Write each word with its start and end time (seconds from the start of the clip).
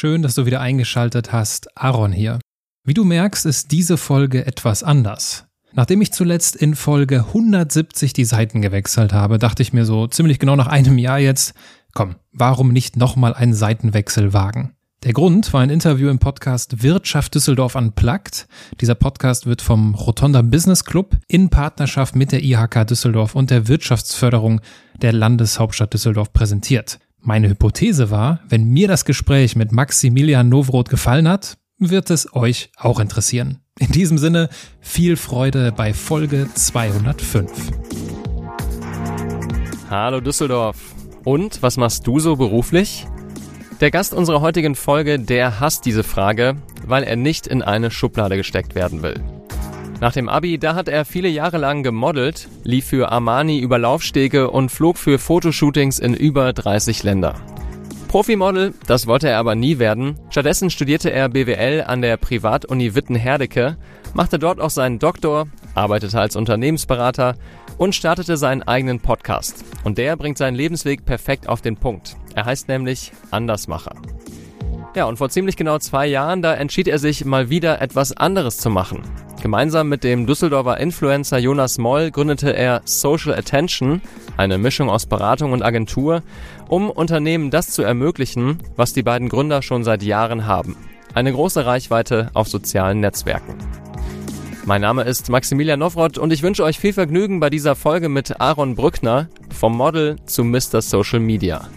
Schön, 0.00 0.22
dass 0.22 0.34
du 0.34 0.46
wieder 0.46 0.62
eingeschaltet 0.62 1.30
hast. 1.30 1.76
Aaron 1.76 2.10
hier. 2.10 2.38
Wie 2.86 2.94
du 2.94 3.04
merkst, 3.04 3.44
ist 3.44 3.70
diese 3.70 3.98
Folge 3.98 4.46
etwas 4.46 4.82
anders. 4.82 5.44
Nachdem 5.74 6.00
ich 6.00 6.10
zuletzt 6.10 6.56
in 6.56 6.74
Folge 6.74 7.26
170 7.26 8.14
die 8.14 8.24
Seiten 8.24 8.62
gewechselt 8.62 9.12
habe, 9.12 9.38
dachte 9.38 9.62
ich 9.62 9.74
mir 9.74 9.84
so 9.84 10.06
ziemlich 10.06 10.38
genau 10.38 10.56
nach 10.56 10.68
einem 10.68 10.96
Jahr 10.96 11.18
jetzt, 11.18 11.52
komm, 11.92 12.16
warum 12.32 12.72
nicht 12.72 12.96
nochmal 12.96 13.34
einen 13.34 13.52
Seitenwechsel 13.52 14.32
wagen? 14.32 14.74
Der 15.02 15.12
Grund 15.12 15.52
war 15.52 15.60
ein 15.60 15.68
Interview 15.68 16.08
im 16.08 16.18
Podcast 16.18 16.82
Wirtschaft 16.82 17.34
Düsseldorf 17.34 17.74
Unplugged. 17.74 18.48
Dieser 18.80 18.94
Podcast 18.94 19.44
wird 19.44 19.60
vom 19.60 19.94
Rotonda 19.94 20.40
Business 20.40 20.86
Club 20.86 21.14
in 21.28 21.50
Partnerschaft 21.50 22.16
mit 22.16 22.32
der 22.32 22.42
IHK 22.42 22.86
Düsseldorf 22.86 23.34
und 23.34 23.50
der 23.50 23.68
Wirtschaftsförderung 23.68 24.62
der 25.02 25.12
Landeshauptstadt 25.12 25.92
Düsseldorf 25.92 26.32
präsentiert. 26.32 26.98
Meine 27.22 27.50
Hypothese 27.50 28.10
war, 28.10 28.40
wenn 28.48 28.64
mir 28.64 28.88
das 28.88 29.04
Gespräch 29.04 29.54
mit 29.54 29.72
Maximilian 29.72 30.48
Nowroth 30.48 30.88
gefallen 30.88 31.28
hat, 31.28 31.58
wird 31.78 32.10
es 32.10 32.34
euch 32.34 32.70
auch 32.78 32.98
interessieren. 32.98 33.58
In 33.78 33.92
diesem 33.92 34.16
Sinne, 34.16 34.48
viel 34.80 35.16
Freude 35.16 35.70
bei 35.70 35.92
Folge 35.92 36.48
205. 36.54 37.50
Hallo 39.90 40.20
Düsseldorf. 40.20 40.78
Und 41.24 41.62
was 41.62 41.76
machst 41.76 42.06
du 42.06 42.20
so 42.20 42.36
beruflich? 42.36 43.06
Der 43.82 43.90
Gast 43.90 44.14
unserer 44.14 44.40
heutigen 44.40 44.74
Folge, 44.74 45.18
der 45.18 45.60
hasst 45.60 45.84
diese 45.84 46.02
Frage, 46.02 46.56
weil 46.86 47.02
er 47.02 47.16
nicht 47.16 47.46
in 47.46 47.60
eine 47.60 47.90
Schublade 47.90 48.38
gesteckt 48.38 48.74
werden 48.74 49.02
will. 49.02 49.22
Nach 50.00 50.14
dem 50.14 50.30
Abi, 50.30 50.58
da 50.58 50.74
hat 50.74 50.88
er 50.88 51.04
viele 51.04 51.28
Jahre 51.28 51.58
lang 51.58 51.82
gemodelt, 51.82 52.48
lief 52.64 52.86
für 52.86 53.12
Armani 53.12 53.58
über 53.58 53.78
Laufstege 53.78 54.50
und 54.50 54.70
flog 54.70 54.96
für 54.96 55.18
Fotoshootings 55.18 55.98
in 55.98 56.14
über 56.14 56.54
30 56.54 57.02
Länder. 57.02 57.34
Profimodel, 58.08 58.72
das 58.86 59.06
wollte 59.06 59.28
er 59.28 59.38
aber 59.38 59.54
nie 59.54 59.78
werden. 59.78 60.18
Stattdessen 60.30 60.70
studierte 60.70 61.12
er 61.12 61.28
BWL 61.28 61.84
an 61.86 62.00
der 62.00 62.16
Privatuni 62.16 62.94
Witten-Herdecke, 62.94 63.76
machte 64.14 64.38
dort 64.38 64.58
auch 64.58 64.70
seinen 64.70 64.98
Doktor, 64.98 65.48
arbeitete 65.74 66.18
als 66.18 66.34
Unternehmensberater 66.34 67.36
und 67.76 67.94
startete 67.94 68.38
seinen 68.38 68.62
eigenen 68.62 69.00
Podcast. 69.00 69.64
Und 69.84 69.98
der 69.98 70.16
bringt 70.16 70.38
seinen 70.38 70.56
Lebensweg 70.56 71.04
perfekt 71.04 71.46
auf 71.46 71.60
den 71.60 71.76
Punkt. 71.76 72.16
Er 72.34 72.46
heißt 72.46 72.68
nämlich 72.68 73.12
Andersmacher. 73.30 73.94
Ja, 74.96 75.04
und 75.04 75.18
vor 75.18 75.30
ziemlich 75.30 75.56
genau 75.56 75.78
zwei 75.78 76.08
Jahren, 76.08 76.42
da 76.42 76.52
entschied 76.52 76.88
er 76.88 76.98
sich 76.98 77.24
mal 77.24 77.48
wieder 77.48 77.80
etwas 77.80 78.16
anderes 78.16 78.56
zu 78.56 78.70
machen. 78.70 79.02
Gemeinsam 79.40 79.88
mit 79.88 80.02
dem 80.02 80.26
Düsseldorfer 80.26 80.78
Influencer 80.78 81.38
Jonas 81.38 81.78
Moll 81.78 82.10
gründete 82.10 82.50
er 82.50 82.82
Social 82.84 83.32
Attention, 83.32 84.02
eine 84.36 84.58
Mischung 84.58 84.90
aus 84.90 85.06
Beratung 85.06 85.52
und 85.52 85.62
Agentur, 85.62 86.22
um 86.66 86.90
Unternehmen 86.90 87.50
das 87.50 87.70
zu 87.70 87.82
ermöglichen, 87.82 88.58
was 88.74 88.92
die 88.92 89.04
beiden 89.04 89.28
Gründer 89.28 89.62
schon 89.62 89.84
seit 89.84 90.02
Jahren 90.02 90.46
haben. 90.46 90.76
Eine 91.14 91.32
große 91.32 91.64
Reichweite 91.64 92.30
auf 92.34 92.48
sozialen 92.48 92.98
Netzwerken. 92.98 93.54
Mein 94.64 94.80
Name 94.80 95.04
ist 95.04 95.30
Maximilian 95.30 95.78
Nowroth 95.78 96.18
und 96.18 96.32
ich 96.32 96.42
wünsche 96.42 96.64
euch 96.64 96.80
viel 96.80 96.92
Vergnügen 96.92 97.38
bei 97.38 97.48
dieser 97.48 97.76
Folge 97.76 98.08
mit 98.08 98.40
Aaron 98.40 98.74
Brückner 98.74 99.28
vom 99.56 99.76
Model 99.76 100.16
zu 100.26 100.42
Mr. 100.42 100.82
Social 100.82 101.20
Media. 101.20 101.68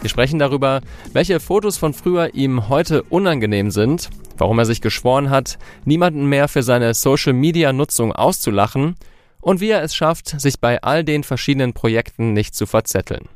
Wir 0.00 0.10
sprechen 0.10 0.38
darüber, 0.38 0.80
welche 1.12 1.40
Fotos 1.40 1.76
von 1.76 1.92
früher 1.92 2.34
ihm 2.34 2.68
heute 2.68 3.02
unangenehm 3.04 3.70
sind, 3.72 4.10
warum 4.36 4.58
er 4.60 4.64
sich 4.64 4.80
geschworen 4.80 5.30
hat, 5.30 5.58
niemanden 5.84 6.26
mehr 6.26 6.46
für 6.46 6.62
seine 6.62 6.94
Social-Media-Nutzung 6.94 8.12
auszulachen 8.12 8.94
und 9.40 9.60
wie 9.60 9.70
er 9.70 9.82
es 9.82 9.96
schafft, 9.96 10.40
sich 10.40 10.60
bei 10.60 10.82
all 10.82 11.02
den 11.02 11.24
verschiedenen 11.24 11.72
Projekten 11.72 12.32
nicht 12.32 12.54
zu 12.54 12.66
verzetteln. 12.66 13.28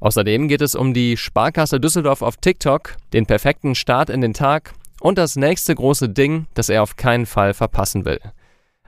Außerdem 0.00 0.48
geht 0.48 0.60
es 0.60 0.74
um 0.74 0.92
die 0.92 1.16
Sparkasse 1.16 1.80
Düsseldorf 1.80 2.20
auf 2.22 2.36
TikTok, 2.36 2.96
den 3.12 3.26
perfekten 3.26 3.74
Start 3.74 4.10
in 4.10 4.20
den 4.20 4.34
Tag 4.34 4.74
und 5.00 5.18
das 5.18 5.36
nächste 5.36 5.74
große 5.74 6.08
Ding, 6.08 6.46
das 6.54 6.68
er 6.68 6.82
auf 6.82 6.96
keinen 6.96 7.26
Fall 7.26 7.54
verpassen 7.54 8.04
will. 8.04 8.20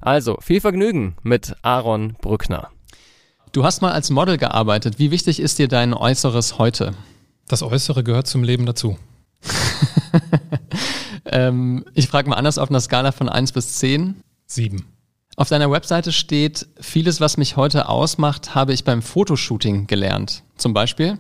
Also 0.00 0.36
viel 0.40 0.60
Vergnügen 0.60 1.16
mit 1.22 1.54
Aaron 1.62 2.14
Brückner. 2.20 2.70
Du 3.52 3.64
hast 3.64 3.80
mal 3.80 3.92
als 3.92 4.10
Model 4.10 4.36
gearbeitet. 4.36 4.98
Wie 4.98 5.10
wichtig 5.10 5.40
ist 5.40 5.58
dir 5.58 5.68
dein 5.68 5.94
Äußeres 5.94 6.58
heute? 6.58 6.94
Das 7.46 7.62
Äußere 7.62 8.04
gehört 8.04 8.26
zum 8.26 8.42
Leben 8.42 8.66
dazu. 8.66 8.98
ähm, 11.24 11.84
ich 11.94 12.08
frage 12.08 12.28
mal 12.28 12.36
anders 12.36 12.58
auf 12.58 12.68
einer 12.68 12.80
Skala 12.80 13.12
von 13.12 13.28
1 13.28 13.52
bis 13.52 13.78
10. 13.78 14.16
7. 14.46 14.84
Auf 15.36 15.48
deiner 15.48 15.70
Webseite 15.70 16.12
steht, 16.12 16.66
vieles, 16.80 17.20
was 17.20 17.36
mich 17.36 17.56
heute 17.56 17.88
ausmacht, 17.88 18.54
habe 18.54 18.74
ich 18.74 18.84
beim 18.84 19.00
Fotoshooting 19.00 19.86
gelernt. 19.86 20.42
Zum 20.56 20.74
Beispiel? 20.74 21.18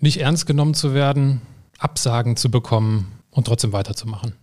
Nicht 0.00 0.20
ernst 0.20 0.46
genommen 0.46 0.74
zu 0.74 0.94
werden, 0.94 1.40
Absagen 1.78 2.36
zu 2.36 2.50
bekommen 2.50 3.10
und 3.30 3.46
trotzdem 3.46 3.72
weiterzumachen. 3.72 4.34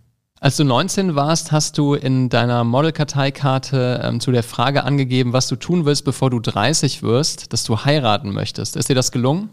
Als 0.46 0.58
du 0.58 0.62
19 0.62 1.16
warst, 1.16 1.50
hast 1.50 1.76
du 1.76 1.94
in 1.94 2.28
deiner 2.28 2.62
Modelkarteikarte 2.62 4.00
ähm, 4.04 4.20
zu 4.20 4.30
der 4.30 4.44
Frage 4.44 4.84
angegeben, 4.84 5.32
was 5.32 5.48
du 5.48 5.56
tun 5.56 5.86
willst, 5.86 6.04
bevor 6.04 6.30
du 6.30 6.38
30 6.38 7.02
wirst, 7.02 7.52
dass 7.52 7.64
du 7.64 7.80
heiraten 7.80 8.32
möchtest. 8.32 8.76
Ist 8.76 8.88
dir 8.88 8.94
das 8.94 9.10
gelungen? 9.10 9.48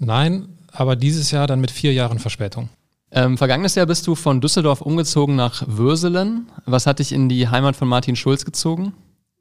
Nein, 0.00 0.48
aber 0.72 0.96
dieses 0.96 1.30
Jahr 1.30 1.46
dann 1.46 1.60
mit 1.60 1.70
vier 1.70 1.92
Jahren 1.92 2.18
Verspätung. 2.18 2.68
Ähm, 3.12 3.38
vergangenes 3.38 3.76
Jahr 3.76 3.86
bist 3.86 4.08
du 4.08 4.16
von 4.16 4.40
Düsseldorf 4.40 4.80
umgezogen 4.80 5.36
nach 5.36 5.62
Würselen. 5.68 6.50
Was 6.66 6.88
hat 6.88 6.98
dich 6.98 7.12
in 7.12 7.28
die 7.28 7.46
Heimat 7.46 7.76
von 7.76 7.86
Martin 7.86 8.16
Schulz 8.16 8.44
gezogen? 8.44 8.92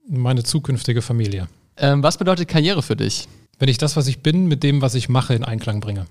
Meine 0.08 0.44
zukünftige 0.44 1.02
Familie. 1.02 1.48
Ähm, 1.76 2.04
was 2.04 2.20
bedeutet 2.20 2.50
Karriere 2.50 2.84
für 2.84 2.96
dich? 2.96 3.28
Wenn 3.58 3.68
ich 3.68 3.80
das, 3.80 3.98
was 3.98 4.06
ich 4.06 4.20
bin, 4.20 4.46
mit 4.46 4.62
dem, 4.62 4.84
was 4.84 4.94
ich 4.94 5.10
mache, 5.10 5.34
in 5.34 5.44
Einklang 5.44 5.80
bringe. 5.80 6.06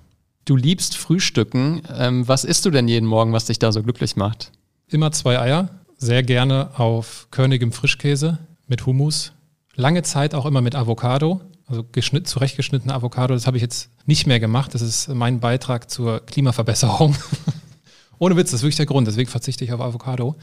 Du 0.45 0.57
liebst 0.57 0.97
Frühstücken. 0.97 1.83
Ähm, 1.97 2.27
was 2.27 2.43
isst 2.43 2.65
du 2.65 2.71
denn 2.71 2.89
jeden 2.89 3.07
Morgen, 3.07 3.33
was 3.33 3.45
dich 3.45 3.61
da 3.61 3.71
so 3.71 3.85
glücklich 3.85 4.17
macht? 4.17 4.51
Immer 4.93 5.11
zwei 5.11 5.41
Eier, 5.41 5.71
sehr 5.97 6.23
gerne 6.23 6.79
auf 6.79 7.29
körnigem 7.31 7.73
Frischkäse 7.73 8.39
mit 8.67 8.85
Hummus. 8.85 9.33
Lange 9.75 10.03
Zeit 10.03 10.35
auch 10.35 10.45
immer 10.45 10.61
mit 10.61 10.75
Avocado, 10.75 11.41
also 11.67 11.83
geschnitt, 11.83 12.29
zurechtgeschnittene 12.29 12.93
Avocado. 12.93 13.33
Das 13.33 13.47
habe 13.47 13.57
ich 13.57 13.63
jetzt 13.63 13.89
nicht 14.05 14.27
mehr 14.27 14.39
gemacht. 14.39 14.75
Das 14.75 14.83
ist 14.83 15.09
mein 15.09 15.41
Beitrag 15.41 15.91
zur 15.91 16.21
Klimaverbesserung. 16.27 17.17
Ohne 18.19 18.37
Witz, 18.37 18.51
das 18.51 18.61
ist 18.61 18.65
wirklich 18.65 18.77
der 18.77 18.85
Grund. 18.85 19.09
Deswegen 19.09 19.31
verzichte 19.31 19.65
ich 19.65 19.73
auf 19.73 19.81
Avocado. 19.81 20.37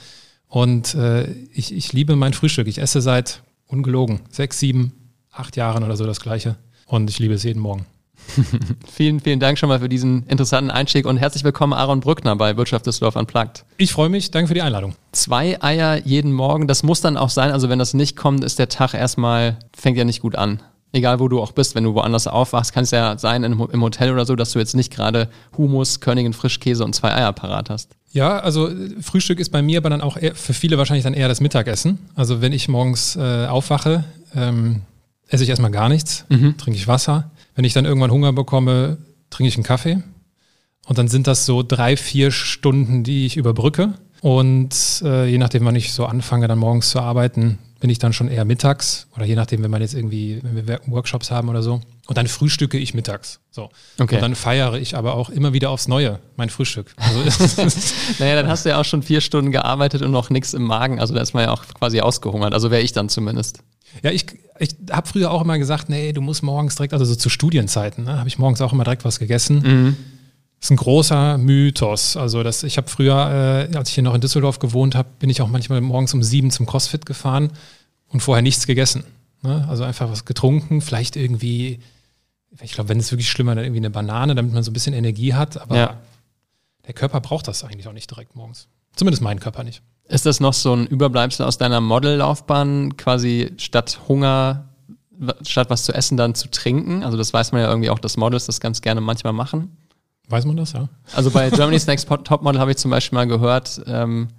Und 0.47 0.95
äh, 0.95 1.29
ich, 1.53 1.71
ich 1.71 1.93
liebe 1.93 2.15
mein 2.15 2.33
Frühstück. 2.33 2.67
Ich 2.67 2.79
esse 2.79 3.01
seit 3.01 3.43
ungelogen 3.67 4.21
sechs, 4.31 4.57
sieben, 4.57 4.93
acht 5.31 5.57
Jahren 5.57 5.83
oder 5.83 5.95
so 5.95 6.07
das 6.07 6.21
Gleiche. 6.21 6.55
Und 6.87 7.11
ich 7.11 7.19
liebe 7.19 7.35
es 7.35 7.43
jeden 7.43 7.61
Morgen. 7.61 7.85
vielen, 8.91 9.19
vielen 9.19 9.39
Dank 9.39 9.57
schon 9.57 9.69
mal 9.69 9.79
für 9.79 9.89
diesen 9.89 10.25
interessanten 10.27 10.71
Einstieg 10.71 11.05
und 11.05 11.17
herzlich 11.17 11.43
willkommen 11.43 11.73
Aaron 11.73 11.99
Brückner 11.99 12.35
bei 12.35 12.57
Wirtschaft 12.57 12.85
Düsseldorf 12.85 13.15
Unplugged. 13.15 13.65
Ich 13.77 13.91
freue 13.91 14.09
mich, 14.09 14.31
danke 14.31 14.47
für 14.47 14.53
die 14.53 14.61
Einladung. 14.61 14.95
Zwei 15.11 15.61
Eier 15.61 15.97
jeden 16.05 16.31
Morgen, 16.31 16.67
das 16.67 16.83
muss 16.83 17.01
dann 17.01 17.17
auch 17.17 17.29
sein, 17.29 17.51
also 17.51 17.69
wenn 17.69 17.79
das 17.79 17.93
nicht 17.93 18.15
kommt, 18.15 18.43
ist 18.43 18.59
der 18.59 18.69
Tag 18.69 18.93
erstmal, 18.93 19.57
fängt 19.75 19.97
ja 19.97 20.05
nicht 20.05 20.21
gut 20.21 20.35
an. 20.35 20.61
Egal 20.91 21.19
wo 21.19 21.27
du 21.27 21.39
auch 21.39 21.51
bist, 21.51 21.75
wenn 21.75 21.83
du 21.83 21.93
woanders 21.93 22.25
aufwachst, 22.25 22.73
kann 22.73 22.83
es 22.83 22.91
ja 22.91 23.17
sein 23.17 23.43
im 23.43 23.81
Hotel 23.81 24.11
oder 24.11 24.25
so, 24.25 24.35
dass 24.35 24.51
du 24.53 24.59
jetzt 24.59 24.73
nicht 24.73 24.91
gerade 24.91 25.29
Humus, 25.55 25.99
Körnigen 25.99 26.33
Frischkäse 26.33 26.83
und 26.83 26.95
zwei 26.95 27.13
Eier 27.13 27.31
parat 27.31 27.69
hast. 27.69 27.91
Ja, 28.11 28.39
also 28.39 28.71
Frühstück 28.99 29.39
ist 29.39 29.51
bei 29.51 29.61
mir 29.61 29.77
aber 29.77 29.91
dann 29.91 30.01
auch 30.01 30.17
für 30.33 30.53
viele 30.53 30.79
wahrscheinlich 30.79 31.03
dann 31.03 31.13
eher 31.13 31.27
das 31.27 31.41
Mittagessen. 31.41 31.99
Also 32.15 32.41
wenn 32.41 32.53
ich 32.53 32.67
morgens 32.67 33.15
äh, 33.15 33.45
aufwache, 33.45 34.03
ähm, 34.35 34.81
esse 35.27 35.43
ich 35.43 35.49
erstmal 35.49 35.69
gar 35.69 35.89
nichts, 35.89 36.25
mhm. 36.29 36.57
trinke 36.57 36.79
ich 36.79 36.87
Wasser 36.87 37.29
wenn 37.59 37.65
ich 37.65 37.73
dann 37.73 37.83
irgendwann 37.83 38.09
Hunger 38.09 38.31
bekomme, 38.31 38.99
trinke 39.29 39.49
ich 39.49 39.55
einen 39.55 39.65
Kaffee. 39.65 40.01
Und 40.87 40.97
dann 40.97 41.09
sind 41.09 41.27
das 41.27 41.45
so 41.45 41.61
drei, 41.61 41.97
vier 41.97 42.31
Stunden, 42.31 43.03
die 43.03 43.25
ich 43.25 43.35
überbrücke. 43.35 43.95
Und 44.21 45.01
äh, 45.03 45.25
je 45.25 45.37
nachdem, 45.39 45.65
wann 45.65 45.75
ich 45.75 45.91
so 45.91 46.05
anfange, 46.05 46.47
dann 46.47 46.57
morgens 46.57 46.89
zu 46.89 47.01
arbeiten, 47.01 47.59
bin 47.81 47.89
ich 47.89 47.99
dann 47.99 48.13
schon 48.13 48.29
eher 48.29 48.45
mittags 48.45 49.07
oder 49.13 49.25
je 49.25 49.35
nachdem, 49.35 49.61
wenn 49.61 49.71
man 49.71 49.81
jetzt 49.81 49.93
irgendwie, 49.93 50.39
wenn 50.41 50.67
wir 50.69 50.79
Workshops 50.85 51.31
haben 51.31 51.49
oder 51.49 51.61
so. 51.61 51.81
Und 52.07 52.17
dann 52.17 52.27
frühstücke 52.27 52.77
ich 52.77 52.93
mittags. 52.93 53.41
So. 53.51 53.71
Okay. 53.99 54.15
Und 54.15 54.21
dann 54.21 54.35
feiere 54.35 54.75
ich 54.75 54.95
aber 54.95 55.15
auch 55.15 55.29
immer 55.29 55.51
wieder 55.51 55.69
aufs 55.69 55.89
Neue 55.89 56.19
mein 56.37 56.49
Frühstück. 56.49 56.95
Also 56.95 57.19
naja, 58.19 58.35
dann 58.35 58.47
hast 58.47 58.63
du 58.63 58.69
ja 58.69 58.79
auch 58.79 58.85
schon 58.85 59.03
vier 59.03 59.19
Stunden 59.19 59.51
gearbeitet 59.51 60.01
und 60.01 60.11
noch 60.11 60.29
nichts 60.29 60.53
im 60.53 60.63
Magen. 60.63 61.01
Also 61.01 61.13
da 61.13 61.19
ist 61.19 61.33
man 61.33 61.43
ja 61.43 61.51
auch 61.51 61.65
quasi 61.77 61.99
ausgehungert. 61.99 62.53
Also 62.53 62.71
wäre 62.71 62.81
ich 62.81 62.93
dann 62.93 63.09
zumindest. 63.09 63.63
Ja, 64.03 64.11
ich, 64.11 64.25
ich 64.59 64.75
habe 64.91 65.07
früher 65.07 65.31
auch 65.31 65.41
immer 65.41 65.57
gesagt, 65.57 65.89
nee, 65.89 66.11
du 66.13 66.21
musst 66.21 66.43
morgens 66.43 66.75
direkt, 66.75 66.93
also 66.93 67.05
so 67.05 67.15
zu 67.15 67.29
Studienzeiten, 67.29 68.03
ne, 68.05 68.17
habe 68.17 68.27
ich 68.27 68.37
morgens 68.37 68.61
auch 68.61 68.73
immer 68.73 68.83
direkt 68.83 69.05
was 69.05 69.19
gegessen. 69.19 69.59
Mhm. 69.59 69.97
Das 70.59 70.67
ist 70.67 70.71
ein 70.71 70.77
großer 70.77 71.37
Mythos. 71.37 72.17
Also 72.17 72.43
das, 72.43 72.63
ich 72.63 72.77
habe 72.77 72.89
früher, 72.89 73.69
äh, 73.71 73.75
als 73.77 73.89
ich 73.89 73.95
hier 73.95 74.03
noch 74.03 74.13
in 74.13 74.21
Düsseldorf 74.21 74.59
gewohnt 74.59 74.93
habe, 74.93 75.07
bin 75.19 75.29
ich 75.29 75.41
auch 75.41 75.47
manchmal 75.47 75.79
morgens 75.79 76.13
um 76.13 76.21
sieben 76.21 76.51
zum 76.51 76.65
CrossFit 76.65 77.05
gefahren 77.05 77.51
und 78.09 78.19
vorher 78.19 78.41
nichts 78.41 78.67
gegessen. 78.67 79.05
Ne? 79.41 79.65
Also 79.69 79.85
einfach 79.85 80.11
was 80.11 80.25
getrunken, 80.25 80.81
vielleicht 80.81 81.15
irgendwie, 81.15 81.79
ich 82.61 82.73
glaube, 82.73 82.89
wenn 82.89 82.99
es 82.99 83.09
wirklich 83.11 83.29
schlimmer, 83.29 83.55
dann 83.55 83.63
irgendwie 83.63 83.79
eine 83.79 83.89
Banane, 83.89 84.35
damit 84.35 84.53
man 84.53 84.63
so 84.63 84.71
ein 84.71 84.73
bisschen 84.73 84.93
Energie 84.93 85.33
hat. 85.33 85.61
Aber 85.61 85.77
ja. 85.77 85.97
der 86.85 86.93
Körper 86.93 87.21
braucht 87.21 87.47
das 87.47 87.63
eigentlich 87.63 87.87
auch 87.87 87.93
nicht 87.93 88.11
direkt 88.11 88.35
morgens. 88.35 88.67
Zumindest 88.95 89.21
mein 89.21 89.39
Körper 89.39 89.63
nicht. 89.63 89.81
Ist 90.09 90.25
das 90.25 90.39
noch 90.39 90.53
so 90.53 90.73
ein 90.73 90.87
Überbleibsel 90.87 91.45
aus 91.45 91.59
deiner 91.59 91.81
Modellaufbahn, 91.81 92.97
quasi 92.97 93.53
statt 93.57 94.01
Hunger, 94.07 94.69
statt 95.43 95.69
was 95.69 95.83
zu 95.83 95.93
essen, 95.93 96.17
dann 96.17 96.33
zu 96.33 96.49
trinken? 96.49 97.03
Also 97.03 97.15
das 97.15 97.31
weiß 97.31 97.51
man 97.51 97.61
ja 97.61 97.69
irgendwie 97.69 97.91
auch, 97.91 97.99
dass 97.99 98.17
Models 98.17 98.47
das 98.47 98.59
ganz 98.59 98.81
gerne 98.81 99.01
manchmal 99.01 99.33
machen. 99.33 99.77
Weiß 100.27 100.45
man 100.45 100.57
das, 100.57 100.73
ja? 100.73 100.89
Also 101.13 101.29
bei 101.29 101.51
Germany's 101.51 101.85
Next 101.85 102.07
Topmodel 102.07 102.59
habe 102.59 102.71
ich 102.71 102.77
zum 102.77 102.89
Beispiel 102.89 103.17
mal 103.17 103.27
gehört, 103.27 103.81
ähm, 103.85 104.29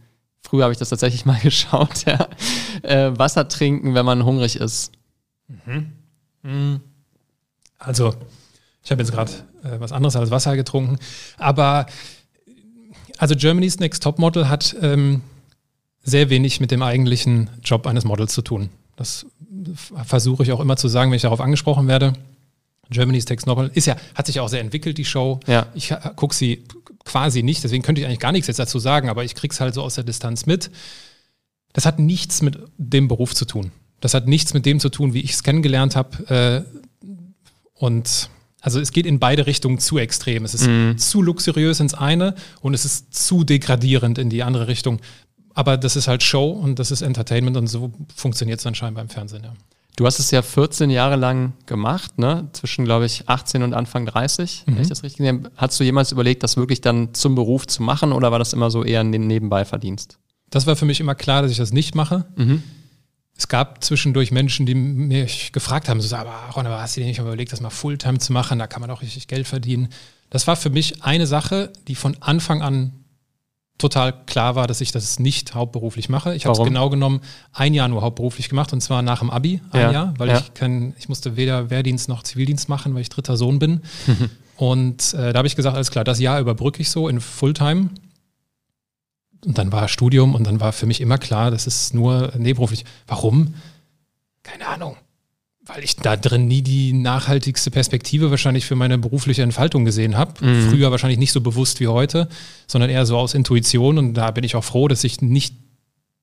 früher 0.42 0.64
habe 0.64 0.72
ich 0.72 0.78
das 0.78 0.88
tatsächlich 0.88 1.24
mal 1.24 1.38
geschaut, 1.42 2.04
ja, 2.04 2.28
äh, 2.82 3.16
Wasser 3.16 3.46
trinken, 3.46 3.94
wenn 3.94 4.04
man 4.04 4.24
hungrig 4.24 4.56
ist. 4.56 4.90
Mhm. 5.46 5.92
Mhm. 6.42 6.80
Also, 7.78 8.14
ich 8.82 8.90
habe 8.90 9.02
jetzt 9.02 9.12
gerade 9.12 9.30
äh, 9.62 9.78
was 9.78 9.92
anderes 9.92 10.16
als 10.16 10.32
Wasser 10.32 10.56
getrunken, 10.56 10.98
aber 11.38 11.86
also 13.18 13.36
Germany's 13.36 13.78
Next 13.78 14.02
Topmodel 14.02 14.48
hat 14.48 14.74
ähm, 14.80 15.22
sehr 16.02 16.30
wenig 16.30 16.60
mit 16.60 16.70
dem 16.70 16.82
eigentlichen 16.82 17.50
Job 17.62 17.86
eines 17.86 18.04
Models 18.04 18.32
zu 18.32 18.42
tun. 18.42 18.70
Das 18.96 19.26
versuche 20.04 20.42
ich 20.42 20.52
auch 20.52 20.60
immer 20.60 20.76
zu 20.76 20.88
sagen, 20.88 21.10
wenn 21.10 21.16
ich 21.16 21.22
darauf 21.22 21.40
angesprochen 21.40 21.88
werde. 21.88 22.14
Germany's 22.90 23.28
Next 23.28 23.46
Topmodel 23.46 23.70
ist 23.74 23.86
ja, 23.86 23.96
hat 24.14 24.26
sich 24.26 24.40
auch 24.40 24.48
sehr 24.48 24.60
entwickelt, 24.60 24.98
die 24.98 25.04
Show. 25.04 25.40
Ja. 25.46 25.66
Ich 25.74 25.94
gucke 26.16 26.34
sie 26.34 26.64
quasi 27.04 27.42
nicht, 27.42 27.62
deswegen 27.62 27.82
könnte 27.82 28.00
ich 28.00 28.06
eigentlich 28.06 28.18
gar 28.18 28.32
nichts 28.32 28.48
jetzt 28.48 28.58
dazu 28.58 28.78
sagen, 28.78 29.08
aber 29.08 29.24
ich 29.24 29.34
kriege 29.34 29.52
es 29.52 29.60
halt 29.60 29.74
so 29.74 29.82
aus 29.82 29.94
der 29.94 30.04
Distanz 30.04 30.46
mit. 30.46 30.70
Das 31.72 31.86
hat 31.86 31.98
nichts 31.98 32.42
mit 32.42 32.58
dem 32.78 33.06
Beruf 33.06 33.34
zu 33.34 33.44
tun. 33.44 33.70
Das 34.00 34.14
hat 34.14 34.26
nichts 34.26 34.54
mit 34.54 34.66
dem 34.66 34.80
zu 34.80 34.88
tun, 34.88 35.14
wie 35.14 35.20
ich 35.20 35.32
es 35.32 35.42
kennengelernt 35.42 35.94
habe. 35.94 36.66
Äh, 36.66 37.06
und 37.74 38.30
also 38.60 38.80
es 38.80 38.92
geht 38.92 39.06
in 39.06 39.18
beide 39.18 39.46
Richtungen 39.46 39.78
zu 39.78 39.98
extrem. 39.98 40.44
Es 40.44 40.54
ist 40.54 40.66
mhm. 40.66 40.98
zu 40.98 41.22
luxuriös 41.22 41.80
ins 41.80 41.94
eine 41.94 42.34
und 42.60 42.74
es 42.74 42.84
ist 42.84 43.14
zu 43.14 43.44
degradierend 43.44 44.18
in 44.18 44.30
die 44.30 44.42
andere 44.42 44.68
Richtung. 44.68 45.00
Aber 45.54 45.76
das 45.76 45.96
ist 45.96 46.08
halt 46.08 46.22
Show 46.22 46.50
und 46.50 46.78
das 46.78 46.90
ist 46.90 47.02
Entertainment 47.02 47.56
und 47.56 47.66
so 47.66 47.92
funktioniert 48.14 48.60
es 48.60 48.66
anscheinend 48.66 48.96
beim 48.96 49.08
Fernsehen, 49.08 49.44
ja. 49.44 49.52
Du 49.96 50.06
hast 50.06 50.18
es 50.18 50.30
ja 50.30 50.40
14 50.40 50.88
Jahre 50.88 51.16
lang 51.16 51.52
gemacht, 51.66 52.18
ne? 52.18 52.48
zwischen, 52.52 52.86
glaube 52.86 53.04
ich, 53.04 53.28
18 53.28 53.62
und 53.62 53.74
Anfang 53.74 54.06
30, 54.06 54.64
mhm. 54.64 54.74
wenn 54.74 54.82
ich 54.82 54.88
das 54.88 55.02
richtig 55.02 55.18
gesehen 55.18 55.44
habe. 55.44 55.52
Hast 55.56 55.78
du 55.78 55.84
jemals 55.84 56.10
überlegt, 56.12 56.42
das 56.42 56.56
wirklich 56.56 56.80
dann 56.80 57.12
zum 57.12 57.34
Beruf 57.34 57.66
zu 57.66 57.82
machen 57.82 58.12
oder 58.12 58.32
war 58.32 58.38
das 58.38 58.54
immer 58.54 58.70
so 58.70 58.82
eher 58.82 59.00
ein 59.00 59.10
Nebenbei-Verdienst? 59.10 60.18
Das 60.48 60.66
war 60.66 60.76
für 60.76 60.86
mich 60.86 61.00
immer 61.00 61.14
klar, 61.14 61.42
dass 61.42 61.50
ich 61.50 61.58
das 61.58 61.72
nicht 61.72 61.94
mache. 61.94 62.24
Mhm. 62.36 62.62
Es 63.36 63.48
gab 63.48 63.82
zwischendurch 63.84 64.32
Menschen, 64.32 64.66
die 64.66 64.74
mich 64.74 65.52
gefragt 65.52 65.88
haben, 65.88 66.00
so, 66.00 66.14
aber 66.16 66.34
Ron, 66.54 66.66
aber 66.66 66.80
hast 66.80 66.96
du 66.96 67.00
dir 67.00 67.06
nicht 67.06 67.18
überlegt, 67.18 67.52
das 67.52 67.60
mal 67.60 67.70
Fulltime 67.70 68.18
zu 68.18 68.32
machen? 68.32 68.58
Da 68.58 68.66
kann 68.66 68.80
man 68.80 68.90
auch 68.90 69.02
richtig 69.02 69.28
Geld 69.28 69.46
verdienen. 69.46 69.88
Das 70.30 70.46
war 70.46 70.56
für 70.56 70.70
mich 70.70 71.02
eine 71.02 71.26
Sache, 71.26 71.72
die 71.88 71.94
von 71.94 72.16
Anfang 72.20 72.62
an 72.62 72.99
total 73.80 74.12
klar 74.26 74.54
war, 74.54 74.66
dass 74.66 74.80
ich 74.80 74.92
das 74.92 75.18
nicht 75.18 75.54
hauptberuflich 75.54 76.08
mache. 76.08 76.34
Ich 76.34 76.46
habe 76.46 76.58
es 76.58 76.64
genau 76.64 76.90
genommen 76.90 77.20
ein 77.52 77.74
Jahr 77.74 77.88
nur 77.88 78.02
hauptberuflich 78.02 78.48
gemacht 78.48 78.72
und 78.72 78.80
zwar 78.80 79.02
nach 79.02 79.20
dem 79.20 79.30
Abi 79.30 79.60
ein 79.70 79.80
ja, 79.80 79.92
Jahr, 79.92 80.14
weil 80.18 80.28
ja. 80.28 80.38
ich 80.38 80.54
kann, 80.54 80.94
ich 80.98 81.08
musste 81.08 81.36
weder 81.36 81.70
Wehrdienst 81.70 82.08
noch 82.08 82.22
Zivildienst 82.22 82.68
machen, 82.68 82.94
weil 82.94 83.02
ich 83.02 83.08
dritter 83.08 83.36
Sohn 83.36 83.58
bin. 83.58 83.80
und 84.56 85.14
äh, 85.14 85.32
da 85.32 85.38
habe 85.38 85.48
ich 85.48 85.56
gesagt, 85.56 85.74
alles 85.74 85.90
klar, 85.90 86.04
das 86.04 86.20
Jahr 86.20 86.40
überbrücke 86.40 86.80
ich 86.80 86.90
so 86.90 87.08
in 87.08 87.20
Fulltime. 87.20 87.90
Und 89.44 89.56
dann 89.56 89.72
war 89.72 89.88
Studium 89.88 90.34
und 90.34 90.46
dann 90.46 90.60
war 90.60 90.72
für 90.72 90.86
mich 90.86 91.00
immer 91.00 91.16
klar, 91.16 91.50
das 91.50 91.66
ist 91.66 91.94
nur 91.94 92.32
nebenberuflich. 92.36 92.84
Warum? 93.06 93.54
Keine 94.42 94.66
Ahnung 94.66 94.96
weil 95.72 95.84
ich 95.84 95.96
da 95.96 96.16
drin 96.16 96.48
nie 96.48 96.62
die 96.62 96.92
nachhaltigste 96.92 97.70
Perspektive 97.70 98.30
wahrscheinlich 98.30 98.66
für 98.66 98.74
meine 98.74 98.98
berufliche 98.98 99.42
Entfaltung 99.42 99.84
gesehen 99.84 100.16
habe. 100.16 100.44
Mhm. 100.44 100.70
Früher 100.70 100.90
wahrscheinlich 100.90 101.18
nicht 101.18 101.32
so 101.32 101.40
bewusst 101.40 101.80
wie 101.80 101.86
heute, 101.86 102.28
sondern 102.66 102.90
eher 102.90 103.06
so 103.06 103.16
aus 103.16 103.34
Intuition. 103.34 103.98
Und 103.98 104.14
da 104.14 104.30
bin 104.32 104.42
ich 104.42 104.56
auch 104.56 104.64
froh, 104.64 104.88
dass 104.88 105.04
ich 105.04 105.20
nicht 105.20 105.54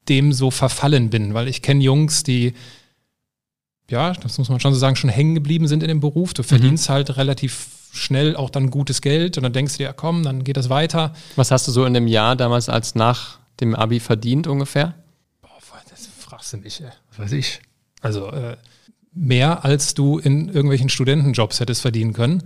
dem 0.09 0.33
so 0.33 0.51
verfallen 0.51 1.09
bin, 1.09 1.33
weil 1.33 1.47
ich 1.47 1.61
kenne 1.61 1.83
Jungs, 1.83 2.23
die, 2.23 2.53
ja, 3.89 4.13
das 4.13 4.38
muss 4.38 4.49
man 4.49 4.59
schon 4.59 4.73
so 4.73 4.79
sagen, 4.79 4.95
schon 4.95 5.09
hängen 5.09 5.35
geblieben 5.35 5.67
sind 5.67 5.83
in 5.83 5.89
dem 5.89 5.99
Beruf. 5.99 6.33
Du 6.33 6.44
verdienst 6.44 6.89
mhm. 6.89 6.94
halt 6.94 7.17
relativ 7.17 7.67
schnell 7.94 8.35
auch 8.35 8.49
dann 8.49 8.69
gutes 8.69 9.01
Geld 9.01 9.38
und 9.38 9.44
dann 9.44 9.53
denkst 9.53 9.73
du 9.73 9.77
dir, 9.79 9.85
ja 9.85 9.94
komm, 9.94 10.23
dann 10.23 10.44
geht 10.44 10.57
das 10.57 10.69
weiter. 10.69 11.13
Was 11.35 11.51
hast 11.51 11.67
du 11.67 11.71
so 11.71 11.85
in 11.85 11.94
dem 11.94 12.07
Jahr 12.07 12.35
damals 12.35 12.69
als 12.69 12.95
nach 12.95 13.39
dem 13.59 13.75
Abi 13.75 13.99
verdient 13.99 14.47
ungefähr? 14.47 14.94
Boah, 15.41 15.49
das 15.89 16.07
fragst 16.19 16.53
du 16.53 16.57
mich, 16.57 16.81
ey. 16.81 16.89
was 17.09 17.19
weiß 17.19 17.31
ich. 17.31 17.61
Also, 18.01 18.29
äh, 18.31 18.57
mehr, 19.13 19.65
als 19.65 19.94
du 19.94 20.19
in 20.19 20.48
irgendwelchen 20.48 20.89
Studentenjobs 20.89 21.59
hättest 21.59 21.81
verdienen 21.81 22.13
können. 22.13 22.44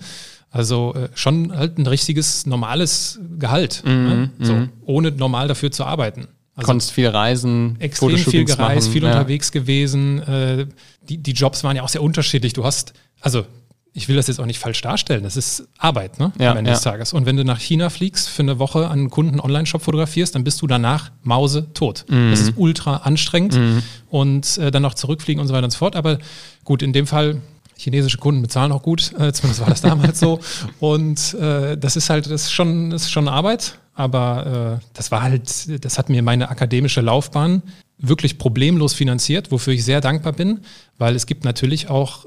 Also 0.50 0.94
äh, 0.96 1.10
schon 1.14 1.56
halt 1.56 1.78
ein 1.78 1.88
richtiges 1.88 2.46
normales 2.46 3.20
Gehalt, 3.40 3.84
mhm, 3.86 3.92
ne? 3.92 4.32
so, 4.40 4.54
mhm. 4.54 4.70
ohne 4.86 5.12
normal 5.12 5.48
dafür 5.48 5.72
zu 5.72 5.86
arbeiten. 5.86 6.28
Also 6.56 6.66
Konntest 6.66 6.92
viel 6.92 7.08
reisen, 7.08 7.78
extrem 7.80 8.18
viel 8.18 8.44
gereist, 8.44 8.88
machen, 8.88 8.94
viel 8.94 9.04
ja. 9.04 9.12
unterwegs 9.12 9.54
gewesen. 9.54 10.22
Äh, 10.24 10.68
die, 11.08 11.18
die 11.18 11.32
Jobs 11.32 11.64
waren 11.64 11.78
ja 11.78 11.84
auch 11.84 11.90
sehr 11.90 12.04
unterschiedlich. 12.04 12.52
Du 12.52 12.66
hast, 12.66 12.94
also 13.22 13.46
ich 13.94 14.08
will 14.08 14.16
das 14.16 14.28
jetzt 14.28 14.40
auch 14.40 14.46
nicht 14.46 14.60
falsch 14.60 14.82
darstellen, 14.82 15.24
das 15.24 15.36
ist 15.36 15.68
Arbeit, 15.78 16.18
ne? 16.20 16.32
Ja, 16.40 16.52
am 16.52 16.58
Ende 16.58 16.70
ja. 16.70 16.76
des 16.76 16.84
Tages. 16.84 17.12
Und 17.12 17.26
wenn 17.26 17.36
du 17.36 17.44
nach 17.44 17.60
China 17.60 17.90
fliegst, 17.90 18.30
für 18.30 18.42
eine 18.42 18.58
Woche 18.58 18.86
an 18.86 19.00
einen 19.00 19.10
Kunden 19.10 19.40
Online-Shop 19.40 19.82
fotografierst, 19.82 20.34
dann 20.34 20.46
bist 20.46 20.62
du 20.62 20.68
danach 20.68 21.12
Mause 21.24 21.68
tot. 21.74 22.06
Mhm. 22.08 22.32
Das 22.32 22.40
ist 22.40 22.54
ultra 22.56 22.98
anstrengend 22.98 23.56
mhm. 23.56 23.84
und 24.10 24.58
äh, 24.58 24.72
dann 24.72 24.82
noch 24.82 24.94
zurückfliegen 24.94 25.42
und 25.42 25.48
so 25.48 25.54
weiter 25.54 25.66
und 25.66 25.72
so 25.72 25.80
fort. 25.80 25.98
Aber 25.98 26.20
gut, 26.64 26.82
in 26.82 26.94
dem 26.94 27.06
Fall, 27.06 27.42
chinesische 27.78 28.18
Kunden 28.18 28.42
bezahlen 28.42 28.72
auch 28.72 28.84
gut, 28.84 29.12
äh, 29.20 29.34
zumindest 29.34 29.60
war 29.60 29.70
das 29.70 29.82
damals 29.82 30.20
so. 30.20 30.40
Und 30.80 31.34
äh, 31.34 31.78
das 31.78 31.96
ist 31.96 32.10
halt, 32.10 32.28
das 32.28 32.44
ist 32.44 32.52
schon, 32.52 32.92
das 32.92 33.04
ist 33.04 33.12
schon 33.12 33.28
Arbeit, 33.28 33.80
aber 33.96 34.80
äh, 34.80 34.86
das 34.94 35.12
war 35.12 35.24
halt, 35.24 35.84
das 35.84 35.98
hat 35.98 36.10
mir 36.10 36.22
meine 36.22 36.50
akademische 36.50 37.02
Laufbahn 37.02 37.64
wirklich 37.98 38.38
problemlos 38.38 38.94
finanziert, 38.94 39.52
wofür 39.52 39.74
ich 39.74 39.84
sehr 39.84 40.02
dankbar 40.02 40.34
bin, 40.34 40.62
weil 40.98 41.16
es 41.16 41.26
gibt 41.26 41.44
natürlich 41.44 41.90
auch 41.90 42.26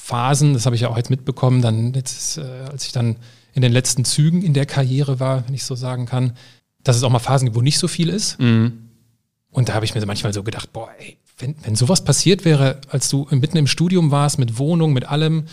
Phasen, 0.00 0.54
das 0.54 0.66
habe 0.66 0.74
ich 0.74 0.82
ja 0.82 0.88
auch 0.88 0.96
jetzt 0.96 1.10
mitbekommen, 1.10 1.62
dann 1.62 1.92
jetzt, 1.94 2.38
äh, 2.38 2.42
als 2.70 2.86
ich 2.86 2.92
dann 2.92 3.16
in 3.52 3.62
den 3.62 3.72
letzten 3.72 4.04
Zügen 4.04 4.42
in 4.42 4.54
der 4.54 4.66
Karriere 4.66 5.20
war, 5.20 5.46
wenn 5.46 5.54
ich 5.54 5.64
so 5.64 5.74
sagen 5.74 6.06
kann, 6.06 6.32
dass 6.82 6.96
es 6.96 7.02
auch 7.02 7.10
mal 7.10 7.18
Phasen 7.18 7.46
gibt, 7.46 7.56
wo 7.56 7.62
nicht 7.62 7.78
so 7.78 7.88
viel 7.88 8.08
ist. 8.08 8.38
Mhm. 8.40 8.90
Und 9.50 9.68
da 9.68 9.74
habe 9.74 9.84
ich 9.84 9.94
mir 9.94 10.04
manchmal 10.06 10.32
so 10.32 10.42
gedacht, 10.42 10.72
boah, 10.72 10.88
ey, 10.98 11.16
wenn, 11.38 11.54
wenn 11.62 11.74
sowas 11.74 12.04
passiert 12.04 12.44
wäre, 12.44 12.80
als 12.88 13.08
du 13.08 13.26
mitten 13.30 13.56
im 13.56 13.66
Studium 13.66 14.10
warst, 14.10 14.38
mit 14.38 14.58
Wohnung, 14.58 14.92
mit 14.92 15.06
allem, 15.06 15.44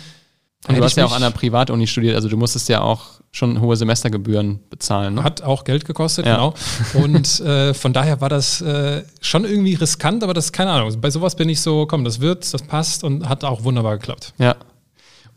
und 0.67 0.77
du 0.77 0.83
hast 0.83 0.97
ja 0.97 1.05
auch 1.05 1.15
an 1.15 1.21
der 1.21 1.31
Privatuni 1.31 1.87
studiert, 1.87 2.15
also 2.15 2.29
du 2.29 2.37
musstest 2.37 2.69
ja 2.69 2.81
auch 2.81 3.17
schon 3.31 3.61
hohe 3.61 3.75
Semestergebühren 3.75 4.59
bezahlen. 4.69 5.15
Ne? 5.15 5.23
Hat 5.23 5.41
auch 5.41 5.63
Geld 5.63 5.85
gekostet, 5.85 6.25
ja. 6.25 6.35
genau. 6.35 6.53
Und 6.93 7.39
äh, 7.41 7.73
von 7.73 7.93
daher 7.93 8.21
war 8.21 8.29
das 8.29 8.61
äh, 8.61 9.03
schon 9.21 9.45
irgendwie 9.45 9.75
riskant, 9.75 10.23
aber 10.23 10.33
das 10.33 10.45
ist 10.45 10.53
keine 10.53 10.71
Ahnung. 10.71 10.99
Bei 10.99 11.09
sowas 11.09 11.35
bin 11.35 11.49
ich 11.49 11.61
so, 11.61 11.85
komm, 11.85 12.03
das 12.03 12.19
wird, 12.19 12.51
das 12.53 12.63
passt 12.63 13.03
und 13.03 13.29
hat 13.29 13.43
auch 13.43 13.63
wunderbar 13.63 13.97
geklappt. 13.97 14.33
Ja. 14.37 14.55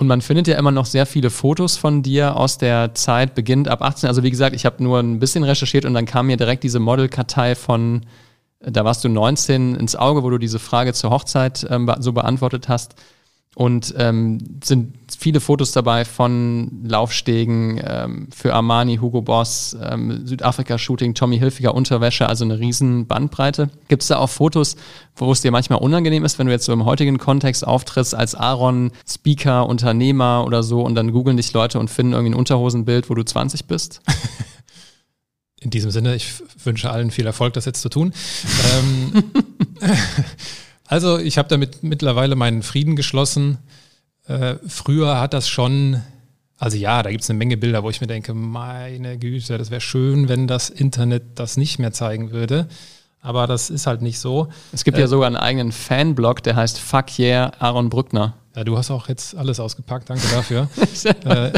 Und 0.00 0.06
man 0.06 0.22
findet 0.22 0.48
ja 0.48 0.56
immer 0.56 0.70
noch 0.70 0.86
sehr 0.86 1.04
viele 1.04 1.28
Fotos 1.28 1.76
von 1.76 2.02
dir 2.02 2.34
aus 2.36 2.56
der 2.56 2.94
Zeit, 2.94 3.34
beginnt 3.34 3.68
ab 3.68 3.82
18. 3.82 4.08
Also 4.08 4.22
wie 4.22 4.30
gesagt, 4.30 4.56
ich 4.56 4.64
habe 4.64 4.82
nur 4.82 4.98
ein 4.98 5.18
bisschen 5.18 5.44
recherchiert 5.44 5.84
und 5.84 5.92
dann 5.92 6.06
kam 6.06 6.28
mir 6.28 6.38
direkt 6.38 6.64
diese 6.64 6.80
Modelkartei 6.80 7.54
von, 7.54 8.06
da 8.60 8.82
warst 8.86 9.04
du 9.04 9.10
19 9.10 9.74
ins 9.74 9.96
Auge, 9.96 10.22
wo 10.22 10.30
du 10.30 10.38
diese 10.38 10.58
Frage 10.58 10.94
zur 10.94 11.10
Hochzeit 11.10 11.66
ähm, 11.68 11.92
so 11.98 12.14
beantwortet 12.14 12.70
hast. 12.70 12.94
Und 13.56 13.94
ähm, 13.98 14.38
sind 14.62 14.94
viele 15.18 15.40
Fotos 15.40 15.72
dabei 15.72 16.04
von 16.04 16.82
Laufstegen 16.84 17.80
ähm, 17.84 18.28
für 18.34 18.54
Armani, 18.54 18.98
Hugo 18.98 19.22
Boss, 19.22 19.76
ähm, 19.82 20.24
Südafrika-Shooting, 20.24 21.14
Tommy 21.14 21.38
Hilfiger 21.38 21.74
Unterwäsche, 21.74 22.28
also 22.28 22.44
eine 22.44 22.60
riesen 22.60 23.06
Bandbreite. 23.06 23.68
Gibt 23.88 24.02
es 24.02 24.08
da 24.08 24.18
auch 24.18 24.30
Fotos, 24.30 24.76
wo 25.16 25.32
es 25.32 25.40
dir 25.40 25.50
manchmal 25.50 25.80
unangenehm 25.80 26.24
ist, 26.24 26.38
wenn 26.38 26.46
du 26.46 26.52
jetzt 26.52 26.64
so 26.64 26.72
im 26.72 26.84
heutigen 26.84 27.18
Kontext 27.18 27.66
auftrittst 27.66 28.14
als 28.14 28.36
Aaron, 28.36 28.92
Speaker, 29.06 29.66
Unternehmer 29.68 30.44
oder 30.46 30.62
so 30.62 30.82
und 30.82 30.94
dann 30.94 31.10
googeln 31.10 31.36
dich 31.36 31.52
Leute 31.52 31.80
und 31.80 31.90
finden 31.90 32.12
irgendwie 32.12 32.34
ein 32.34 32.38
Unterhosenbild, 32.38 33.10
wo 33.10 33.14
du 33.14 33.24
20 33.24 33.64
bist? 33.64 34.00
In 35.60 35.70
diesem 35.70 35.90
Sinne, 35.90 36.14
ich 36.14 36.32
wünsche 36.64 36.90
allen 36.90 37.10
viel 37.10 37.26
Erfolg, 37.26 37.52
das 37.52 37.66
jetzt 37.66 37.82
zu 37.82 37.90
tun. 37.90 38.14
ähm, 38.78 39.24
Also 40.90 41.20
ich 41.20 41.38
habe 41.38 41.48
damit 41.48 41.84
mittlerweile 41.84 42.34
meinen 42.34 42.64
Frieden 42.64 42.96
geschlossen. 42.96 43.58
Äh, 44.26 44.56
früher 44.66 45.20
hat 45.20 45.34
das 45.34 45.48
schon, 45.48 46.02
also 46.58 46.76
ja, 46.76 47.04
da 47.04 47.12
gibt 47.12 47.22
es 47.22 47.30
eine 47.30 47.38
Menge 47.38 47.56
Bilder, 47.56 47.84
wo 47.84 47.90
ich 47.90 48.00
mir 48.00 48.08
denke, 48.08 48.34
meine 48.34 49.16
Güte, 49.16 49.56
das 49.56 49.70
wäre 49.70 49.80
schön, 49.80 50.28
wenn 50.28 50.48
das 50.48 50.68
Internet 50.68 51.38
das 51.38 51.56
nicht 51.56 51.78
mehr 51.78 51.92
zeigen 51.92 52.32
würde. 52.32 52.66
Aber 53.20 53.46
das 53.46 53.70
ist 53.70 53.86
halt 53.86 54.02
nicht 54.02 54.18
so. 54.18 54.48
Es 54.72 54.82
gibt 54.82 54.98
äh, 54.98 55.02
ja 55.02 55.06
sogar 55.06 55.28
einen 55.28 55.36
eigenen 55.36 55.70
Fanblog, 55.70 56.42
der 56.42 56.56
heißt 56.56 56.80
Fuck 56.80 57.20
Yeah 57.20 57.52
Aaron 57.60 57.88
Brückner. 57.88 58.34
Ja, 58.56 58.64
du 58.64 58.76
hast 58.76 58.90
auch 58.90 59.08
jetzt 59.08 59.36
alles 59.36 59.60
ausgepackt, 59.60 60.10
danke 60.10 60.26
dafür. 60.32 60.68
äh, 61.24 61.52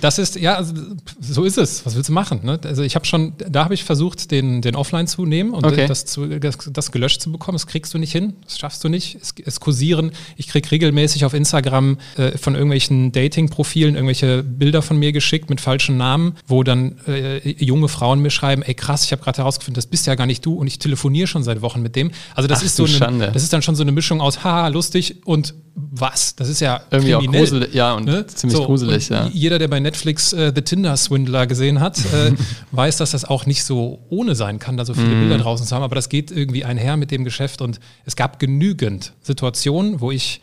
das 0.00 0.18
ist, 0.18 0.36
ja, 0.36 0.54
also, 0.56 0.74
so 1.20 1.44
ist 1.44 1.58
es. 1.58 1.84
Was 1.86 1.94
willst 1.94 2.08
du 2.08 2.12
machen? 2.12 2.40
Ne? 2.42 2.58
Also 2.64 2.82
ich 2.82 2.94
habe 2.94 3.04
schon, 3.04 3.34
da 3.38 3.64
habe 3.64 3.74
ich 3.74 3.84
versucht, 3.84 4.30
den, 4.30 4.62
den 4.62 4.76
Offline 4.76 5.06
zu 5.06 5.26
nehmen 5.26 5.52
und 5.52 5.64
okay. 5.64 5.86
das, 5.86 6.06
zu, 6.06 6.26
das, 6.26 6.58
das, 6.72 6.92
gelöscht 6.92 7.22
zu 7.22 7.32
bekommen. 7.32 7.56
Das 7.56 7.66
kriegst 7.66 7.94
du 7.94 7.98
nicht 7.98 8.12
hin, 8.12 8.34
das 8.44 8.58
schaffst 8.58 8.82
du 8.84 8.88
nicht. 8.88 9.18
Es, 9.20 9.34
es 9.44 9.60
kursieren, 9.60 10.12
ich 10.36 10.48
krieg 10.48 10.70
regelmäßig 10.70 11.24
auf 11.24 11.34
Instagram 11.34 11.98
äh, 12.16 12.36
von 12.38 12.54
irgendwelchen 12.54 13.12
Dating-Profilen 13.12 13.94
irgendwelche 13.94 14.42
Bilder 14.42 14.82
von 14.82 14.98
mir 14.98 15.12
geschickt 15.12 15.50
mit 15.50 15.60
falschen 15.60 15.96
Namen, 15.96 16.36
wo 16.46 16.62
dann 16.62 16.98
äh, 17.06 17.48
junge 17.62 17.88
Frauen 17.88 18.20
mir 18.20 18.30
schreiben, 18.30 18.62
ey 18.62 18.74
krass, 18.74 19.04
ich 19.04 19.12
habe 19.12 19.22
gerade 19.22 19.38
herausgefunden, 19.38 19.76
das 19.76 19.86
bist 19.86 20.06
ja 20.06 20.14
gar 20.14 20.26
nicht 20.26 20.44
du 20.44 20.54
und 20.54 20.66
ich 20.66 20.78
telefoniere 20.78 21.26
schon 21.26 21.42
seit 21.42 21.62
Wochen 21.62 21.82
mit 21.82 21.96
dem. 21.96 22.10
Also 22.34 22.48
das 22.48 22.60
Ach, 22.60 22.64
ist 22.64 22.76
so 22.76 22.84
eine, 22.84 23.32
das 23.32 23.42
ist 23.42 23.52
dann 23.52 23.62
schon 23.62 23.76
so 23.76 23.82
eine 23.82 23.92
Mischung 23.92 24.20
aus 24.20 24.44
haha, 24.44 24.68
lustig 24.68 25.16
und 25.24 25.54
was? 25.74 26.36
Das 26.36 26.48
ist 26.48 26.60
ja 26.60 26.80
irgendwie 26.90 27.12
kriminell, 27.12 27.40
auch 27.40 27.44
gruselig, 27.44 27.74
ja 27.74 27.94
und 27.94 28.04
ne? 28.04 28.26
ziemlich 28.26 28.56
so, 28.56 28.66
gruselig, 28.66 29.08
ja. 29.08 29.28
Jeder, 29.32 29.58
der 29.58 29.68
bei 29.68 29.79
bei 29.80 29.88
Netflix 29.88 30.32
äh, 30.32 30.52
The 30.54 30.62
Tinder 30.62 30.96
Swindler 30.96 31.46
gesehen 31.46 31.80
hat, 31.80 31.98
äh, 32.12 32.32
weiß, 32.72 32.98
dass 32.98 33.12
das 33.12 33.24
auch 33.24 33.46
nicht 33.46 33.64
so 33.64 34.04
ohne 34.10 34.34
sein 34.34 34.58
kann, 34.58 34.76
da 34.76 34.84
so 34.84 34.94
viele 34.94 35.14
Mhm. 35.14 35.20
Bilder 35.20 35.38
draußen 35.38 35.66
zu 35.66 35.74
haben. 35.74 35.82
Aber 35.82 35.94
das 35.94 36.08
geht 36.08 36.30
irgendwie 36.30 36.64
einher 36.64 36.96
mit 36.96 37.10
dem 37.10 37.24
Geschäft 37.24 37.62
und 37.62 37.80
es 38.04 38.16
gab 38.16 38.38
genügend 38.38 39.14
Situationen, 39.22 40.00
wo 40.00 40.10
ich 40.10 40.40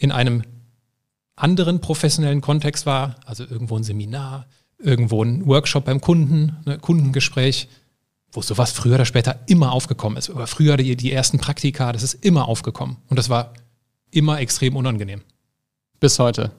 in 0.00 0.10
einem 0.12 0.42
anderen 1.36 1.80
professionellen 1.80 2.40
Kontext 2.40 2.84
war, 2.84 3.16
also 3.24 3.44
irgendwo 3.44 3.76
ein 3.76 3.84
Seminar, 3.84 4.46
irgendwo 4.78 5.22
ein 5.22 5.46
Workshop 5.46 5.84
beim 5.84 6.00
Kunden, 6.00 6.56
ne, 6.64 6.78
Kundengespräch, 6.78 7.68
wo 8.32 8.42
sowas 8.42 8.72
früher 8.72 8.96
oder 8.96 9.04
später 9.04 9.40
immer 9.46 9.72
aufgekommen 9.72 10.18
ist. 10.18 10.30
Oder 10.30 10.46
früher 10.46 10.76
die, 10.76 10.96
die 10.96 11.12
ersten 11.12 11.38
Praktika, 11.38 11.92
das 11.92 12.02
ist 12.02 12.14
immer 12.24 12.48
aufgekommen. 12.48 12.96
Und 13.08 13.18
das 13.18 13.28
war 13.28 13.54
immer 14.10 14.40
extrem 14.40 14.76
unangenehm. 14.76 15.22
Bis 16.00 16.18
heute. 16.18 16.52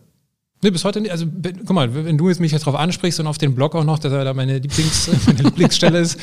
Nee, 0.61 0.71
bis 0.71 0.83
heute 0.83 0.99
nicht. 0.99 1.11
Also, 1.11 1.25
guck 1.25 1.71
mal, 1.71 1.93
wenn 1.93 2.17
du 2.17 2.27
jetzt 2.27 2.39
mich 2.39 2.51
jetzt 2.51 2.65
drauf 2.65 2.75
ansprichst 2.75 3.19
und 3.19 3.27
auf 3.27 3.37
den 3.37 3.55
Blog 3.55 3.75
auch 3.75 3.85
noch, 3.85 3.99
dass 3.99 4.11
er 4.11 4.23
da 4.25 4.33
meine, 4.33 4.59
Lieblings, 4.59 5.09
meine 5.25 5.43
Lieblingsstelle 5.43 5.99
ist, 5.99 6.19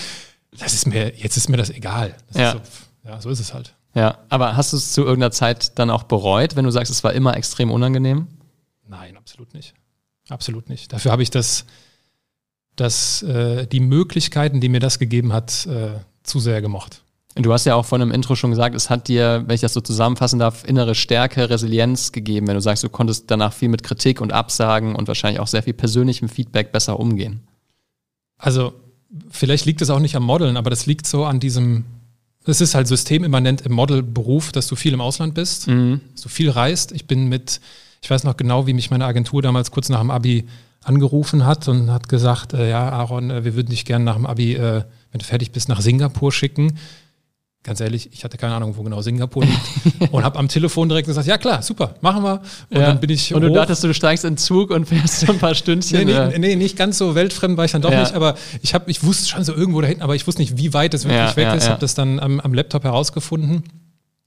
das 0.59 0.75
ist 0.75 0.87
mir, 0.87 1.15
jetzt 1.17 1.37
ist 1.37 1.49
mir 1.49 1.57
das 1.57 1.71
egal. 1.71 2.15
Das 2.29 2.41
Ja. 2.41 2.53
So, 2.53 2.61
ja, 3.09 3.21
so 3.21 3.31
ist 3.31 3.41
es 3.41 3.55
halt. 3.55 3.75
Ja, 3.95 4.19
aber 4.29 4.57
hast 4.57 4.73
du 4.75 4.77
es 4.77 4.93
zu 4.93 5.03
irgendeiner 5.03 5.31
Zeit 5.31 5.79
dann 5.79 5.89
auch 5.89 6.03
bereut, 6.03 6.55
wenn 6.55 6.65
du 6.65 6.71
sagst, 6.71 6.93
es 6.93 7.03
war 7.03 7.15
immer 7.15 7.35
extrem 7.37 7.71
unangenehm? 7.71 8.27
Nein, 8.87 9.17
absolut 9.17 9.55
nicht. 9.55 9.73
Absolut 10.29 10.69
nicht. 10.69 10.93
Dafür 10.93 11.13
habe 11.13 11.23
ich 11.23 11.31
das, 11.31 11.65
das, 12.75 13.23
äh, 13.23 13.67
die 13.67 13.81
Möglichkeiten, 13.81 14.61
die 14.61 14.69
mir 14.69 14.81
das 14.81 14.99
gegeben 14.99 15.33
hat, 15.33 15.67
äh, 15.67 15.93
zu 16.25 16.41
sehr 16.41 16.61
gemocht. 16.61 17.05
Du 17.39 17.53
hast 17.53 17.67
ja 17.67 17.75
auch 17.75 17.85
von 17.85 18.01
einem 18.01 18.13
Intro 18.13 18.35
schon 18.35 18.51
gesagt, 18.51 18.75
es 18.75 18.89
hat 18.89 19.09
dir, 19.09 19.45
wenn 19.47 19.55
ich 19.55 19.61
das 19.61 19.75
so 19.75 19.83
zusammenfassen 19.83 20.39
darf, 20.39 20.65
innere 20.65 20.95
Stärke, 20.95 21.51
Resilienz 21.51 22.11
gegeben, 22.13 22.47
wenn 22.47 22.55
du 22.55 22.63
sagst, 22.63 22.83
du 22.83 22.89
konntest 22.89 23.31
danach 23.31 23.53
viel 23.53 23.69
mit 23.69 23.83
Kritik 23.83 24.23
und 24.23 24.33
Absagen 24.33 24.97
und 24.97 25.07
wahrscheinlich 25.07 25.41
auch 25.41 25.47
sehr 25.47 25.63
viel 25.63 25.75
persönlichem 25.75 26.31
Feedback 26.31 26.73
besser 26.73 26.99
umgehen. 26.99 27.41
Also, 28.39 28.73
vielleicht 29.29 29.67
liegt 29.67 29.83
es 29.83 29.91
auch 29.91 29.99
nicht 29.99 30.17
am 30.17 30.23
Modeln, 30.23 30.57
aber 30.57 30.71
das 30.71 30.87
liegt 30.87 31.07
so 31.07 31.27
an 31.27 31.39
diesem, 31.39 31.85
es 32.47 32.63
ist 32.63 32.75
halt 32.75 32.89
systemimmanent 32.89 33.61
im 33.61 33.73
Modelberuf, 33.73 34.51
dass 34.51 34.67
du 34.67 34.75
viel 34.75 34.95
im 34.95 35.03
Ausland 35.03 35.35
bist, 35.35 35.69
dass 36.15 36.23
du 36.23 36.29
viel 36.31 36.49
reist. 36.49 36.93
Ich 36.93 37.07
bin 37.07 37.29
mit, 37.29 37.61
ich 38.01 38.09
weiß 38.09 38.25
noch 38.25 38.39
genau, 38.39 38.67
wie 38.67 38.73
mich 38.73 38.91
meine 38.91 39.05
Agentur 39.05 39.43
damals 39.43 39.71
kurz 39.71 39.91
nach 39.91 40.01
dem 40.01 40.11
Abi 40.11 40.47
angerufen 40.85 41.45
hat 41.45 41.69
und 41.69 41.91
hat 41.91 42.09
gesagt, 42.09 42.55
äh, 42.55 42.71
ja, 42.71 42.89
Aaron, 42.89 43.31
äh, 43.31 43.45
wir 43.45 43.57
würden 43.57 43.71
dich 43.71 43.85
gerne 43.85 44.05
nach 44.05 44.15
dem 44.15 44.25
Abi, 44.25 44.55
äh, 44.55 44.85
wenn 45.11 45.19
du 45.19 45.25
fertig 45.25 45.51
bist, 45.51 45.69
nach 45.69 45.81
Singapur 45.81 46.31
schicken. 46.33 46.79
Ganz 47.67 47.81
ehrlich, 47.81 48.09
ich 48.13 48.23
hatte 48.23 48.39
keine 48.39 48.55
Ahnung, 48.55 48.77
wo 48.77 48.85
genau 48.85 49.03
Singapur 49.03 49.45
liegt. 49.45 50.11
und 50.13 50.23
habe 50.23 50.39
am 50.39 50.47
Telefon 50.47 50.89
direkt 50.89 51.09
gesagt, 51.09 51.27
ja 51.27 51.37
klar, 51.37 51.63
super, 51.63 51.97
machen 52.01 52.23
wir. 52.23 52.35
Und 52.71 52.79
dann 52.79 53.01
bin 53.01 53.11
ich 53.11 53.35
und 53.35 53.43
du 53.43 53.49
hoch. 53.49 53.55
dachtest, 53.57 53.83
du 53.83 53.93
steigst 53.93 54.25
in 54.25 54.35
den 54.35 54.39
Zug 54.39 54.71
und 54.71 54.87
fährst 54.87 55.21
so 55.27 55.33
ein 55.33 55.39
paar 55.41 55.57
Stündchen. 55.57 56.07
Nee, 56.07 56.13
äh, 56.13 56.29
nee, 56.29 56.39
nee, 56.39 56.55
nicht 56.57 56.77
ganz 56.77 56.97
so 56.97 57.17
weltfremd 57.17 57.57
war 57.57 57.65
ich 57.65 57.73
dann 57.73 57.83
doch 57.83 57.91
Ja. 57.91 58.01
nicht, 58.03 58.15
aber 58.15 58.37
ich, 58.63 58.73
hab, 58.73 58.89
ich 58.89 59.03
wusste 59.03 59.29
schon 59.31 59.43
so 59.43 59.53
irgendwo 59.53 59.81
da 59.81 59.89
hinten, 59.89 60.03
aber 60.05 60.15
ich 60.15 60.29
wusste 60.29 60.43
nicht, 60.43 60.57
wie 60.57 60.73
weit 60.75 60.95
es 60.95 61.05
wirklich 61.07 61.19
Ja, 61.19 61.35
weg 61.37 61.45
ja, 61.47 61.55
ist. 61.55 61.65
ja. 61.65 61.71
Habe 61.71 61.81
das 61.81 61.97
dann 61.97 62.21
am, 62.21 62.39
am 62.39 62.55
Laptop 62.55 62.85
herausgefunden 62.85 63.65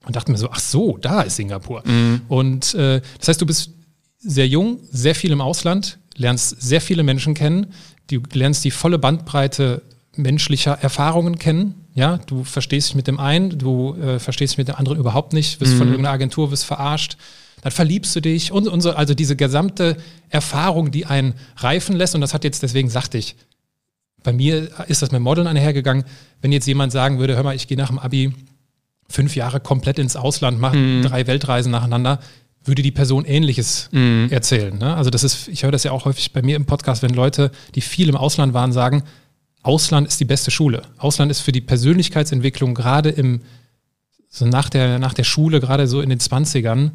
und 0.04 0.16
dachte 0.16 0.30
mir 0.30 0.36
so, 0.36 0.50
ach 0.52 0.60
so, 0.60 0.98
da 0.98 1.22
ist 1.22 1.36
Singapur. 1.36 1.82
Mhm. 1.86 2.20
Und 2.28 2.74
äh, 2.74 3.00
das 3.18 3.28
heißt, 3.28 3.40
du 3.40 3.46
bist 3.46 3.70
sehr 4.18 4.48
jung, 4.48 4.80
sehr 4.90 5.14
viel 5.14 5.32
im 5.32 5.40
Ausland, 5.40 5.98
lernst 6.14 6.60
sehr 6.60 6.82
viele 6.82 7.02
Menschen 7.04 7.32
kennen, 7.32 7.68
du 8.10 8.20
lernst 8.34 8.64
die 8.66 8.70
volle 8.70 8.98
Bandbreite 8.98 9.80
menschlicher 10.14 10.72
Erfahrungen 10.82 11.38
kennen. 11.38 11.79
Ja, 11.94 12.18
du 12.18 12.44
verstehst 12.44 12.88
dich 12.88 12.94
mit 12.94 13.06
dem 13.06 13.18
einen, 13.18 13.58
du 13.58 13.94
äh, 13.96 14.18
verstehst 14.18 14.52
dich 14.52 14.58
mit 14.58 14.68
dem 14.68 14.76
anderen 14.76 14.98
überhaupt 14.98 15.32
nicht, 15.32 15.60
wirst 15.60 15.74
von 15.74 15.88
irgendeiner 15.88 16.14
Agentur 16.14 16.50
wirst 16.50 16.64
verarscht. 16.64 17.16
Dann 17.62 17.72
verliebst 17.72 18.14
du 18.16 18.20
dich 18.20 18.52
und, 18.52 18.68
und 18.68 18.80
so, 18.80 18.92
also 18.92 19.12
diese 19.12 19.36
gesamte 19.36 19.96
Erfahrung, 20.28 20.90
die 20.90 21.06
einen 21.06 21.34
reifen 21.56 21.96
lässt. 21.96 22.14
Und 22.14 22.20
das 22.20 22.32
hat 22.32 22.44
jetzt, 22.44 22.62
deswegen 22.62 22.88
sagte 22.88 23.18
ich, 23.18 23.36
bei 24.22 24.32
mir 24.32 24.70
ist 24.88 25.02
das 25.02 25.10
mit 25.10 25.20
Modeln 25.20 25.46
einhergegangen. 25.46 26.04
Wenn 26.40 26.52
jetzt 26.52 26.66
jemand 26.66 26.92
sagen 26.92 27.18
würde, 27.18 27.36
hör 27.36 27.42
mal, 27.42 27.54
ich 27.54 27.68
gehe 27.68 27.76
nach 27.76 27.88
dem 27.88 27.98
Abi 27.98 28.32
fünf 29.08 29.34
Jahre 29.34 29.60
komplett 29.60 29.98
ins 29.98 30.16
Ausland, 30.16 30.60
mache 30.60 30.76
drei 31.02 31.26
Weltreisen 31.26 31.72
nacheinander, 31.72 32.20
würde 32.64 32.82
die 32.82 32.92
Person 32.92 33.24
Ähnliches 33.24 33.88
erzählen. 34.30 34.76
Ne? 34.78 34.94
Also 34.94 35.10
das 35.10 35.24
ist, 35.24 35.48
ich 35.48 35.64
höre 35.64 35.72
das 35.72 35.84
ja 35.84 35.92
auch 35.92 36.04
häufig 36.04 36.32
bei 36.32 36.42
mir 36.42 36.56
im 36.56 36.66
Podcast, 36.66 37.02
wenn 37.02 37.12
Leute, 37.14 37.50
die 37.74 37.80
viel 37.80 38.08
im 38.08 38.16
Ausland 38.16 38.54
waren, 38.54 38.72
sagen, 38.72 39.02
Ausland 39.62 40.08
ist 40.08 40.20
die 40.20 40.24
beste 40.24 40.50
Schule. 40.50 40.82
Ausland 40.98 41.30
ist 41.30 41.40
für 41.40 41.52
die 41.52 41.60
Persönlichkeitsentwicklung 41.60 42.74
gerade 42.74 43.10
im, 43.10 43.42
so 44.28 44.46
nach 44.46 44.70
der, 44.70 44.98
nach 44.98 45.14
der 45.14 45.24
Schule, 45.24 45.60
gerade 45.60 45.86
so 45.86 46.00
in 46.00 46.08
den 46.08 46.18
20ern, 46.18 46.92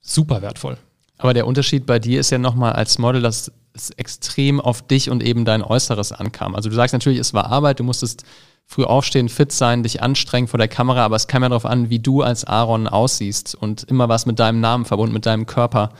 super 0.00 0.42
wertvoll. 0.42 0.76
Aber 1.16 1.34
der 1.34 1.46
Unterschied 1.46 1.86
bei 1.86 1.98
dir 1.98 2.20
ist 2.20 2.30
ja 2.30 2.38
nochmal 2.38 2.72
als 2.72 2.98
Model, 2.98 3.22
dass 3.22 3.52
es 3.72 3.90
extrem 3.90 4.60
auf 4.60 4.82
dich 4.86 5.10
und 5.10 5.22
eben 5.22 5.44
dein 5.44 5.62
Äußeres 5.62 6.12
ankam. 6.12 6.54
Also 6.54 6.68
du 6.68 6.74
sagst 6.74 6.92
natürlich, 6.92 7.18
es 7.18 7.34
war 7.34 7.46
Arbeit, 7.46 7.78
du 7.80 7.84
musstest 7.84 8.24
früh 8.66 8.84
aufstehen, 8.84 9.28
fit 9.28 9.52
sein, 9.52 9.82
dich 9.82 10.02
anstrengen 10.02 10.48
vor 10.48 10.58
der 10.58 10.68
Kamera, 10.68 11.04
aber 11.04 11.16
es 11.16 11.28
kam 11.28 11.42
ja 11.42 11.48
darauf 11.48 11.66
an, 11.66 11.90
wie 11.90 11.98
du 11.98 12.22
als 12.22 12.44
Aaron 12.44 12.88
aussiehst 12.88 13.54
und 13.54 13.84
immer 13.84 14.08
was 14.08 14.26
mit 14.26 14.38
deinem 14.38 14.60
Namen 14.60 14.84
verbunden, 14.84 15.12
mit 15.12 15.26
deinem 15.26 15.46
Körper. 15.46 15.90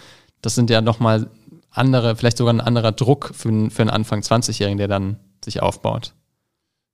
Das 0.41 0.55
sind 0.55 0.71
ja 0.71 0.81
nochmal 0.81 1.29
andere, 1.71 2.17
vielleicht 2.17 2.39
sogar 2.39 2.55
ein 2.55 2.61
anderer 2.61 2.93
Druck 2.93 3.33
für, 3.35 3.71
für 3.71 3.83
einen 3.83 3.91
Anfang 3.91 4.21
20-Jährigen, 4.21 4.79
der 4.79 4.89
dann 4.89 5.17
sich 5.45 5.63
aufbaut. 5.63 6.13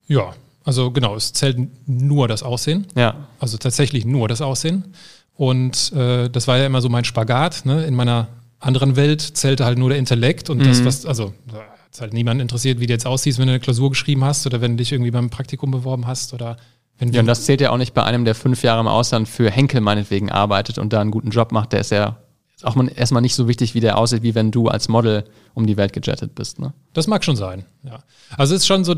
Ja, 0.06 0.34
also 0.64 0.90
genau, 0.90 1.14
es 1.14 1.32
zählt 1.32 1.58
nur 1.86 2.28
das 2.28 2.42
Aussehen. 2.42 2.86
Ja. 2.96 3.28
Also 3.38 3.56
tatsächlich 3.56 4.04
nur 4.04 4.28
das 4.28 4.42
Aussehen. 4.42 4.94
Und 5.36 5.92
äh, 5.92 6.28
das 6.28 6.48
war 6.48 6.58
ja 6.58 6.66
immer 6.66 6.80
so 6.80 6.88
mein 6.88 7.04
Spagat. 7.04 7.66
Ne? 7.66 7.84
In 7.84 7.94
meiner 7.94 8.28
anderen 8.58 8.96
Welt 8.96 9.20
zählte 9.20 9.64
halt 9.64 9.78
nur 9.78 9.90
der 9.90 9.98
Intellekt 9.98 10.50
und 10.50 10.64
das, 10.64 10.84
was, 10.84 11.04
also 11.04 11.34
da 11.46 11.58
hat 11.58 12.00
halt 12.00 12.14
niemand 12.14 12.40
interessiert, 12.40 12.80
wie 12.80 12.86
du 12.86 12.92
jetzt 12.92 13.06
aussiehst, 13.06 13.38
wenn 13.38 13.46
du 13.46 13.52
eine 13.52 13.60
Klausur 13.60 13.90
geschrieben 13.90 14.24
hast 14.24 14.46
oder 14.46 14.60
wenn 14.60 14.72
du 14.72 14.76
dich 14.78 14.92
irgendwie 14.92 15.10
beim 15.10 15.30
Praktikum 15.30 15.70
beworben 15.70 16.06
hast 16.06 16.32
oder 16.32 16.56
wenn 16.98 17.12
Ja, 17.12 17.20
und 17.20 17.26
das 17.26 17.44
zählt 17.44 17.60
ja 17.60 17.70
auch 17.70 17.76
nicht 17.76 17.94
bei 17.94 18.02
einem, 18.02 18.24
der 18.24 18.34
fünf 18.34 18.62
Jahre 18.62 18.80
im 18.80 18.88
Ausland 18.88 19.28
für 19.28 19.50
Henkel 19.50 19.80
meinetwegen 19.80 20.32
arbeitet 20.32 20.78
und 20.78 20.92
da 20.92 21.00
einen 21.00 21.10
guten 21.10 21.30
Job 21.30 21.52
macht. 21.52 21.72
Der 21.72 21.80
ist 21.80 21.90
ja 21.90 22.16
auch 22.62 22.74
mal 22.74 22.90
erstmal 22.94 23.22
nicht 23.22 23.34
so 23.34 23.48
wichtig, 23.48 23.74
wie 23.74 23.80
der 23.80 23.98
aussieht, 23.98 24.22
wie 24.22 24.34
wenn 24.34 24.50
du 24.50 24.68
als 24.68 24.88
Model 24.88 25.24
um 25.54 25.66
die 25.66 25.76
Welt 25.76 25.92
gejettet 25.92 26.34
bist. 26.34 26.58
Ne? 26.58 26.72
Das 26.94 27.06
mag 27.06 27.22
schon 27.24 27.36
sein, 27.36 27.66
ja. 27.82 28.02
Also 28.36 28.54
es 28.54 28.62
ist 28.62 28.66
schon 28.66 28.84
so, 28.84 28.94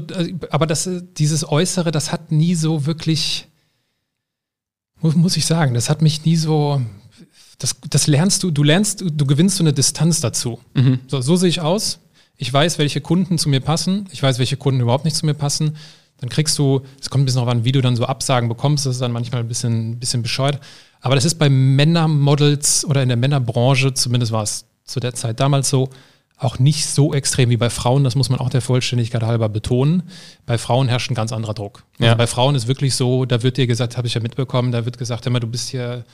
aber 0.51 0.67
das, 0.67 0.89
dieses 1.17 1.49
Äußere, 1.49 1.91
das 1.91 2.13
hat 2.13 2.31
nie 2.31 2.55
so 2.55 2.87
wirklich, 2.87 3.49
muss, 5.01 5.17
muss 5.17 5.37
ich 5.37 5.47
sagen, 5.47 5.75
das 5.75 5.91
hat 5.91 6.03
mich 6.03 6.25
nie 6.25 6.37
so, 6.37 6.81
das, 7.59 7.77
das 7.91 8.07
lernst 8.07 8.45
du, 8.45 8.51
du 8.53 8.63
lernst, 8.63 9.01
du, 9.01 9.11
du 9.11 9.27
gewinnst 9.27 9.57
so 9.57 9.65
eine 9.65 9.73
Distanz 9.73 10.21
dazu. 10.21 10.61
So, 11.09 11.21
so 11.21 11.37
sehe 11.37 11.49
ich 11.49 11.61
aus. 11.61 11.99
Ich 12.37 12.53
weiß, 12.53 12.79
welche 12.79 13.01
Kunden 13.01 13.37
zu 13.37 13.49
mir 13.49 13.61
passen. 13.61 14.07
Ich 14.13 14.23
weiß, 14.23 14.39
welche 14.39 14.57
Kunden 14.57 14.81
überhaupt 14.81 15.05
nicht 15.05 15.17
zu 15.17 15.27
mir 15.27 15.35
passen. 15.35 15.77
Dann 16.19 16.31
kriegst 16.31 16.57
du, 16.59 16.83
es 17.01 17.11
kommt 17.11 17.23
ein 17.23 17.25
bisschen 17.25 17.41
darauf 17.41 17.53
an, 17.53 17.65
wie 17.65 17.73
du 17.73 17.81
dann 17.81 17.97
so 17.97 18.07
Absagen 18.07 18.49
bekommst. 18.49 18.87
Das 18.87 18.95
ist 18.95 19.01
dann 19.01 19.11
manchmal 19.11 19.41
ein 19.41 19.49
bisschen, 19.49 19.91
ein 19.91 19.99
bisschen 19.99 20.23
bescheuert. 20.23 20.61
Aber 21.01 21.15
das 21.15 21.25
ist 21.25 21.37
bei 21.37 21.49
Männermodels 21.49 22.85
oder 22.85 23.03
in 23.03 23.09
der 23.09 23.17
Männerbranche, 23.17 23.95
zumindest 23.95 24.33
war 24.33 24.43
es 24.43 24.67
zu 24.85 25.01
der 25.01 25.15
Zeit 25.15 25.41
damals 25.41 25.69
so, 25.69 25.91
auch 26.41 26.59
nicht 26.59 26.87
so 26.87 27.15
extrem 27.15 27.51
wie 27.51 27.57
bei 27.57 27.69
Frauen. 27.71 28.05
Das 28.05 28.15
muss 28.15 28.31
man 28.31 28.39
auch 28.39 28.49
der 28.49 28.61
Vollständigkeit 28.61 29.23
halber 29.23 29.49
betonen. 29.49 30.05
Bei 30.47 30.57
Frauen 30.57 30.89
herrscht 30.89 31.11
ein 31.11 31.15
ganz 31.15 31.33
anderer 31.33 31.55
Druck. 31.55 31.83
Also 31.99 32.05
Ja. 32.07 32.15
bei 32.15 32.27
Frauen 32.29 32.55
ist 32.55 32.69
wirklich 32.69 32.95
so, 32.95 33.25
da 33.25 33.43
wird 33.43 33.57
dir 33.57 33.67
gesagt, 33.67 33.97
habe 33.97 34.07
ich 34.07 34.15
ja 34.15 34.21
mitbekommen, 34.21 34.71
da 34.71 34.85
wird 34.85 34.99
gesagt, 34.99 35.27
immer 35.27 35.41
du 35.41 35.49
bist 35.49 35.69
hier, 35.69 36.05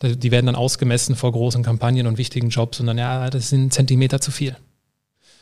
die 0.00 0.30
werden 0.30 0.46
dann 0.46 0.54
ausgemessen 0.54 1.16
vor 1.16 1.32
großen 1.32 1.64
Kampagnen 1.64 2.06
und 2.06 2.18
wichtigen 2.18 2.50
Jobs 2.50 2.78
und 2.78 2.86
dann, 2.86 2.98
ja, 2.98 3.28
das 3.30 3.48
sind 3.48 3.72
Zentimeter 3.72 4.20
zu 4.20 4.30
viel. 4.30 4.56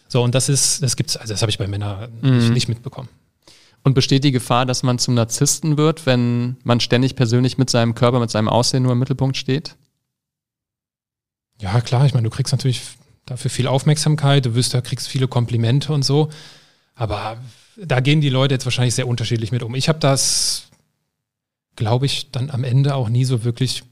So, 0.09 0.23
und 0.23 0.35
das 0.35 0.49
ist, 0.49 0.83
das 0.83 0.97
gibt's, 0.97 1.16
also 1.16 1.35
das 1.35 1.42
habe 1.42 1.50
ich 1.50 1.59
bei 1.59 1.66
Männern 1.66 2.09
nicht, 2.23 2.50
nicht 2.52 2.68
mitbekommen. 2.68 3.09
Und 3.87 3.95
besteht 3.95 4.25
die 4.25 4.33
Gefahr, 4.33 4.66
dass 4.66 4.83
man 4.83 4.99
zum 4.99 5.14
Narzissten 5.14 5.78
wird, 5.78 6.07
wenn 6.07 6.57
man 6.64 6.81
ständig 6.81 7.14
persönlich 7.14 7.57
mit 7.57 7.71
seinem 7.71 7.95
Körper, 7.95 8.19
mit 8.19 8.33
seinem 8.33 8.49
Aussehen 8.49 8.83
nur 8.83 8.90
im 8.90 8.99
Mittelpunkt 8.99 9.37
steht? 9.37 9.76
Ja, 11.61 11.81
klar, 11.81 12.05
ich 12.05 12.12
meine, 12.12 12.28
du 12.28 12.35
kriegst 12.35 12.52
natürlich 12.52 12.83
dafür 13.26 13.49
viel 13.49 13.69
Aufmerksamkeit, 13.69 14.45
du 14.45 14.57
wirst, 14.57 14.75
da 14.75 14.81
kriegst 14.81 15.07
viele 15.07 15.28
Komplimente 15.28 15.93
und 15.93 16.05
so. 16.05 16.31
Aber 16.97 17.40
da 17.76 18.00
gehen 18.00 18.21
die 18.21 18.28
Leute 18.28 18.55
jetzt 18.55 18.66
wahrscheinlich 18.66 18.97
sehr 18.97 19.07
unterschiedlich 19.07 19.52
mit 19.52 19.62
um. 19.62 19.76
Ich 19.76 19.88
habe 19.88 20.00
das, 20.00 20.66
glaube 21.76 22.07
ich, 22.07 22.33
dann 22.33 22.50
am 22.50 22.64
Ende 22.64 22.97
auch 22.97 23.09
nie 23.09 23.25
so 23.25 23.45
wirklich 23.45 23.85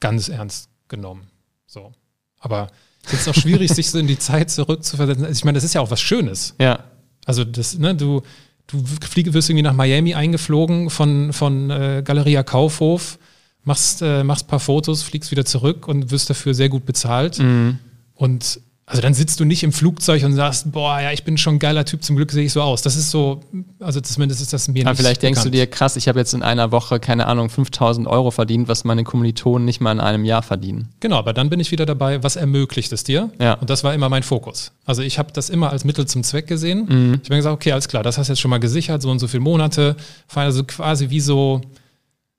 ganz 0.00 0.30
ernst 0.30 0.70
genommen. 0.88 1.28
So. 1.66 1.92
Aber 2.38 2.68
es 3.04 3.12
ist 3.12 3.28
auch 3.28 3.34
schwierig, 3.34 3.70
sich 3.74 3.90
so 3.90 3.98
in 3.98 4.06
die 4.06 4.18
Zeit 4.18 4.50
zurückzuversetzen. 4.50 5.26
Also 5.26 5.38
ich 5.38 5.44
meine, 5.44 5.56
das 5.56 5.64
ist 5.64 5.74
ja 5.74 5.82
auch 5.82 5.90
was 5.90 6.00
Schönes. 6.00 6.54
Ja. 6.58 6.84
Also 7.26 7.44
das, 7.44 7.76
ne, 7.76 7.94
du, 7.94 8.22
du 8.68 8.84
fliege, 9.06 9.34
wirst 9.34 9.50
irgendwie 9.50 9.62
nach 9.62 9.74
Miami 9.74 10.14
eingeflogen 10.14 10.90
von, 10.90 11.32
von 11.32 11.70
äh, 11.70 12.02
Galeria 12.04 12.42
Kaufhof, 12.42 13.18
machst, 13.64 14.02
äh, 14.02 14.22
machst 14.22 14.46
ein 14.46 14.48
paar 14.48 14.60
Fotos, 14.60 15.02
fliegst 15.02 15.30
wieder 15.30 15.44
zurück 15.44 15.88
und 15.88 16.10
wirst 16.10 16.30
dafür 16.30 16.54
sehr 16.54 16.68
gut 16.68 16.86
bezahlt. 16.86 17.38
Mhm. 17.40 17.78
Und 18.14 18.60
Also 18.90 19.02
dann 19.02 19.12
sitzt 19.12 19.38
du 19.38 19.44
nicht 19.44 19.62
im 19.64 19.72
Flugzeug 19.72 20.24
und 20.24 20.32
sagst, 20.32 20.72
boah, 20.72 20.98
ja, 20.98 21.12
ich 21.12 21.22
bin 21.22 21.36
schon 21.36 21.56
ein 21.56 21.58
geiler 21.58 21.84
Typ, 21.84 22.02
zum 22.02 22.16
Glück 22.16 22.32
sehe 22.32 22.46
ich 22.46 22.54
so 22.54 22.62
aus. 22.62 22.80
Das 22.80 22.96
ist 22.96 23.10
so, 23.10 23.42
also 23.80 24.00
zumindest 24.00 24.40
ist 24.40 24.54
das 24.54 24.66
mir 24.66 24.80
Aber 24.82 24.92
nicht 24.92 25.00
vielleicht 25.00 25.22
denkst 25.22 25.40
du 25.42 25.50
bekannt. 25.50 25.54
dir, 25.72 25.76
krass, 25.76 25.96
ich 25.96 26.08
habe 26.08 26.18
jetzt 26.18 26.32
in 26.32 26.42
einer 26.42 26.72
Woche, 26.72 26.98
keine 26.98 27.26
Ahnung, 27.26 27.50
5000 27.50 28.06
Euro 28.06 28.30
verdient, 28.30 28.66
was 28.66 28.84
meine 28.84 29.04
Kommilitonen 29.04 29.66
nicht 29.66 29.82
mal 29.82 29.92
in 29.92 30.00
einem 30.00 30.24
Jahr 30.24 30.40
verdienen. 30.42 30.88
Genau, 31.00 31.16
aber 31.16 31.34
dann 31.34 31.50
bin 31.50 31.60
ich 31.60 31.70
wieder 31.70 31.84
dabei, 31.84 32.22
was 32.22 32.36
ermöglicht 32.36 32.90
es 32.92 33.04
dir? 33.04 33.30
Ja. 33.38 33.54
Und 33.54 33.68
das 33.68 33.84
war 33.84 33.92
immer 33.92 34.08
mein 34.08 34.22
Fokus. 34.22 34.72
Also 34.86 35.02
ich 35.02 35.18
habe 35.18 35.32
das 35.34 35.50
immer 35.50 35.70
als 35.70 35.84
Mittel 35.84 36.06
zum 36.06 36.24
Zweck 36.24 36.46
gesehen. 36.46 36.86
Mhm. 36.88 37.14
Ich 37.22 37.26
habe 37.26 37.34
mir 37.34 37.36
gesagt, 37.36 37.54
okay, 37.54 37.72
alles 37.72 37.88
klar, 37.88 38.02
das 38.02 38.16
hast 38.16 38.28
du 38.28 38.32
jetzt 38.32 38.40
schon 38.40 38.50
mal 38.50 38.56
gesichert, 38.56 39.02
so 39.02 39.10
und 39.10 39.18
so 39.18 39.28
viele 39.28 39.42
Monate. 39.42 39.96
Also 40.34 40.64
quasi 40.64 41.10
wie 41.10 41.20
so, 41.20 41.60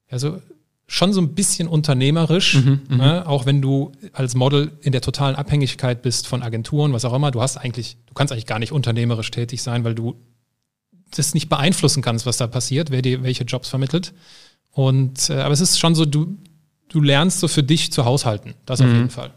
ja, 0.10 0.18
so 0.18 0.40
schon 0.92 1.14
so 1.14 1.22
ein 1.22 1.36
bisschen 1.36 1.68
unternehmerisch, 1.68 2.56
Mhm, 2.56 2.82
ne? 2.90 3.28
auch 3.28 3.46
wenn 3.46 3.62
du 3.62 3.92
als 4.12 4.34
Model 4.34 4.72
in 4.82 4.92
der 4.92 5.02
totalen 5.02 5.36
Abhängigkeit 5.36 6.02
bist 6.02 6.26
von 6.26 6.42
Agenturen, 6.42 6.94
was 6.94 7.06
auch 7.06 7.14
immer. 7.14 7.30
Du 7.30 7.42
hast 7.42 7.58
eigentlich, 7.58 7.98
du 8.08 8.14
kannst 8.16 8.34
eigentlich 8.34 8.48
gar 8.48 8.58
nicht 8.58 8.72
unternehmerisch 8.72 9.30
tätig 9.30 9.62
sein, 9.62 9.84
weil 9.84 9.94
du 9.94 10.16
das 11.16 11.36
nicht 11.36 11.48
beeinflussen 11.48 12.02
kannst, 12.02 12.26
was 12.26 12.38
da 12.38 12.48
passiert, 12.48 12.90
wer 12.90 13.04
dir 13.04 13.22
welche 13.22 13.44
Jobs 13.44 13.70
vermittelt. 13.70 14.14
Und 14.72 15.30
äh, 15.30 15.42
aber 15.42 15.54
es 15.54 15.62
ist 15.62 15.80
schon 15.80 15.94
so, 15.94 16.06
du, 16.06 16.38
du 16.90 17.02
lernst 17.02 17.40
so 17.40 17.48
für 17.48 17.62
dich 17.64 17.92
zu 17.92 18.06
haushalten. 18.06 18.56
Das 18.66 18.82
auf 18.82 18.88
Mhm. 18.88 18.96
jeden 18.96 19.10
Fall. 19.12 19.32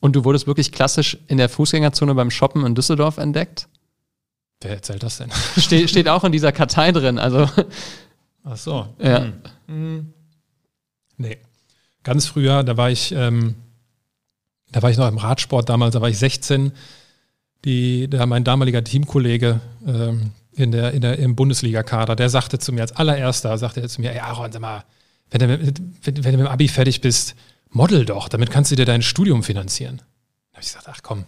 Und 0.00 0.16
du 0.16 0.24
wurdest 0.24 0.46
wirklich 0.46 0.72
klassisch 0.72 1.18
in 1.28 1.36
der 1.36 1.50
Fußgängerzone 1.50 2.14
beim 2.14 2.30
Shoppen 2.30 2.64
in 2.64 2.74
Düsseldorf 2.74 3.18
entdeckt? 3.18 3.68
Wer 4.62 4.72
erzählt 4.72 5.02
das 5.02 5.18
denn? 5.18 5.30
Ste 5.58 5.86
steht 5.88 6.08
auch 6.08 6.24
in 6.24 6.32
dieser 6.32 6.52
Kartei 6.52 6.92
drin. 6.92 7.18
Also, 7.18 7.48
Ach 8.44 8.56
so. 8.56 8.88
ja. 8.98 9.26
Hm. 9.66 10.12
Nee. 11.16 11.38
Ganz 12.02 12.26
früher, 12.26 12.62
da 12.62 12.76
war 12.76 12.90
ich, 12.90 13.12
ähm, 13.12 13.54
da 14.70 14.82
war 14.82 14.90
ich 14.90 14.98
noch 14.98 15.08
im 15.08 15.18
Radsport 15.18 15.68
damals, 15.68 15.94
da 15.94 16.00
war 16.00 16.08
ich 16.08 16.18
16. 16.18 16.72
Die, 17.64 18.10
da 18.10 18.26
mein 18.26 18.44
damaliger 18.44 18.84
Teamkollege 18.84 19.60
ähm, 19.86 20.32
in 20.52 20.70
der, 20.70 20.92
in 20.92 21.00
der, 21.00 21.18
im 21.18 21.34
Bundesliga-Kader, 21.34 22.14
der 22.14 22.28
sagte 22.28 22.58
zu 22.58 22.72
mir 22.72 22.82
als 22.82 22.92
allererster, 22.92 23.56
sagte 23.56 23.80
er 23.80 23.88
zu 23.88 24.02
mir, 24.02 24.12
ey 24.12 24.18
Aaron, 24.18 24.52
sag 24.52 24.60
mal, 24.60 24.84
wenn 25.30 25.40
du, 25.40 25.48
mit, 25.48 25.80
wenn, 26.02 26.16
wenn 26.24 26.32
du 26.32 26.38
mit 26.38 26.46
dem 26.46 26.46
Abi 26.46 26.68
fertig 26.68 27.00
bist, 27.00 27.34
model 27.70 28.04
doch, 28.04 28.28
damit 28.28 28.50
kannst 28.50 28.70
du 28.70 28.76
dir 28.76 28.84
dein 28.84 29.02
Studium 29.02 29.42
finanzieren. 29.42 29.98
Da 29.98 30.56
habe 30.56 30.62
ich 30.62 30.68
gesagt, 30.68 30.88
ach 30.88 31.00
komm, 31.02 31.24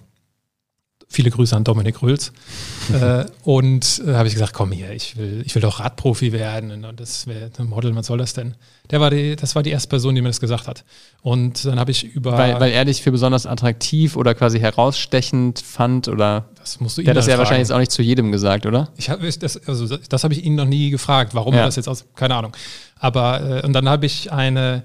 viele 1.16 1.30
Grüße 1.30 1.56
an 1.56 1.64
Dominik 1.64 2.02
Röhls. 2.02 2.32
äh, 2.92 3.24
und 3.42 4.02
äh, 4.06 4.12
habe 4.14 4.28
ich 4.28 4.34
gesagt, 4.34 4.52
komm 4.52 4.70
hier, 4.70 4.92
ich 4.92 5.16
will, 5.16 5.42
ich 5.44 5.54
will 5.54 5.62
doch 5.62 5.80
Radprofi 5.80 6.30
werden 6.32 6.84
und 6.84 7.00
das 7.00 7.26
wäre 7.26 7.50
ein 7.58 7.66
Model, 7.66 7.94
was 7.96 8.06
soll 8.06 8.18
das 8.18 8.34
denn? 8.34 8.54
Der 8.90 9.00
war 9.00 9.10
die, 9.10 9.34
das 9.34 9.56
war 9.56 9.62
die 9.64 9.70
erste 9.70 9.88
Person, 9.88 10.14
die 10.14 10.20
mir 10.22 10.28
das 10.28 10.38
gesagt 10.40 10.68
hat. 10.68 10.84
Und 11.22 11.64
dann 11.64 11.80
habe 11.80 11.90
ich 11.90 12.04
über 12.04 12.32
Weil, 12.38 12.60
weil 12.60 12.70
er 12.70 12.84
dich 12.84 13.02
für 13.02 13.10
besonders 13.10 13.46
attraktiv 13.46 14.14
oder 14.14 14.34
quasi 14.34 14.60
herausstechend 14.60 15.58
fand 15.60 16.06
oder. 16.06 16.44
das 16.58 16.78
musst 16.78 16.96
du 16.96 17.00
ihn 17.00 17.06
Der 17.06 17.12
hat 17.14 17.16
das 17.16 17.26
ja 17.26 17.32
fragen. 17.32 17.38
wahrscheinlich 17.40 17.68
jetzt 17.68 17.72
auch 17.72 17.80
nicht 17.80 17.90
zu 17.90 18.02
jedem 18.02 18.30
gesagt, 18.30 18.66
oder? 18.66 18.90
Ich 18.96 19.10
habe 19.10 19.28
das, 19.28 19.56
also 19.66 19.96
das 19.96 20.22
habe 20.22 20.34
ich 20.34 20.44
ihn 20.44 20.54
noch 20.54 20.66
nie 20.66 20.90
gefragt, 20.90 21.34
warum 21.34 21.54
Ja. 21.54 21.60
er 21.60 21.66
das 21.66 21.76
jetzt 21.76 21.88
aus, 21.88 22.04
keine 22.14 22.36
Ahnung. 22.36 22.52
Aber 22.98 23.62
äh, 23.62 23.66
und 23.66 23.72
dann 23.72 23.88
habe 23.88 24.06
ich 24.06 24.30
eine 24.30 24.82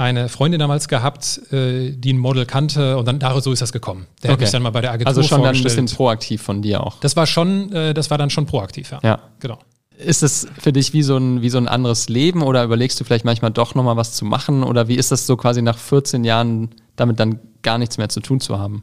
eine 0.00 0.28
Freundin 0.28 0.58
damals 0.58 0.88
gehabt, 0.88 1.40
äh, 1.52 1.92
die 1.92 2.12
ein 2.12 2.18
Model 2.18 2.46
kannte 2.46 2.96
und 2.96 3.06
dann 3.06 3.18
darüber 3.18 3.40
so 3.42 3.52
ist 3.52 3.60
das 3.62 3.72
gekommen. 3.72 4.06
Der 4.22 4.32
Okay. 4.32 4.42
mich 4.42 4.50
dann 4.50 4.62
mal 4.62 4.70
bei 4.70 4.80
der 4.80 4.92
Agentur 4.92 5.08
Also 5.08 5.22
schon 5.22 5.42
dann 5.42 5.54
ein 5.54 5.62
bisschen 5.62 5.86
proaktiv 5.86 6.42
von 6.42 6.62
dir 6.62 6.82
auch. 6.84 6.98
das 7.00 7.16
war 7.16 7.26
schon, 7.26 7.72
äh, 7.72 7.94
das 7.94 8.10
war 8.10 8.18
dann 8.18 8.30
schon 8.30 8.46
proaktiv, 8.46 8.90
ja. 8.92 9.00
Ja. 9.02 9.18
Genau. 9.40 9.58
Ist 9.98 10.22
es 10.22 10.46
für 10.58 10.72
dich 10.72 10.94
wie 10.94 11.02
so, 11.02 11.16
ein, 11.18 11.42
wie 11.42 11.50
so 11.50 11.58
ein 11.58 11.68
anderes 11.68 12.08
Leben 12.08 12.42
oder 12.42 12.64
überlegst 12.64 12.98
du 12.98 13.04
vielleicht 13.04 13.26
manchmal 13.26 13.50
doch 13.50 13.74
nochmal 13.74 13.96
was 13.98 14.14
zu 14.14 14.24
machen? 14.24 14.62
Oder 14.62 14.88
wie 14.88 14.94
ist 14.94 15.12
das 15.12 15.26
so 15.26 15.36
quasi 15.36 15.60
nach 15.60 15.76
14 15.76 16.24
Jahren 16.24 16.70
damit 16.96 17.20
dann 17.20 17.38
gar 17.62 17.76
nichts 17.76 17.98
mehr 17.98 18.08
zu 18.08 18.20
tun 18.20 18.40
zu 18.40 18.58
haben? 18.58 18.80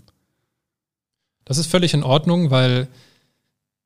Das 1.45 1.57
ist 1.57 1.67
völlig 1.71 1.93
in 1.95 2.03
Ordnung, 2.03 2.51
weil 2.51 2.87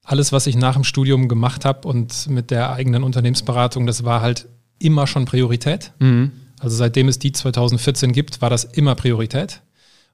alles, 0.04 0.34
was 0.34 0.48
ich 0.48 0.56
nach 0.58 0.74
dem 0.74 0.84
Studium 0.84 1.30
gemacht 1.30 1.64
habe 1.64 1.88
und 1.88 2.28
mit 2.28 2.52
der 2.52 2.74
eigenen 2.74 3.04
Unternehmensberatung, 3.04 3.86
das 3.88 4.04
war 4.04 4.20
halt 4.22 4.48
immer 4.80 5.08
schon 5.08 5.26
Priorität. 5.26 5.92
Mhm. 6.00 6.32
Also 6.62 6.76
seitdem 6.76 7.08
es 7.08 7.20
die 7.20 7.32
2014 7.32 8.12
gibt, 8.14 8.42
war 8.42 8.50
das 8.50 8.64
immer 8.64 8.96
Priorität. 8.96 9.62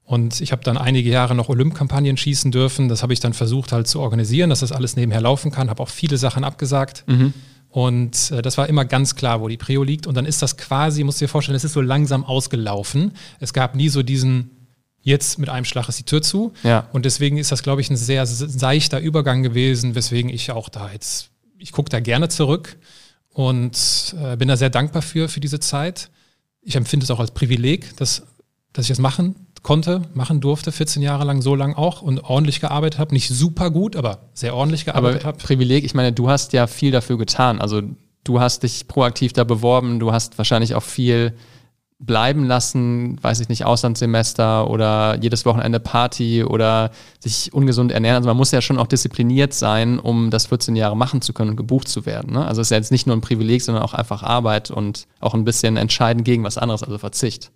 Und 0.04 0.40
ich 0.40 0.52
habe 0.52 0.64
dann 0.64 0.78
einige 0.78 1.10
Jahre 1.10 1.34
noch 1.34 1.50
Olymp-Kampagnen 1.50 2.16
schießen 2.16 2.50
dürfen. 2.50 2.88
Das 2.88 3.02
habe 3.02 3.12
ich 3.12 3.20
dann 3.20 3.34
versucht 3.34 3.72
halt 3.72 3.86
zu 3.86 4.00
organisieren, 4.00 4.48
dass 4.48 4.60
das 4.60 4.72
alles 4.72 4.96
nebenher 4.96 5.20
laufen 5.20 5.50
kann. 5.50 5.68
Habe 5.68 5.82
auch 5.82 5.90
viele 5.90 6.16
Sachen 6.16 6.44
abgesagt. 6.44 7.04
Mhm. 7.06 7.34
Und 7.68 8.30
äh, 8.30 8.40
das 8.40 8.56
war 8.56 8.68
immer 8.70 8.86
ganz 8.86 9.14
klar, 9.16 9.42
wo 9.42 9.48
die 9.48 9.58
Prio 9.58 9.82
liegt. 9.82 10.06
Und 10.06 10.16
dann 10.16 10.24
ist 10.24 10.40
das 10.40 10.56
quasi, 10.56 11.04
musst 11.04 11.20
du 11.20 11.26
dir 11.26 11.28
vorstellen, 11.28 11.56
es 11.56 11.64
ist 11.64 11.74
so 11.74 11.82
langsam 11.82 12.24
ausgelaufen. 12.24 13.12
Es 13.38 13.52
gab 13.52 13.74
nie 13.74 13.90
so 13.90 14.02
diesen, 14.02 14.50
jetzt 15.02 15.38
mit 15.38 15.50
einem 15.50 15.66
Schlag 15.66 15.90
ist 15.90 15.98
die 15.98 16.04
Tür 16.04 16.22
zu. 16.22 16.54
Ja. 16.62 16.88
Und 16.94 17.04
deswegen 17.04 17.36
ist 17.36 17.52
das, 17.52 17.62
glaube 17.62 17.82
ich, 17.82 17.90
ein 17.90 17.96
sehr 17.98 18.24
se- 18.24 18.48
seichter 18.48 19.00
Übergang 19.00 19.42
gewesen, 19.42 19.94
weswegen 19.94 20.30
ich 20.30 20.50
auch 20.50 20.70
da 20.70 20.90
jetzt, 20.90 21.28
ich 21.58 21.72
gucke 21.72 21.90
da 21.90 22.00
gerne 22.00 22.30
zurück 22.30 22.78
und 23.34 24.14
äh, 24.22 24.36
bin 24.38 24.48
da 24.48 24.56
sehr 24.56 24.70
dankbar 24.70 25.02
für, 25.02 25.28
für 25.28 25.40
diese 25.40 25.60
Zeit. 25.60 26.10
Ich 26.68 26.76
empfinde 26.76 27.04
es 27.04 27.10
auch 27.10 27.18
als 27.18 27.30
Privileg, 27.30 27.96
dass, 27.96 28.26
dass 28.74 28.84
ich 28.84 28.88
das 28.90 28.98
machen 28.98 29.34
konnte, 29.62 30.02
machen 30.12 30.42
durfte, 30.42 30.70
14 30.70 31.00
Jahre 31.00 31.24
lang, 31.24 31.40
so 31.40 31.54
lang 31.54 31.74
auch 31.74 32.02
und 32.02 32.20
ordentlich 32.20 32.60
gearbeitet 32.60 33.00
habe. 33.00 33.14
Nicht 33.14 33.28
super 33.30 33.70
gut, 33.70 33.96
aber 33.96 34.28
sehr 34.34 34.54
ordentlich 34.54 34.84
gearbeitet 34.84 35.24
habe. 35.24 35.38
Privileg, 35.38 35.84
ich 35.84 35.94
meine, 35.94 36.12
du 36.12 36.28
hast 36.28 36.52
ja 36.52 36.66
viel 36.66 36.90
dafür 36.92 37.16
getan. 37.16 37.58
Also 37.58 37.80
du 38.22 38.40
hast 38.40 38.64
dich 38.64 38.86
proaktiv 38.86 39.32
da 39.32 39.44
beworben, 39.44 39.98
du 39.98 40.12
hast 40.12 40.36
wahrscheinlich 40.36 40.74
auch 40.74 40.82
viel 40.82 41.32
bleiben 42.00 42.44
lassen, 42.44 43.22
weiß 43.22 43.40
ich 43.40 43.48
nicht, 43.48 43.64
Auslandssemester 43.64 44.70
oder 44.70 45.18
jedes 45.20 45.44
Wochenende 45.44 45.80
Party 45.80 46.44
oder 46.44 46.92
sich 47.18 47.52
ungesund 47.52 47.90
ernähren. 47.90 48.16
Also 48.16 48.28
man 48.28 48.36
muss 48.36 48.52
ja 48.52 48.62
schon 48.62 48.78
auch 48.78 48.86
diszipliniert 48.86 49.52
sein, 49.52 49.98
um 49.98 50.30
das 50.30 50.46
14 50.46 50.76
Jahre 50.76 50.96
machen 50.96 51.22
zu 51.22 51.32
können 51.32 51.50
und 51.50 51.56
gebucht 51.56 51.88
zu 51.88 52.06
werden. 52.06 52.34
Ne? 52.34 52.46
Also 52.46 52.60
es 52.60 52.68
ist 52.68 52.70
ja 52.70 52.76
jetzt 52.76 52.92
nicht 52.92 53.08
nur 53.08 53.16
ein 53.16 53.20
Privileg, 53.20 53.62
sondern 53.62 53.82
auch 53.82 53.94
einfach 53.94 54.22
Arbeit 54.22 54.70
und 54.70 55.08
auch 55.18 55.34
ein 55.34 55.44
bisschen 55.44 55.76
entscheiden 55.76 56.22
gegen 56.22 56.44
was 56.44 56.56
anderes, 56.56 56.84
also 56.84 56.98
Verzicht. 56.98 57.50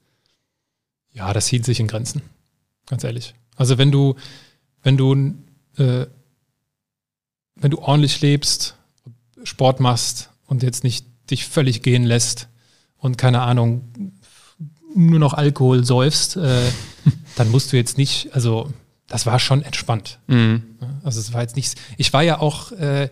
Ja, 1.13 1.33
das 1.33 1.47
hielt 1.47 1.65
sich 1.65 1.79
in 1.79 1.87
Grenzen. 1.87 2.23
Ganz 2.87 3.05
ehrlich. 3.05 3.35
Also 3.55 3.79
wenn 3.79 3.93
du, 3.93 4.17
wenn 4.83 4.97
du, 4.97 5.15
äh, 5.77 6.07
wenn 7.55 7.71
du 7.71 7.79
ordentlich 7.79 8.21
lebst, 8.21 8.77
Sport 9.45 9.79
machst 9.79 10.31
und 10.47 10.65
jetzt 10.65 10.83
nicht 10.83 11.07
dich 11.31 11.47
völlig 11.47 11.83
gehen 11.83 12.03
lässt 12.03 12.49
und 12.97 13.19
keine 13.19 13.43
Ahnung, 13.43 13.93
nur 14.95 15.19
noch 15.19 15.35
Alkohol 15.35 15.85
säufst, 15.85 16.37
äh, 16.37 16.61
dann 17.37 17.51
musst 17.51 17.73
du 17.73 17.77
jetzt 17.77 17.99
nicht, 17.99 18.31
also 18.33 18.69
das 19.09 19.27
war 19.27 19.39
schon 19.39 19.63
entspannt. 19.63 20.19
Mhm. 20.27 20.63
Also 21.05 21.21
es 21.21 21.33
war 21.33 21.43
jetzt 21.43 21.57
nichts. 21.57 21.75
Ich 21.99 22.13
war 22.13 22.23
ja 22.23 22.41
auch, 22.41 22.73
äh, 22.73 23.09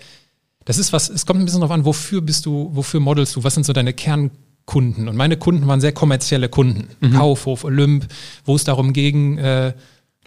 das 0.64 0.78
ist 0.78 0.92
was, 0.92 1.08
es 1.08 1.26
kommt 1.26 1.40
ein 1.40 1.44
bisschen 1.44 1.60
darauf 1.60 1.74
an, 1.74 1.84
wofür 1.84 2.20
bist 2.20 2.46
du, 2.46 2.70
wofür 2.72 3.00
modelst 3.00 3.36
du, 3.36 3.44
was 3.44 3.54
sind 3.54 3.64
so 3.64 3.72
deine 3.72 3.92
Kernkunden? 3.92 5.08
Und 5.08 5.16
meine 5.16 5.36
Kunden 5.36 5.66
waren 5.66 5.80
sehr 5.80 5.92
kommerzielle 5.92 6.48
Kunden. 6.48 6.88
Kaufhof, 7.12 7.64
Olymp, 7.64 8.06
wo 8.44 8.56
es 8.56 8.64
darum 8.64 8.92
ging, 8.92 9.38
äh, 9.38 9.74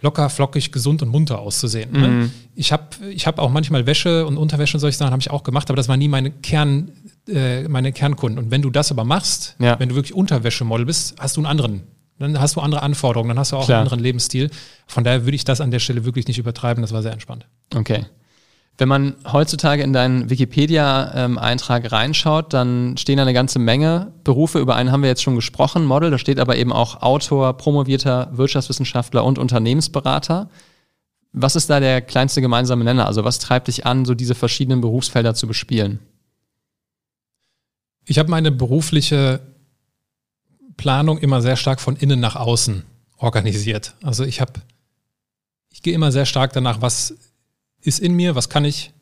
locker, 0.04 0.28
flockig, 0.28 0.70
gesund 0.70 1.02
und 1.02 1.08
munter 1.08 1.40
auszusehen. 1.40 1.92
Ne? 1.92 2.30
Ich 2.54 2.72
habe 2.72 2.84
ich 3.10 3.26
hab 3.26 3.38
auch 3.38 3.50
manchmal 3.50 3.86
Wäsche 3.86 4.26
und 4.26 4.36
Unterwäsche 4.36 4.76
und 4.76 4.80
solche 4.80 4.98
Sachen 4.98 5.12
habe 5.12 5.20
ich 5.20 5.30
auch 5.30 5.42
gemacht, 5.42 5.70
aber 5.70 5.76
das 5.76 5.88
waren 5.88 5.98
nie 5.98 6.08
meine 6.08 6.30
Kern, 6.30 6.92
äh, 7.28 7.62
meine 7.68 7.92
Kernkunden. 7.92 8.38
Und 8.44 8.50
wenn 8.50 8.62
du 8.62 8.70
das 8.70 8.90
aber 8.90 9.04
machst, 9.04 9.56
Ja. 9.58 9.78
wenn 9.78 9.88
du 9.88 9.94
wirklich 9.94 10.14
Unterwäschemodel 10.14 10.86
bist, 10.86 11.14
hast 11.18 11.36
du 11.36 11.40
einen 11.40 11.46
anderen. 11.46 11.82
Dann 12.18 12.40
hast 12.40 12.54
du 12.56 12.60
andere 12.60 12.82
Anforderungen, 12.82 13.30
dann 13.30 13.38
hast 13.38 13.52
du 13.52 13.56
auch 13.56 13.64
Klar. 13.66 13.78
einen 13.78 13.86
anderen 13.88 14.02
Lebensstil. 14.02 14.50
Von 14.86 15.02
daher 15.04 15.24
würde 15.24 15.34
ich 15.34 15.44
das 15.44 15.60
an 15.60 15.70
der 15.70 15.80
Stelle 15.80 16.04
wirklich 16.04 16.28
nicht 16.28 16.38
übertreiben. 16.38 16.80
Das 16.82 16.92
war 16.92 17.02
sehr 17.02 17.12
entspannt. 17.12 17.46
Okay. 17.74 18.06
Wenn 18.78 18.88
man 18.88 19.14
heutzutage 19.32 19.82
in 19.82 19.92
deinen 19.92 20.30
Wikipedia-Eintrag 20.30 21.92
reinschaut, 21.92 22.52
dann 22.52 22.96
stehen 22.96 23.16
da 23.16 23.22
eine 23.22 23.32
ganze 23.32 23.58
Menge 23.58 24.12
Berufe. 24.24 24.58
Über 24.58 24.74
einen 24.76 24.90
haben 24.92 25.02
wir 25.02 25.08
jetzt 25.08 25.22
schon 25.22 25.36
gesprochen, 25.36 25.84
Model. 25.84 26.10
Da 26.10 26.18
steht 26.18 26.38
aber 26.40 26.56
eben 26.56 26.72
auch 26.72 27.00
Autor, 27.02 27.56
promovierter 27.56 28.30
Wirtschaftswissenschaftler 28.32 29.24
und 29.24 29.38
Unternehmensberater. 29.38 30.48
Was 31.32 31.56
ist 31.56 31.70
da 31.70 31.80
der 31.80 32.00
kleinste 32.00 32.40
gemeinsame 32.40 32.84
Nenner? 32.84 33.06
Also 33.06 33.24
was 33.24 33.38
treibt 33.38 33.68
dich 33.68 33.86
an, 33.86 34.04
so 34.04 34.14
diese 34.14 34.34
verschiedenen 34.34 34.80
Berufsfelder 34.80 35.34
zu 35.34 35.46
bespielen? 35.46 36.00
Ich 38.06 38.18
habe 38.18 38.30
meine 38.30 38.50
berufliche 38.52 39.40
Planung 40.76 41.18
immer 41.18 41.40
sehr 41.40 41.56
stark 41.56 41.80
von 41.80 41.96
innen 41.96 42.20
nach 42.20 42.36
außen 42.36 42.84
organisiert. 43.16 43.94
Also 44.02 44.24
ich 44.24 44.40
habe, 44.40 44.52
ich 45.70 45.82
gehe 45.82 45.94
immer 45.94 46.12
sehr 46.12 46.26
stark 46.26 46.52
danach, 46.52 46.80
was 46.82 47.14
ist 47.80 48.00
in 48.00 48.14
mir, 48.14 48.34
was 48.34 48.48
kann 48.48 48.64
ich, 48.64 48.92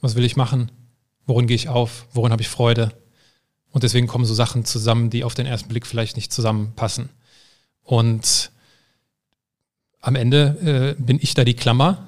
was 0.00 0.14
will 0.14 0.24
ich 0.24 0.36
machen, 0.36 0.70
worin 1.26 1.46
gehe 1.46 1.56
ich 1.56 1.68
auf, 1.68 2.06
worin 2.12 2.32
habe 2.32 2.42
ich 2.42 2.48
Freude. 2.48 2.92
Und 3.70 3.82
deswegen 3.82 4.06
kommen 4.06 4.24
so 4.24 4.34
Sachen 4.34 4.64
zusammen, 4.64 5.10
die 5.10 5.24
auf 5.24 5.34
den 5.34 5.46
ersten 5.46 5.68
Blick 5.68 5.86
vielleicht 5.86 6.16
nicht 6.16 6.32
zusammenpassen. 6.32 7.10
Und 7.82 8.50
am 10.00 10.14
Ende 10.14 10.94
äh, 10.96 11.02
bin 11.02 11.18
ich 11.20 11.34
da 11.34 11.44
die 11.44 11.54
Klammer. 11.54 12.06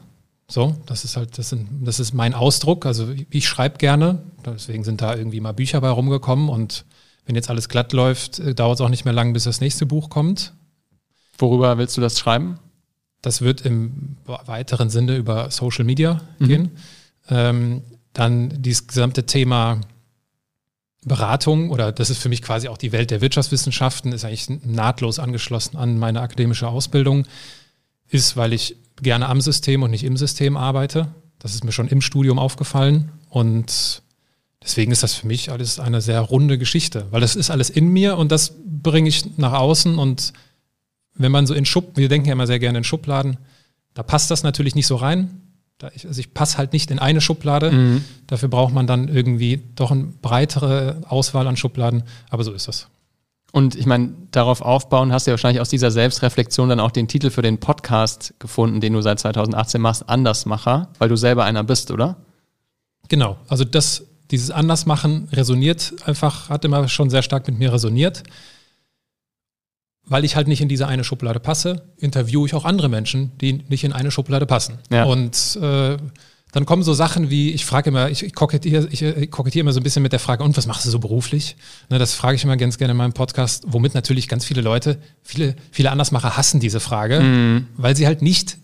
So, 0.49 0.77
das 0.87 1.05
ist 1.05 1.17
halt, 1.17 1.37
das, 1.37 1.51
sind, 1.51 1.69
das 1.87 2.01
ist 2.01 2.15
mein 2.15 2.33
Ausdruck. 2.33 2.87
Also 2.87 3.11
ich, 3.11 3.27
ich 3.31 3.49
schreibe 3.49 3.79
gerne, 3.79 4.23
deswegen 4.53 4.85
sind 4.85 5.01
da 5.01 5.15
irgendwie 5.15 5.41
mal 5.41 5.53
Bücher 5.53 5.81
bei 5.81 5.91
rumgekommen 5.91 6.49
und 6.49 6.85
wenn 7.27 7.35
jetzt 7.35 7.51
alles 7.51 7.69
glatt 7.69 7.93
läuft, 7.93 8.39
äh, 8.39 8.55
dauert 8.55 8.77
es 8.77 8.81
auch 8.81 8.89
nicht 8.89 9.05
mehr 9.05 9.15
lang, 9.15 9.33
bis 9.33 9.45
das 9.45 9.61
nächste 9.61 9.87
Buch 9.87 10.09
kommt. 10.11 10.55
Worüber 11.37 11.79
willst 11.79 11.97
du 11.97 12.01
das 12.01 12.19
schreiben? 12.19 12.59
Das 13.21 13.43
wird 13.43 13.61
im 13.63 14.17
weiteren 14.25 14.91
Sinne 14.91 15.17
über 15.17 15.51
Social 15.51 15.85
Media 15.85 16.21
mhm. 16.39 16.49
gehen. 16.49 16.71
Ähm, 17.29 17.83
dann 18.13 18.63
dieses 18.63 18.87
gesamte 18.87 19.27
Thema 19.27 19.81
Beratung 21.05 21.71
oder 21.71 21.93
das 21.93 22.11
ist 22.11 22.19
für 22.19 22.29
mich 22.29 22.43
quasi 22.43 22.69
auch 22.69 22.79
die 22.79 22.93
Welt 22.93 23.11
der 23.11 23.21
Wirtschaftswissenschaften, 23.21 24.13
ist 24.13 24.25
eigentlich 24.25 24.49
nahtlos 24.65 25.19
angeschlossen 25.19 25.77
an 25.77 25.99
meine 25.99 26.21
akademische 26.21 26.69
Ausbildung, 26.69 27.27
ist, 28.09 28.37
weil 28.37 28.53
ich 28.53 28.77
gerne 29.01 29.29
am 29.29 29.41
System 29.41 29.83
und 29.83 29.91
nicht 29.91 30.05
im 30.05 30.17
System 30.17 30.57
arbeite. 30.57 31.09
Das 31.39 31.55
ist 31.55 31.65
mir 31.65 31.73
schon 31.73 31.89
im 31.89 32.01
Studium 32.01 32.39
aufgefallen 32.39 33.13
und 33.29 34.03
deswegen 34.69 34.93
ist 34.93 35.03
das 35.03 35.15
für 35.15 35.27
mich 35.27 35.51
alles 35.51 35.81
eine 35.81 36.01
sehr 36.01 36.21
runde 36.21 36.59
Geschichte, 36.59 37.07
weil 37.11 37.21
das 37.21 37.37
ist 37.37 37.51
alles 37.51 37.71
in 37.71 37.89
mir 37.89 38.17
und 38.17 38.31
das 38.31 38.55
bringe 38.65 39.09
ich 39.09 39.39
nach 39.39 39.55
außen 39.55 39.99
und 39.99 40.33
wenn 41.15 41.33
man 41.33 41.47
so 41.47 41.55
in 41.55 41.65
Schub, 41.65 41.97
wir 41.97 42.09
denken 42.09 42.29
ja 42.29 42.35
immer 42.35 42.47
sehr 42.47 42.59
gerne 42.59 42.79
in 42.79 42.85
Schubladen, 42.85 43.39
da 43.95 44.03
passt 44.03 44.31
das 44.31 44.43
natürlich 44.43 44.75
nicht 44.75 44.87
so 44.87 44.97
rein. 44.97 45.43
Ich, 45.95 46.07
also 46.07 46.21
ich 46.21 46.35
passe 46.35 46.59
halt 46.59 46.73
nicht 46.73 46.91
in 46.91 46.99
eine 46.99 47.21
Schublade. 47.21 47.71
Mhm. 47.71 48.05
Dafür 48.27 48.49
braucht 48.49 48.73
man 48.73 48.87
dann 48.87 49.09
irgendwie 49.09 49.63
doch 49.75 49.91
eine 49.91 50.05
breitere 50.05 51.03
Auswahl 51.09 51.47
an 51.47 51.57
Schubladen. 51.57 52.05
Aber 52.31 52.45
so 52.45 52.53
ist 52.53 52.69
das. 52.69 52.89
Und 53.51 53.75
ich 53.75 53.87
meine, 53.87 54.13
darauf 54.31 54.61
aufbauen 54.61 55.13
hast 55.13 55.27
du 55.27 55.31
ja 55.31 55.33
wahrscheinlich 55.33 55.61
aus 55.61 55.69
dieser 55.69 55.91
Selbstreflexion 55.91 56.69
dann 56.69 56.81
auch 56.81 56.91
den 56.91 57.09
Titel 57.09 57.31
für 57.31 57.43
den 57.43 57.59
Podcast 57.59 58.35
gefunden, 58.39 58.81
den 58.81 58.93
du 58.93 59.01
seit 59.01 59.21
2018 59.21 59.81
machst, 59.81 60.09
Andersmacher, 60.09 60.91
weil 60.99 61.09
du 61.09 61.17
selber 61.17 61.45
einer 61.45 61.65
bist, 61.65 61.91
oder? 61.91 62.17
Genau. 63.09 63.39
Also 63.49 63.65
das, 63.65 64.05
dieses 64.31 64.51
Andersmachen 64.51 65.29
resoniert 65.33 65.95
einfach, 66.05 66.49
hat 66.49 66.65
immer 66.65 66.89
schon 66.89 67.11
sehr 67.11 67.23
stark 67.23 67.47
mit 67.47 67.59
mir 67.59 67.73
resoniert 67.73 68.23
weil 70.09 70.25
ich 70.25 70.37
halt 70.37 70.49
nicht 70.49 70.61
in 70.61 70.69
diese 70.69 70.89
eine 70.89 71.05
Schublade 71.05 71.41
passe, 71.41 71.83
interviewe 71.99 72.47
ich 72.47 72.55
auch 72.55 72.65
andere 72.65 72.89
Menschen, 72.89 73.33
die 73.39 73.53
nicht 73.69 73.85
in 73.85 73.93
eine 73.93 74.11
Schublade 74.11 74.47
passen. 74.47 74.79
Ja. 74.91 75.05
Und 75.05 75.59
äh, 75.61 75.97
dann 76.53 76.65
kommen 76.65 76.83
so 76.83 76.95
Sachen 76.95 77.29
wie, 77.29 77.53
ich 77.53 77.67
frage 77.67 77.91
immer, 77.91 78.09
ich, 78.09 78.23
ich 78.23 78.35
kokettiere 78.35 78.89
ich, 78.91 79.03
ich 79.03 79.31
kokettiere 79.31 79.61
immer 79.61 79.73
so 79.73 79.81
ein 79.81 79.83
bisschen 79.83 80.03
mit 80.03 80.13
der 80.13 80.19
Frage, 80.19 80.45
und 80.45 80.57
was 80.57 80.67
machst 80.67 80.87
du 80.87 80.91
so 80.91 80.99
beruflich? 80.99 81.57
Ne, 81.91 81.99
das 81.99 82.15
frage 82.15 82.37
ich 82.37 82.45
immer 82.45 82.57
ganz 82.57 82.79
gerne 82.79 82.93
in 82.93 82.97
meinem 82.97 83.13
Podcast, 83.13 83.65
womit 83.67 83.95
natürlich 83.95 84.29
ganz 84.29 84.47
viele 84.47 84.63
Leute, 84.63 84.99
viele, 85.23 85.57
viele 85.71 85.91
Andersmacher 85.91 86.37
hassen 86.37 86.59
diese 86.59 86.81
Frage, 86.81 87.21
mhm. 87.21 87.67
weil 87.77 87.95
sie 87.95 88.07
halt 88.07 88.23
nicht 88.23 88.57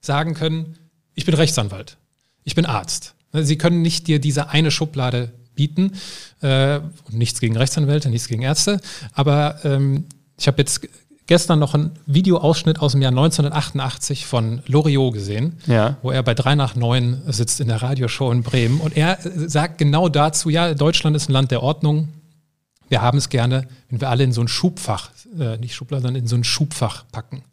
sagen 0.00 0.34
können, 0.34 0.76
ich 1.14 1.24
bin 1.24 1.34
Rechtsanwalt, 1.34 1.96
ich 2.44 2.54
bin 2.54 2.64
Arzt. 2.64 3.14
Ne, 3.32 3.44
sie 3.44 3.58
können 3.58 3.82
nicht 3.82 4.06
dir 4.06 4.18
diese 4.18 4.50
eine 4.50 4.70
Schublade 4.70 5.32
bieten. 5.54 5.92
Äh, 6.40 6.80
nichts 7.10 7.40
gegen 7.40 7.56
Rechtsanwälte, 7.56 8.08
nichts 8.08 8.28
gegen 8.28 8.42
Ärzte, 8.42 8.80
aber 9.12 9.64
ähm, 9.64 10.06
ich 10.38 10.46
habe 10.48 10.58
jetzt 10.58 10.88
gestern 11.26 11.58
noch 11.58 11.74
einen 11.74 11.92
Videoausschnitt 12.06 12.80
aus 12.80 12.92
dem 12.92 13.02
Jahr 13.02 13.12
1988 13.12 14.26
von 14.26 14.62
Loriot 14.66 15.14
gesehen, 15.14 15.58
ja. 15.66 15.96
wo 16.02 16.10
er 16.10 16.22
bei 16.22 16.34
3 16.34 16.56
nach 16.56 16.74
9 16.74 17.22
sitzt 17.28 17.60
in 17.60 17.68
der 17.68 17.80
Radioshow 17.80 18.32
in 18.32 18.42
Bremen 18.42 18.80
und 18.80 18.96
er 18.96 19.18
sagt 19.22 19.78
genau 19.78 20.08
dazu, 20.08 20.50
ja, 20.50 20.74
Deutschland 20.74 21.16
ist 21.16 21.28
ein 21.28 21.32
Land 21.32 21.50
der 21.50 21.62
Ordnung. 21.62 22.08
Wir 22.88 23.02
haben 23.02 23.18
es 23.18 23.28
gerne, 23.28 23.66
wenn 23.88 24.00
wir 24.00 24.10
alle 24.10 24.24
in 24.24 24.32
so 24.32 24.40
ein 24.40 24.48
Schubfach, 24.48 25.10
äh, 25.38 25.56
nicht 25.58 25.74
Schublade, 25.74 26.02
sondern 26.02 26.22
in 26.22 26.28
so 26.28 26.36
ein 26.36 26.44
Schubfach 26.44 27.04
packen. 27.12 27.44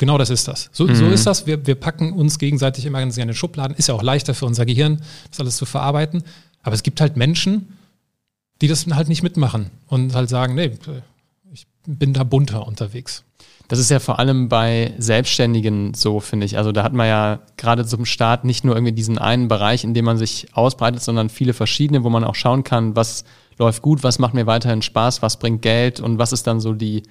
Genau 0.00 0.16
das 0.16 0.30
ist 0.30 0.48
das. 0.48 0.70
So, 0.72 0.86
mhm. 0.86 0.94
so 0.94 1.06
ist 1.08 1.26
das. 1.26 1.46
Wir, 1.46 1.66
wir 1.66 1.74
packen 1.74 2.14
uns 2.14 2.38
gegenseitig 2.38 2.86
immer 2.86 3.00
ganz 3.00 3.16
gerne 3.16 3.32
in 3.32 3.36
Schubladen. 3.36 3.76
Ist 3.76 3.88
ja 3.88 3.94
auch 3.94 4.02
leichter 4.02 4.32
für 4.32 4.46
unser 4.46 4.64
Gehirn, 4.64 5.02
das 5.28 5.40
alles 5.40 5.58
zu 5.58 5.66
verarbeiten. 5.66 6.22
Aber 6.62 6.74
es 6.74 6.82
gibt 6.82 7.02
halt 7.02 7.18
Menschen, 7.18 7.76
die 8.62 8.66
das 8.66 8.86
halt 8.86 9.10
nicht 9.10 9.22
mitmachen 9.22 9.66
und 9.88 10.14
halt 10.14 10.30
sagen, 10.30 10.54
nee, 10.54 10.72
bin 11.86 12.14
da 12.14 12.24
bunter 12.24 12.66
unterwegs. 12.66 13.24
Das 13.68 13.78
ist 13.78 13.90
ja 13.90 13.98
vor 13.98 14.18
allem 14.18 14.48
bei 14.48 14.94
Selbstständigen 14.96 15.92
so, 15.92 16.18
finde 16.18 16.46
ich. 16.46 16.56
Also 16.56 16.72
da 16.72 16.82
hat 16.82 16.94
man 16.94 17.06
ja 17.06 17.40
gerade 17.58 17.84
zum 17.84 18.06
Start 18.06 18.46
nicht 18.46 18.64
nur 18.64 18.76
irgendwie 18.76 18.94
diesen 18.94 19.18
einen 19.18 19.48
Bereich, 19.48 19.84
in 19.84 19.92
dem 19.92 20.06
man 20.06 20.16
sich 20.16 20.48
ausbreitet, 20.54 21.02
sondern 21.02 21.28
viele 21.28 21.52
verschiedene, 21.52 22.04
wo 22.04 22.08
man 22.08 22.24
auch 22.24 22.36
schauen 22.36 22.64
kann, 22.64 22.96
was 22.96 23.24
läuft 23.58 23.82
gut, 23.82 24.02
was 24.02 24.18
macht 24.18 24.32
mir 24.32 24.46
weiterhin 24.46 24.80
Spaß, 24.80 25.20
was 25.20 25.38
bringt 25.38 25.60
Geld 25.60 26.00
und 26.00 26.16
was 26.16 26.32
ist 26.32 26.46
dann 26.46 26.58
so 26.58 26.72
die, 26.72 27.02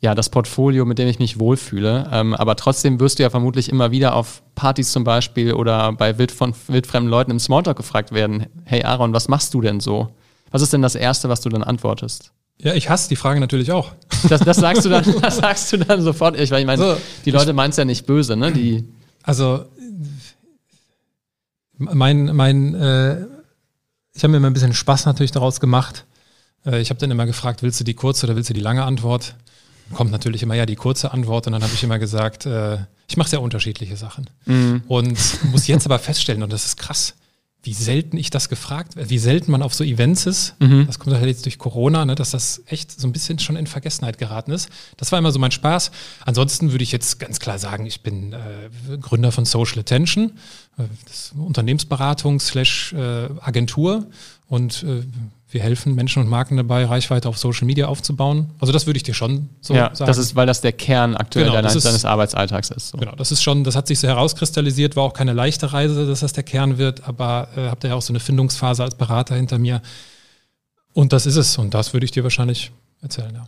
ja, 0.00 0.14
das 0.14 0.28
Portfolio, 0.28 0.84
mit 0.84 0.98
dem 0.98 1.08
ich 1.08 1.18
mich 1.18 1.38
wohlfühle. 1.38 2.08
Ähm, 2.12 2.34
aber 2.34 2.56
trotzdem 2.56 3.00
wirst 3.00 3.18
du 3.18 3.24
ja 3.24 3.30
vermutlich 3.30 3.68
immer 3.68 3.90
wieder 3.90 4.14
auf 4.14 4.42
Partys 4.54 4.92
zum 4.92 5.04
Beispiel 5.04 5.52
oder 5.54 5.92
bei 5.92 6.18
wild 6.18 6.30
von, 6.30 6.54
wildfremden 6.68 7.10
Leuten 7.10 7.32
im 7.32 7.40
Smalltalk 7.40 7.76
gefragt 7.76 8.12
werden, 8.12 8.46
hey 8.64 8.84
Aaron, 8.84 9.12
was 9.12 9.28
machst 9.28 9.54
du 9.54 9.60
denn 9.60 9.80
so? 9.80 10.08
Was 10.50 10.62
ist 10.62 10.72
denn 10.72 10.82
das 10.82 10.94
Erste, 10.94 11.28
was 11.28 11.40
du 11.40 11.48
dann 11.48 11.64
antwortest? 11.64 12.32
Ja, 12.60 12.74
ich 12.74 12.88
hasse 12.88 13.08
die 13.08 13.16
Frage 13.16 13.40
natürlich 13.40 13.72
auch. 13.72 13.92
Das, 14.28 14.40
das 14.40 14.56
sagst 14.56 14.84
du 14.84 14.88
dann, 14.88 15.04
das 15.22 15.36
sagst 15.36 15.72
du 15.72 15.76
dann 15.76 16.02
sofort. 16.02 16.34
Ich, 16.34 16.50
ich 16.50 16.66
meine, 16.66 16.82
so, 16.82 16.96
die 17.24 17.30
Leute 17.30 17.52
meinen 17.52 17.70
es 17.70 17.76
ja 17.76 17.84
nicht 17.84 18.04
böse, 18.04 18.36
ne? 18.36 18.50
Die 18.50 18.84
also 19.22 19.66
mein, 21.76 22.34
mein, 22.34 22.74
äh, 22.74 23.26
ich 24.14 24.24
habe 24.24 24.30
mir 24.30 24.38
immer 24.38 24.48
ein 24.48 24.54
bisschen 24.54 24.72
Spaß 24.72 25.06
natürlich 25.06 25.32
daraus 25.32 25.60
gemacht. 25.60 26.06
Äh, 26.64 26.80
ich 26.80 26.90
habe 26.90 26.98
dann 26.98 27.10
immer 27.10 27.26
gefragt, 27.26 27.62
willst 27.62 27.78
du 27.78 27.84
die 27.84 27.94
kurze 27.94 28.26
oder 28.26 28.36
willst 28.36 28.50
du 28.50 28.54
die 28.54 28.60
lange 28.60 28.84
Antwort? 28.84 29.36
Kommt 29.94 30.10
natürlich 30.10 30.42
immer 30.42 30.54
ja 30.54 30.66
die 30.66 30.76
kurze 30.76 31.12
Antwort 31.12 31.46
und 31.46 31.52
dann 31.52 31.62
habe 31.62 31.72
ich 31.74 31.82
immer 31.82 31.98
gesagt, 31.98 32.46
äh, 32.46 32.78
ich 33.08 33.16
mache 33.16 33.30
sehr 33.30 33.42
unterschiedliche 33.42 33.96
Sachen. 33.96 34.28
Mhm. 34.44 34.82
Und 34.86 35.18
muss 35.50 35.66
jetzt 35.66 35.86
aber 35.86 35.98
feststellen, 35.98 36.42
und 36.42 36.52
das 36.52 36.66
ist 36.66 36.76
krass, 36.76 37.14
wie 37.62 37.74
selten 37.74 38.16
ich 38.16 38.30
das 38.30 38.48
gefragt 38.48 38.96
werde, 38.96 39.10
wie 39.10 39.18
selten 39.18 39.50
man 39.50 39.62
auf 39.62 39.74
so 39.74 39.82
Events 39.82 40.26
ist. 40.26 40.54
Mhm. 40.60 40.86
Das 40.86 40.98
kommt 40.98 41.16
halt 41.16 41.26
jetzt 41.26 41.44
durch 41.44 41.58
Corona, 41.58 42.04
ne, 42.04 42.14
dass 42.14 42.30
das 42.30 42.62
echt 42.66 42.98
so 42.98 43.06
ein 43.08 43.12
bisschen 43.12 43.38
schon 43.40 43.56
in 43.56 43.66
Vergessenheit 43.66 44.16
geraten 44.16 44.52
ist. 44.52 44.70
Das 44.96 45.10
war 45.10 45.18
immer 45.18 45.32
so 45.32 45.38
mein 45.38 45.50
Spaß. 45.50 45.90
Ansonsten 46.24 46.70
würde 46.70 46.84
ich 46.84 46.92
jetzt 46.92 47.18
ganz 47.18 47.40
klar 47.40 47.58
sagen, 47.58 47.84
ich 47.84 48.02
bin 48.02 48.32
äh, 48.32 48.98
Gründer 49.00 49.32
von 49.32 49.44
Social 49.44 49.80
Attention, 49.80 50.32
äh, 50.78 50.84
Unternehmensberatung 51.38 52.38
slash 52.38 52.92
äh, 52.92 53.28
Agentur 53.40 54.06
und 54.46 54.84
äh, 54.84 55.02
wir 55.50 55.62
helfen 55.62 55.94
Menschen 55.94 56.22
und 56.22 56.28
Marken 56.28 56.56
dabei, 56.58 56.84
Reichweite 56.84 57.28
auf 57.28 57.38
Social 57.38 57.66
Media 57.66 57.86
aufzubauen. 57.86 58.50
Also 58.58 58.72
das 58.72 58.86
würde 58.86 58.98
ich 58.98 59.02
dir 59.02 59.14
schon 59.14 59.48
so 59.60 59.74
ja, 59.74 59.94
sagen. 59.94 60.06
Das 60.06 60.18
ist, 60.18 60.36
weil 60.36 60.46
das 60.46 60.60
der 60.60 60.72
Kern 60.72 61.16
aktuell 61.16 61.46
genau, 61.46 61.56
deines, 61.56 61.74
ist, 61.74 61.86
deines 61.86 62.04
Arbeitsalltags 62.04 62.70
ist. 62.70 62.88
So. 62.88 62.98
Genau, 62.98 63.14
das 63.16 63.32
ist 63.32 63.42
schon, 63.42 63.64
das 63.64 63.74
hat 63.74 63.86
sich 63.86 63.98
so 63.98 64.08
herauskristallisiert, 64.08 64.94
war 64.94 65.04
auch 65.04 65.14
keine 65.14 65.32
leichte 65.32 65.72
Reise, 65.72 66.06
dass 66.06 66.20
das 66.20 66.34
der 66.34 66.44
Kern 66.44 66.76
wird, 66.76 67.08
aber 67.08 67.48
äh, 67.56 67.68
habt 67.68 67.84
ihr 67.84 67.90
ja 67.90 67.96
auch 67.96 68.02
so 68.02 68.12
eine 68.12 68.20
Findungsphase 68.20 68.82
als 68.82 68.94
Berater 68.94 69.36
hinter 69.36 69.58
mir. 69.58 69.80
Und 70.92 71.14
das 71.14 71.24
ist 71.24 71.36
es. 71.36 71.56
Und 71.56 71.72
das 71.72 71.94
würde 71.94 72.04
ich 72.04 72.10
dir 72.10 72.24
wahrscheinlich 72.24 72.70
erzählen, 73.00 73.34
ja. 73.34 73.46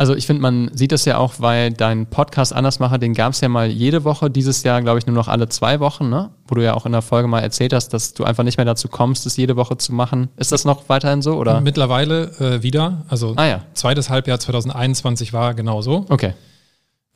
Also 0.00 0.14
ich 0.14 0.26
finde, 0.26 0.40
man 0.40 0.70
sieht 0.72 0.92
das 0.92 1.04
ja 1.04 1.18
auch, 1.18 1.34
weil 1.40 1.72
dein 1.72 2.06
Podcast 2.06 2.54
Andersmacher, 2.54 2.96
den 2.96 3.12
gab 3.12 3.34
es 3.34 3.42
ja 3.42 3.50
mal 3.50 3.68
jede 3.68 4.02
Woche, 4.02 4.30
dieses 4.30 4.62
Jahr 4.62 4.80
glaube 4.80 4.98
ich 4.98 5.06
nur 5.06 5.14
noch 5.14 5.28
alle 5.28 5.50
zwei 5.50 5.78
Wochen, 5.78 6.08
ne? 6.08 6.30
Wo 6.48 6.54
du 6.54 6.64
ja 6.64 6.72
auch 6.72 6.86
in 6.86 6.92
der 6.92 7.02
Folge 7.02 7.28
mal 7.28 7.40
erzählt 7.40 7.74
hast, 7.74 7.90
dass 7.90 8.14
du 8.14 8.24
einfach 8.24 8.42
nicht 8.42 8.56
mehr 8.56 8.64
dazu 8.64 8.88
kommst, 8.88 9.26
es 9.26 9.36
jede 9.36 9.56
Woche 9.56 9.76
zu 9.76 9.92
machen. 9.92 10.30
Ist 10.38 10.52
das 10.52 10.64
noch 10.64 10.88
weiterhin 10.88 11.20
so? 11.20 11.34
Oder? 11.34 11.60
Mittlerweile 11.60 12.30
äh, 12.40 12.62
wieder. 12.62 13.04
Also 13.08 13.34
ah, 13.36 13.46
ja. 13.46 13.64
zweites 13.74 14.08
Halbjahr 14.08 14.40
2021 14.40 15.34
war 15.34 15.52
genau 15.52 15.82
so. 15.82 16.06
Okay. 16.08 16.32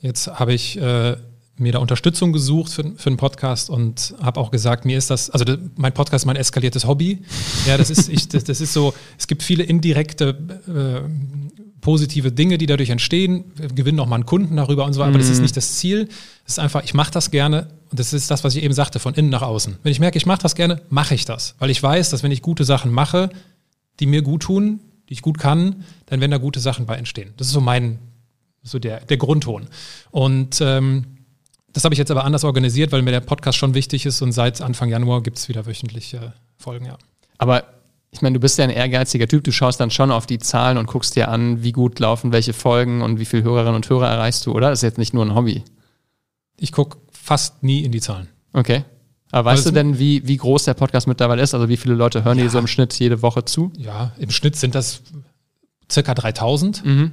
Jetzt 0.00 0.38
habe 0.38 0.52
ich 0.52 0.78
äh, 0.78 1.16
mir 1.56 1.72
da 1.72 1.78
Unterstützung 1.78 2.34
gesucht 2.34 2.70
für, 2.70 2.84
für 2.96 3.06
einen 3.06 3.16
Podcast 3.16 3.70
und 3.70 4.14
habe 4.20 4.38
auch 4.38 4.50
gesagt, 4.50 4.84
mir 4.84 4.98
ist 4.98 5.08
das, 5.08 5.30
also 5.30 5.56
mein 5.76 5.94
Podcast 5.94 6.24
ist 6.24 6.26
mein 6.26 6.36
eskaliertes 6.36 6.86
Hobby. 6.86 7.22
Ja, 7.66 7.78
das 7.78 7.88
ist, 7.88 8.10
ich, 8.10 8.28
das, 8.28 8.44
das 8.44 8.60
ist 8.60 8.74
so, 8.74 8.92
es 9.16 9.26
gibt 9.26 9.42
viele 9.42 9.62
indirekte 9.62 10.36
äh, 10.68 11.08
positive 11.84 12.32
Dinge, 12.32 12.56
die 12.56 12.64
dadurch 12.64 12.88
entstehen. 12.88 13.44
Wir 13.56 13.68
gewinnen 13.68 14.00
auch 14.00 14.06
mal 14.06 14.16
einen 14.16 14.24
Kunden 14.24 14.56
darüber 14.56 14.86
und 14.86 14.94
so, 14.94 15.02
aber 15.02 15.12
mhm. 15.12 15.18
das 15.18 15.28
ist 15.28 15.36
mhm. 15.36 15.42
nicht 15.42 15.56
das 15.56 15.76
Ziel. 15.76 16.08
Es 16.46 16.54
ist 16.54 16.58
einfach, 16.58 16.82
ich 16.82 16.94
mache 16.94 17.12
das 17.12 17.30
gerne 17.30 17.68
und 17.90 18.00
das 18.00 18.14
ist 18.14 18.30
das, 18.30 18.42
was 18.42 18.56
ich 18.56 18.64
eben 18.64 18.72
sagte, 18.72 18.98
von 18.98 19.12
innen 19.12 19.28
nach 19.28 19.42
außen. 19.42 19.76
Wenn 19.82 19.92
ich 19.92 20.00
merke, 20.00 20.16
ich 20.16 20.24
mache 20.24 20.40
das 20.40 20.54
gerne, 20.54 20.80
mache 20.88 21.14
ich 21.14 21.26
das, 21.26 21.54
weil 21.58 21.68
ich 21.68 21.80
weiß, 21.82 22.08
dass 22.08 22.22
wenn 22.22 22.32
ich 22.32 22.40
gute 22.40 22.64
Sachen 22.64 22.90
mache, 22.90 23.28
die 24.00 24.06
mir 24.06 24.22
gut 24.22 24.44
tun, 24.44 24.80
die 25.10 25.12
ich 25.12 25.20
gut 25.20 25.38
kann, 25.38 25.84
dann 26.06 26.20
werden 26.20 26.30
da 26.30 26.38
gute 26.38 26.58
Sachen 26.58 26.86
bei 26.86 26.96
entstehen. 26.96 27.34
Das 27.36 27.48
ist 27.48 27.52
so 27.52 27.60
mein, 27.60 27.98
so 28.62 28.78
der, 28.78 29.00
der 29.00 29.18
Grundton. 29.18 29.66
Und 30.10 30.62
ähm, 30.62 31.04
das 31.74 31.84
habe 31.84 31.92
ich 31.92 31.98
jetzt 31.98 32.10
aber 32.10 32.24
anders 32.24 32.44
organisiert, 32.44 32.92
weil 32.92 33.02
mir 33.02 33.10
der 33.10 33.20
Podcast 33.20 33.58
schon 33.58 33.74
wichtig 33.74 34.06
ist 34.06 34.22
und 34.22 34.32
seit 34.32 34.62
Anfang 34.62 34.88
Januar 34.88 35.22
gibt 35.22 35.36
es 35.36 35.50
wieder 35.50 35.66
wöchentliche 35.66 36.32
Folgen, 36.56 36.86
ja. 36.86 36.96
Aber 37.36 37.73
ich 38.14 38.22
meine, 38.22 38.34
du 38.34 38.40
bist 38.40 38.56
ja 38.58 38.64
ein 38.64 38.70
ehrgeiziger 38.70 39.26
Typ, 39.26 39.42
du 39.42 39.50
schaust 39.50 39.80
dann 39.80 39.90
schon 39.90 40.12
auf 40.12 40.24
die 40.24 40.38
Zahlen 40.38 40.78
und 40.78 40.86
guckst 40.86 41.16
dir 41.16 41.28
an, 41.28 41.64
wie 41.64 41.72
gut 41.72 41.98
laufen 41.98 42.30
welche 42.30 42.52
Folgen 42.52 43.02
und 43.02 43.18
wie 43.18 43.24
viele 43.24 43.42
Hörerinnen 43.42 43.74
und 43.74 43.90
Hörer 43.90 44.08
erreichst 44.08 44.46
du, 44.46 44.52
oder? 44.52 44.70
Das 44.70 44.78
ist 44.78 44.84
jetzt 44.84 44.98
nicht 44.98 45.14
nur 45.14 45.24
ein 45.24 45.34
Hobby. 45.34 45.64
Ich 46.56 46.70
gucke 46.70 46.98
fast 47.10 47.64
nie 47.64 47.82
in 47.82 47.90
die 47.90 48.00
Zahlen. 48.00 48.28
Okay. 48.52 48.84
Aber 49.32 49.50
weißt 49.50 49.66
also 49.66 49.70
du 49.70 49.74
denn, 49.74 49.98
wie, 49.98 50.28
wie 50.28 50.36
groß 50.36 50.62
der 50.62 50.74
Podcast 50.74 51.08
mittlerweile 51.08 51.42
ist? 51.42 51.54
Also 51.54 51.68
wie 51.68 51.76
viele 51.76 51.94
Leute 51.94 52.22
hören 52.22 52.38
ja. 52.38 52.44
dir 52.44 52.50
so 52.50 52.58
im 52.60 52.68
Schnitt 52.68 52.96
jede 53.00 53.20
Woche 53.20 53.44
zu? 53.44 53.72
Ja, 53.76 54.12
im 54.16 54.30
Schnitt 54.30 54.54
sind 54.54 54.76
das 54.76 55.02
circa 55.90 56.14
3000. 56.14 56.84
Mhm. 56.84 57.10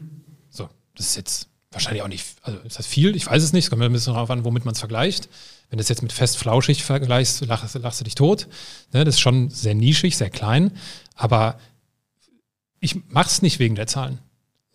So, 0.51 0.69
das 0.95 1.07
ist 1.07 1.15
jetzt 1.15 1.47
wahrscheinlich 1.71 2.03
auch 2.03 2.09
nicht, 2.09 2.27
also 2.43 2.59
ist 2.59 2.77
das 2.77 2.85
viel? 2.85 3.15
Ich 3.15 3.25
weiß 3.25 3.41
es 3.41 3.53
nicht, 3.53 3.63
es 3.63 3.69
kommt 3.71 3.81
ein 3.81 3.91
bisschen 3.91 4.13
darauf 4.13 4.29
an, 4.29 4.45
womit 4.45 4.65
man 4.65 4.75
es 4.75 4.79
vergleicht. 4.79 5.29
Wenn 5.71 5.77
du 5.77 5.81
es 5.81 5.89
jetzt 5.89 6.01
mit 6.03 6.11
fest-flauschig 6.11 6.83
vergleichst, 6.83 7.45
lachst, 7.45 7.73
lachst, 7.75 7.99
du 8.01 8.03
dich 8.03 8.15
tot. 8.15 8.47
Ne, 8.91 9.05
das 9.05 9.15
ist 9.15 9.21
schon 9.21 9.49
sehr 9.49 9.73
nischig, 9.73 10.17
sehr 10.17 10.29
klein. 10.29 10.71
Aber 11.15 11.57
ich 12.81 12.97
mache 13.07 13.29
es 13.29 13.41
nicht 13.41 13.57
wegen 13.57 13.75
der 13.75 13.87
Zahlen. 13.87 14.19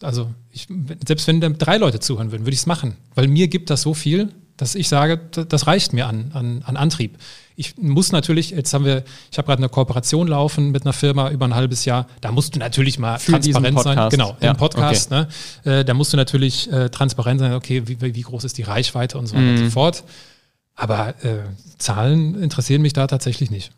Also 0.01 0.35
ich, 0.51 0.69
selbst 1.07 1.27
wenn 1.27 1.41
da 1.41 1.51
drei 1.51 1.77
Leute 1.77 2.01
zuhören 2.01 2.33
würden, 2.33 2.43
würde 2.47 2.55
ich 2.55 2.61
es 2.61 2.67
machen. 2.67 2.97
Weil 3.15 3.29
mir 3.29 3.47
gibt 3.49 3.71
das 3.71 3.83
so 3.83 3.95
viel. 3.95 4.33
dass 4.57 4.75
ich 4.75 4.89
sage, 4.89 5.19
das 5.19 5.67
reicht 5.67 5.93
mir 5.93 6.07
an, 6.07 6.31
an, 6.33 6.63
an 6.65 6.77
Antrieb. 6.79 7.19
Ich 7.57 7.77
muss 7.77 8.11
natürlich, 8.13 8.51
jetzt 8.51 8.73
haben 8.73 8.87
wir, 8.87 9.05
ich 9.31 9.37
habe 9.37 9.47
gerade 9.47 9.61
eine 9.61 9.69
Kooperation 9.69 10.29
laufen 10.29 10.71
mit 10.71 10.85
einer 10.85 10.95
Firma 10.95 11.31
über 11.31 11.47
ein 11.47 11.55
halbes 11.55 11.85
Jahr. 11.85 12.07
Da 12.23 12.33
musst 12.33 12.55
du 12.55 12.59
natürlich 12.59 12.99
mal 12.99 13.19
Für 13.19 13.33
transparent 13.33 13.81
sein. 13.81 14.09
Genau, 14.09 14.37
ja, 14.41 14.53
im 14.53 14.57
Podcast. 14.57 15.13
Okay. 15.13 15.27
Ne? 15.65 15.81
Äh, 15.81 15.85
da 15.85 15.93
musst 15.93 16.15
du 16.15 16.17
natürlich 16.17 16.73
äh, 16.73 16.89
transparent 16.89 17.41
sein, 17.41 17.53
okay, 17.53 17.83
wie, 17.87 18.01
wie 18.01 18.23
groß 18.23 18.45
ist 18.45 18.57
die 18.57 18.63
Reichweite 18.63 19.19
und 19.19 19.27
so 19.27 19.35
weiter 19.35 19.45
mhm. 19.45 19.51
und 19.51 19.59
so 19.59 19.65
mhm. 19.65 19.71
fort. 19.73 20.05
Aber 20.77 21.09
äh, 21.25 21.43
Zahlen 21.79 22.41
interessieren 22.41 22.83
mich 22.83 22.93
da 22.93 23.07
tatsächlich 23.07 23.51
nicht. 23.51 23.73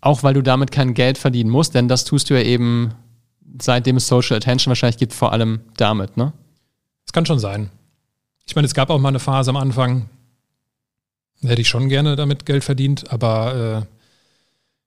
Auch 0.00 0.22
weil 0.22 0.34
du 0.34 0.42
damit 0.42 0.70
kein 0.70 0.94
Geld 0.94 1.18
verdienen 1.18 1.50
musst, 1.50 1.74
denn 1.74 1.88
das 1.88 2.04
tust 2.04 2.30
du 2.30 2.34
ja 2.34 2.42
eben, 2.42 2.94
seitdem 3.60 3.96
es 3.96 4.06
Social 4.06 4.36
Attention 4.36 4.70
wahrscheinlich 4.70 4.98
gibt, 4.98 5.12
vor 5.12 5.32
allem 5.32 5.60
damit, 5.76 6.16
ne? 6.16 6.32
Das 7.04 7.12
kann 7.12 7.26
schon 7.26 7.38
sein. 7.38 7.70
Ich 8.46 8.54
meine, 8.54 8.66
es 8.66 8.74
gab 8.74 8.90
auch 8.90 8.98
mal 8.98 9.08
eine 9.08 9.18
Phase 9.18 9.50
am 9.50 9.56
Anfang, 9.56 10.08
da 11.42 11.50
hätte 11.50 11.60
ich 11.60 11.68
schon 11.68 11.88
gerne 11.88 12.16
damit 12.16 12.46
Geld 12.46 12.64
verdient, 12.64 13.10
aber 13.10 13.82
äh, 13.82 13.94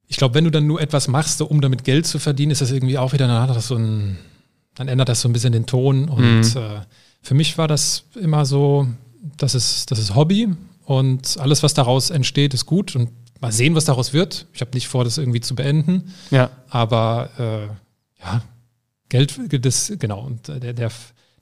ich 0.08 0.18
glaube, 0.18 0.36
wenn 0.36 0.46
du 0.46 0.52
dann 0.52 0.66
nur 0.66 0.82
etwas 0.82 1.08
machst, 1.08 1.42
um 1.42 1.62
damit 1.62 1.84
Geld 1.84 2.08
zu 2.08 2.20
verdienen, 2.20 2.52
ist 2.52 2.62
das 2.62 2.72
irgendwie 2.72 2.98
auch 2.98 3.14
wieder, 3.14 3.28
dann 3.28 3.42
hat 3.42 3.56
das 3.56 3.68
so 3.68 3.76
ein, 3.76 4.18
dann 4.76 4.88
ändert 4.88 5.10
das 5.10 5.22
so 5.22 5.30
ein 5.30 5.34
bisschen 5.34 5.52
den 5.52 5.66
Ton. 5.66 6.08
Und 6.08 6.56
mhm. 6.56 6.58
äh, 6.58 6.82
für 7.22 7.34
mich 7.36 7.58
war 7.58 7.68
das 7.68 8.06
immer 8.16 8.46
so, 8.46 8.88
das 9.38 9.56
ist, 9.56 9.92
das 9.92 10.00
ist 10.00 10.16
Hobby 10.16 10.50
und 10.86 11.38
alles, 11.40 11.64
was 11.64 11.74
daraus 11.74 12.10
entsteht, 12.10 12.54
ist 12.54 12.66
gut 12.66 12.96
und 12.96 13.10
mal 13.42 13.52
sehen, 13.52 13.76
was 13.76 13.86
daraus 13.86 14.14
wird. 14.14 14.48
Ich 14.54 14.62
habe 14.62 14.72
nicht 14.74 14.88
vor, 14.88 15.04
das 15.04 15.18
irgendwie 15.18 15.42
zu 15.42 15.56
beenden. 15.56 16.14
Ja. 16.32 16.50
Aber 16.70 17.30
äh, 17.38 18.24
ja, 18.24 18.42
Geld, 19.10 19.38
das, 19.66 19.94
genau, 20.00 20.22
und 20.22 20.48
der, 20.48 20.74
der, 20.74 20.92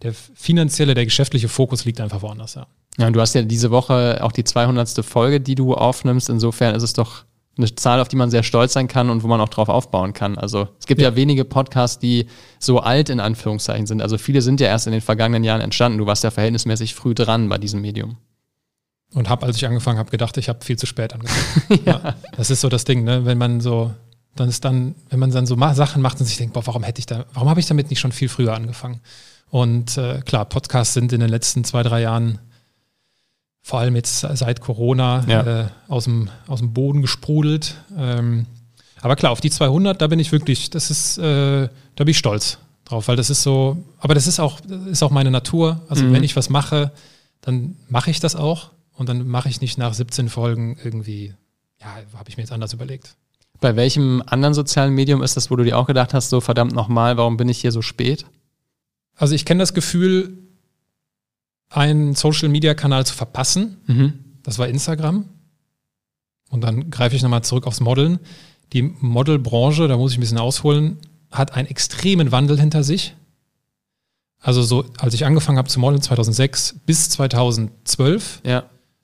der 0.02 0.14
finanzielle, 0.14 0.94
der 0.94 1.06
geschäftliche 1.06 1.48
Fokus 1.48 1.86
liegt 1.86 2.02
einfach 2.02 2.22
woanders, 2.22 2.56
ja. 2.56 2.68
Ja, 2.98 3.08
und 3.08 3.14
du 3.14 3.22
hast 3.22 3.36
ja 3.36 3.42
diese 3.42 3.72
Woche 3.72 4.20
auch 4.22 4.32
die 4.32 4.44
200. 4.44 5.04
Folge, 5.04 5.42
die 5.42 5.56
du 5.56 5.74
aufnimmst. 5.74 6.30
Insofern 6.30 6.76
ist 6.76 6.84
es 6.84 6.94
doch 6.94 7.26
eine 7.58 7.74
Zahl, 7.76 8.00
auf 8.00 8.08
die 8.08 8.16
man 8.16 8.30
sehr 8.30 8.44
stolz 8.44 8.74
sein 8.74 8.88
kann 8.88 9.10
und 9.10 9.24
wo 9.24 9.28
man 9.28 9.40
auch 9.40 9.50
drauf 9.50 9.70
aufbauen 9.70 10.14
kann. 10.14 10.38
Also 10.38 10.68
es 10.80 10.86
gibt 10.86 11.02
ja, 11.02 11.10
ja 11.10 11.16
wenige 11.16 11.46
Podcasts, 11.46 12.00
die 12.00 12.28
so 12.60 12.80
alt 12.80 13.10
in 13.10 13.20
Anführungszeichen 13.20 13.88
sind. 13.88 14.02
Also 14.02 14.18
viele 14.18 14.42
sind 14.42 14.60
ja 14.60 14.68
erst 14.68 14.88
in 14.88 14.94
den 14.94 15.02
vergangenen 15.02 15.44
Jahren 15.44 15.62
entstanden. 15.62 15.98
Du 15.98 16.06
warst 16.06 16.24
ja 16.24 16.32
verhältnismäßig 16.32 16.96
früh 16.96 17.14
dran 17.14 17.48
bei 17.48 17.58
diesem 17.58 17.82
Medium. 17.82 18.18
Und 19.14 19.30
habe, 19.30 19.46
als 19.46 19.56
ich 19.56 19.66
angefangen 19.66 19.98
habe, 19.98 20.12
gedacht, 20.12 20.36
ich 20.38 20.50
habe 20.50 20.64
viel 20.64 20.78
zu 20.78 20.86
spät 20.86 21.14
angefangen. 21.14 21.82
ja. 21.86 22.02
ja. 22.04 22.16
Das 22.36 22.50
ist 22.50 22.62
so 22.62 22.70
das 22.70 22.84
Ding, 22.84 23.04
ne? 23.04 23.26
wenn 23.26 23.38
man 23.38 23.62
so, 23.62 23.94
dann 24.36 24.50
ist 24.50 24.66
dann, 24.66 24.96
wenn 25.10 25.20
man 25.20 25.32
dann 25.32 25.46
so 25.46 25.56
Sachen 25.74 26.02
macht 26.02 26.20
und 26.20 26.26
sich 26.26 26.38
denkt, 26.38 26.54
boah, 26.54 26.68
warum 26.68 26.84
hätte 26.84 27.00
ich 27.00 27.06
da, 27.06 27.26
warum 27.34 27.50
habe 27.50 27.60
ich 27.60 27.66
damit 27.66 27.90
nicht 27.90 28.00
schon 28.00 28.12
viel 28.12 28.28
früher 28.28 28.54
angefangen? 28.54 29.00
Und 29.50 29.98
äh, 29.98 30.20
klar, 30.26 30.44
Podcasts 30.46 30.94
sind 30.94 31.14
in 31.14 31.22
den 31.22 31.30
letzten 31.30 31.64
zwei, 31.64 31.84
drei 31.84 32.02
Jahren 32.02 32.40
vor 33.66 33.80
allem 33.80 33.96
jetzt 33.96 34.20
seit 34.20 34.62
Corona 34.62 35.26
ja. 35.28 35.62
äh, 35.62 35.68
aus, 35.88 36.04
dem, 36.04 36.30
aus 36.46 36.60
dem 36.60 36.72
Boden 36.74 37.02
gesprudelt. 37.02 37.74
Ähm, 37.98 38.46
aber 39.02 39.16
klar, 39.16 39.32
auf 39.32 39.42
die 39.42 39.50
200, 39.50 40.00
da 40.00 40.06
bin 40.06 40.20
ich 40.20 40.32
wirklich, 40.32 40.70
das 40.70 40.92
ist, 40.92 41.18
äh, 41.18 41.68
da 41.96 42.04
bin 42.04 42.10
ich 42.10 42.20
stolz 42.20 42.60
drauf, 42.84 43.08
weil 43.08 43.16
das 43.16 43.32
ist 43.32 43.42
so, 43.42 43.84
aber 43.98 44.14
das 44.14 44.28
ist 44.28 44.40
auch, 44.40 44.60
das 44.60 44.86
ist 44.86 45.02
auch 45.02 45.10
meine 45.10 45.32
Natur. 45.32 45.82
Also 45.90 46.04
mhm. 46.04 46.14
wenn 46.14 46.24
ich 46.24 46.36
was 46.36 46.52
mache, 46.52 46.92
dann 47.42 47.76
mache 47.90 48.12
ich 48.12 48.20
das 48.20 48.36
auch 48.36 48.70
und 48.94 49.10
dann 49.10 49.28
mache 49.28 49.50
ich 49.50 49.62
nicht 49.62 49.80
nach 49.80 49.96
17 49.96 50.30
Folgen 50.30 50.78
irgendwie, 50.84 51.34
ja, 51.82 51.88
habe 52.16 52.30
ich 52.30 52.38
mir 52.38 52.44
jetzt 52.44 52.54
anders 52.54 52.72
überlegt. 52.72 53.16
Bei 53.62 53.76
welchem 53.76 54.22
anderen 54.28 54.54
sozialen 54.54 54.94
Medium 54.94 55.24
ist 55.24 55.38
das, 55.38 55.50
wo 55.50 55.56
du 55.56 55.64
dir 55.64 55.80
auch 55.80 55.88
gedacht 55.88 56.14
hast, 56.14 56.30
so 56.30 56.40
verdammt 56.40 56.74
nochmal, 56.74 57.18
warum 57.18 57.36
bin 57.36 57.50
ich 57.50 57.62
hier 57.62 57.72
so 57.72 57.82
spät? 57.82 58.28
Also 59.16 59.34
ich 59.34 59.44
kenne 59.44 59.64
das 59.64 59.74
Gefühl, 59.74 60.45
einen 61.70 62.16
Social-Media-Kanal 62.16 63.06
zu 63.06 63.14
verpassen. 63.14 63.78
Mhm. 63.88 64.14
Das 64.44 64.60
war 64.60 64.68
Instagram. 64.68 65.26
Und 66.50 66.62
dann 66.62 66.90
greife 66.90 67.16
ich 67.16 67.22
nochmal 67.22 67.44
zurück 67.44 67.68
aufs 67.68 67.80
Modeln. 67.80 68.20
Die 68.74 68.82
Modelbranche, 68.82 69.88
da 69.88 69.98
muss 69.98 70.12
ich 70.12 70.18
ein 70.18 70.22
bisschen 70.22 70.38
ausholen, 70.38 70.98
hat 71.32 71.54
einen 71.54 71.68
extremen 71.68 72.32
Wandel 72.32 72.60
hinter 72.60 72.84
sich. 72.84 73.16
Also 74.40 74.62
so, 74.62 74.86
als 75.00 75.14
ich 75.14 75.26
angefangen 75.26 75.58
habe 75.58 75.70
zu 75.70 75.80
modeln 75.80 76.02
2006 76.02 76.76
bis 76.86 77.10
2012, 77.10 78.42
ja. 78.46 78.64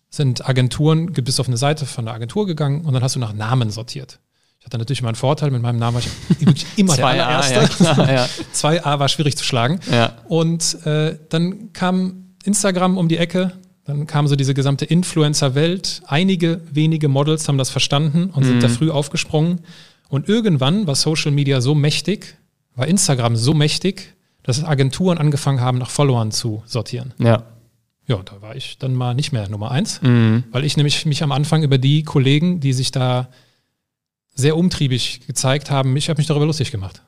sind 0.09 0.47
Agenturen, 0.47 1.11
bis 1.13 1.39
auf 1.39 1.47
eine 1.47 1.57
Seite 1.57 1.85
von 1.85 2.05
der 2.05 2.13
Agentur 2.13 2.45
gegangen 2.45 2.85
und 2.85 2.93
dann 2.93 3.01
hast 3.01 3.15
du 3.15 3.19
nach 3.19 3.33
Namen 3.33 3.71
sortiert. 3.71 4.19
Ich 4.59 4.65
hatte 4.65 4.77
natürlich 4.77 4.99
immer 4.99 5.09
einen 5.09 5.15
Vorteil, 5.15 5.49
mit 5.49 5.63
meinem 5.63 5.79
Namen 5.79 5.95
war 5.95 6.01
ich 6.01 6.39
wirklich 6.45 6.67
immer 6.75 6.95
der 6.95 7.07
allererste. 7.07 7.83
Ja, 7.83 8.11
ja. 8.13 8.29
2a 8.53 8.99
war 8.99 9.09
schwierig 9.09 9.35
zu 9.35 9.43
schlagen. 9.43 9.79
Ja. 9.91 10.13
Und 10.27 10.85
äh, 10.85 11.17
dann 11.29 11.73
kam 11.73 12.20
Instagram 12.43 12.97
um 12.97 13.07
die 13.07 13.17
Ecke. 13.17 13.53
Dann 13.85 14.07
kam 14.07 14.27
so 14.27 14.35
diese 14.35 14.53
gesamte 14.53 14.85
Influencer-Welt. 14.85 16.01
Einige 16.05 16.61
wenige 16.71 17.07
Models 17.07 17.47
haben 17.47 17.57
das 17.57 17.69
verstanden 17.69 18.29
und 18.33 18.43
mhm. 18.43 18.47
sind 18.47 18.63
da 18.63 18.67
mhm. 18.67 18.73
früh 18.73 18.91
aufgesprungen. 18.91 19.59
Und 20.09 20.29
irgendwann 20.29 20.87
war 20.87 20.95
Social 20.95 21.31
Media 21.31 21.61
so 21.61 21.73
mächtig, 21.73 22.37
war 22.75 22.87
Instagram 22.87 23.35
so 23.35 23.53
mächtig, 23.53 24.13
dass 24.43 24.63
Agenturen 24.63 25.17
angefangen 25.17 25.61
haben, 25.61 25.77
nach 25.77 25.89
Followern 25.89 26.31
zu 26.31 26.63
sortieren. 26.65 27.13
Ja. 27.17 27.43
Ja, 28.07 28.21
da 28.23 28.41
war 28.41 28.55
ich 28.55 28.77
dann 28.77 28.93
mal 28.93 29.13
nicht 29.13 29.31
mehr 29.31 29.47
Nummer 29.47 29.71
eins, 29.71 30.01
mhm. 30.01 30.43
weil 30.51 30.65
ich 30.65 30.75
nämlich 30.75 31.05
mich 31.05 31.23
am 31.23 31.31
Anfang 31.31 31.63
über 31.63 31.77
die 31.77 32.03
Kollegen, 32.03 32.59
die 32.59 32.73
sich 32.73 32.91
da 32.91 33.29
sehr 34.33 34.57
umtriebig 34.57 35.27
gezeigt 35.27 35.71
haben, 35.71 35.95
ich 35.95 36.09
habe 36.09 36.17
mich 36.19 36.27
darüber 36.27 36.45
lustig 36.45 36.71
gemacht. 36.71 37.03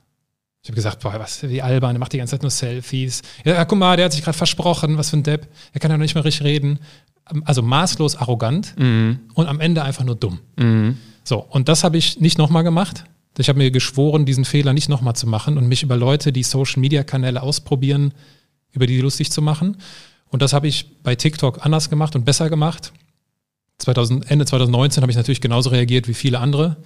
Ich 0.63 0.69
habe 0.69 0.75
gesagt, 0.75 1.01
boah, 1.01 1.13
was, 1.19 1.43
wie 1.43 1.61
albern, 1.61 1.93
der 1.93 1.99
macht 1.99 2.13
die 2.13 2.17
ganze 2.17 2.31
Zeit 2.31 2.41
nur 2.41 2.49
Selfies. 2.49 3.21
Ja, 3.43 3.65
guck 3.65 3.77
mal, 3.77 3.97
der 3.97 4.05
hat 4.05 4.13
sich 4.13 4.23
gerade 4.23 4.37
versprochen, 4.37 4.97
was 4.97 5.09
für 5.09 5.17
ein 5.17 5.23
Depp. 5.23 5.49
Er 5.73 5.81
kann 5.81 5.91
ja 5.91 5.97
noch 5.97 6.03
nicht 6.03 6.15
mal 6.15 6.21
richtig 6.21 6.45
reden. 6.45 6.79
Also 7.43 7.61
maßlos 7.61 8.15
arrogant 8.15 8.73
mhm. 8.79 9.19
und 9.33 9.47
am 9.47 9.59
Ende 9.59 9.83
einfach 9.83 10.05
nur 10.05 10.15
dumm. 10.15 10.39
Mhm. 10.55 10.97
So, 11.25 11.39
und 11.39 11.67
das 11.67 11.83
habe 11.83 11.97
ich 11.97 12.21
nicht 12.21 12.37
nochmal 12.37 12.63
gemacht. 12.63 13.03
Ich 13.37 13.49
habe 13.49 13.57
mir 13.57 13.71
geschworen, 13.71 14.25
diesen 14.25 14.45
Fehler 14.45 14.71
nicht 14.71 14.87
nochmal 14.87 15.17
zu 15.17 15.27
machen 15.27 15.57
und 15.57 15.67
mich 15.67 15.83
über 15.83 15.97
Leute, 15.97 16.31
die 16.31 16.43
Social-Media-Kanäle 16.43 17.41
ausprobieren, 17.41 18.13
über 18.71 18.87
die 18.87 19.01
lustig 19.01 19.31
zu 19.31 19.41
machen. 19.41 19.77
Und 20.29 20.41
das 20.41 20.53
habe 20.53 20.69
ich 20.69 21.01
bei 21.03 21.15
TikTok 21.15 21.65
anders 21.65 21.89
gemacht 21.89 22.15
und 22.15 22.23
besser 22.23 22.49
gemacht. 22.49 22.93
2000, 23.83 24.29
Ende 24.29 24.45
2019 24.45 25.01
habe 25.01 25.11
ich 25.11 25.17
natürlich 25.17 25.41
genauso 25.41 25.69
reagiert 25.69 26.07
wie 26.07 26.13
viele 26.13 26.39
andere. 26.39 26.77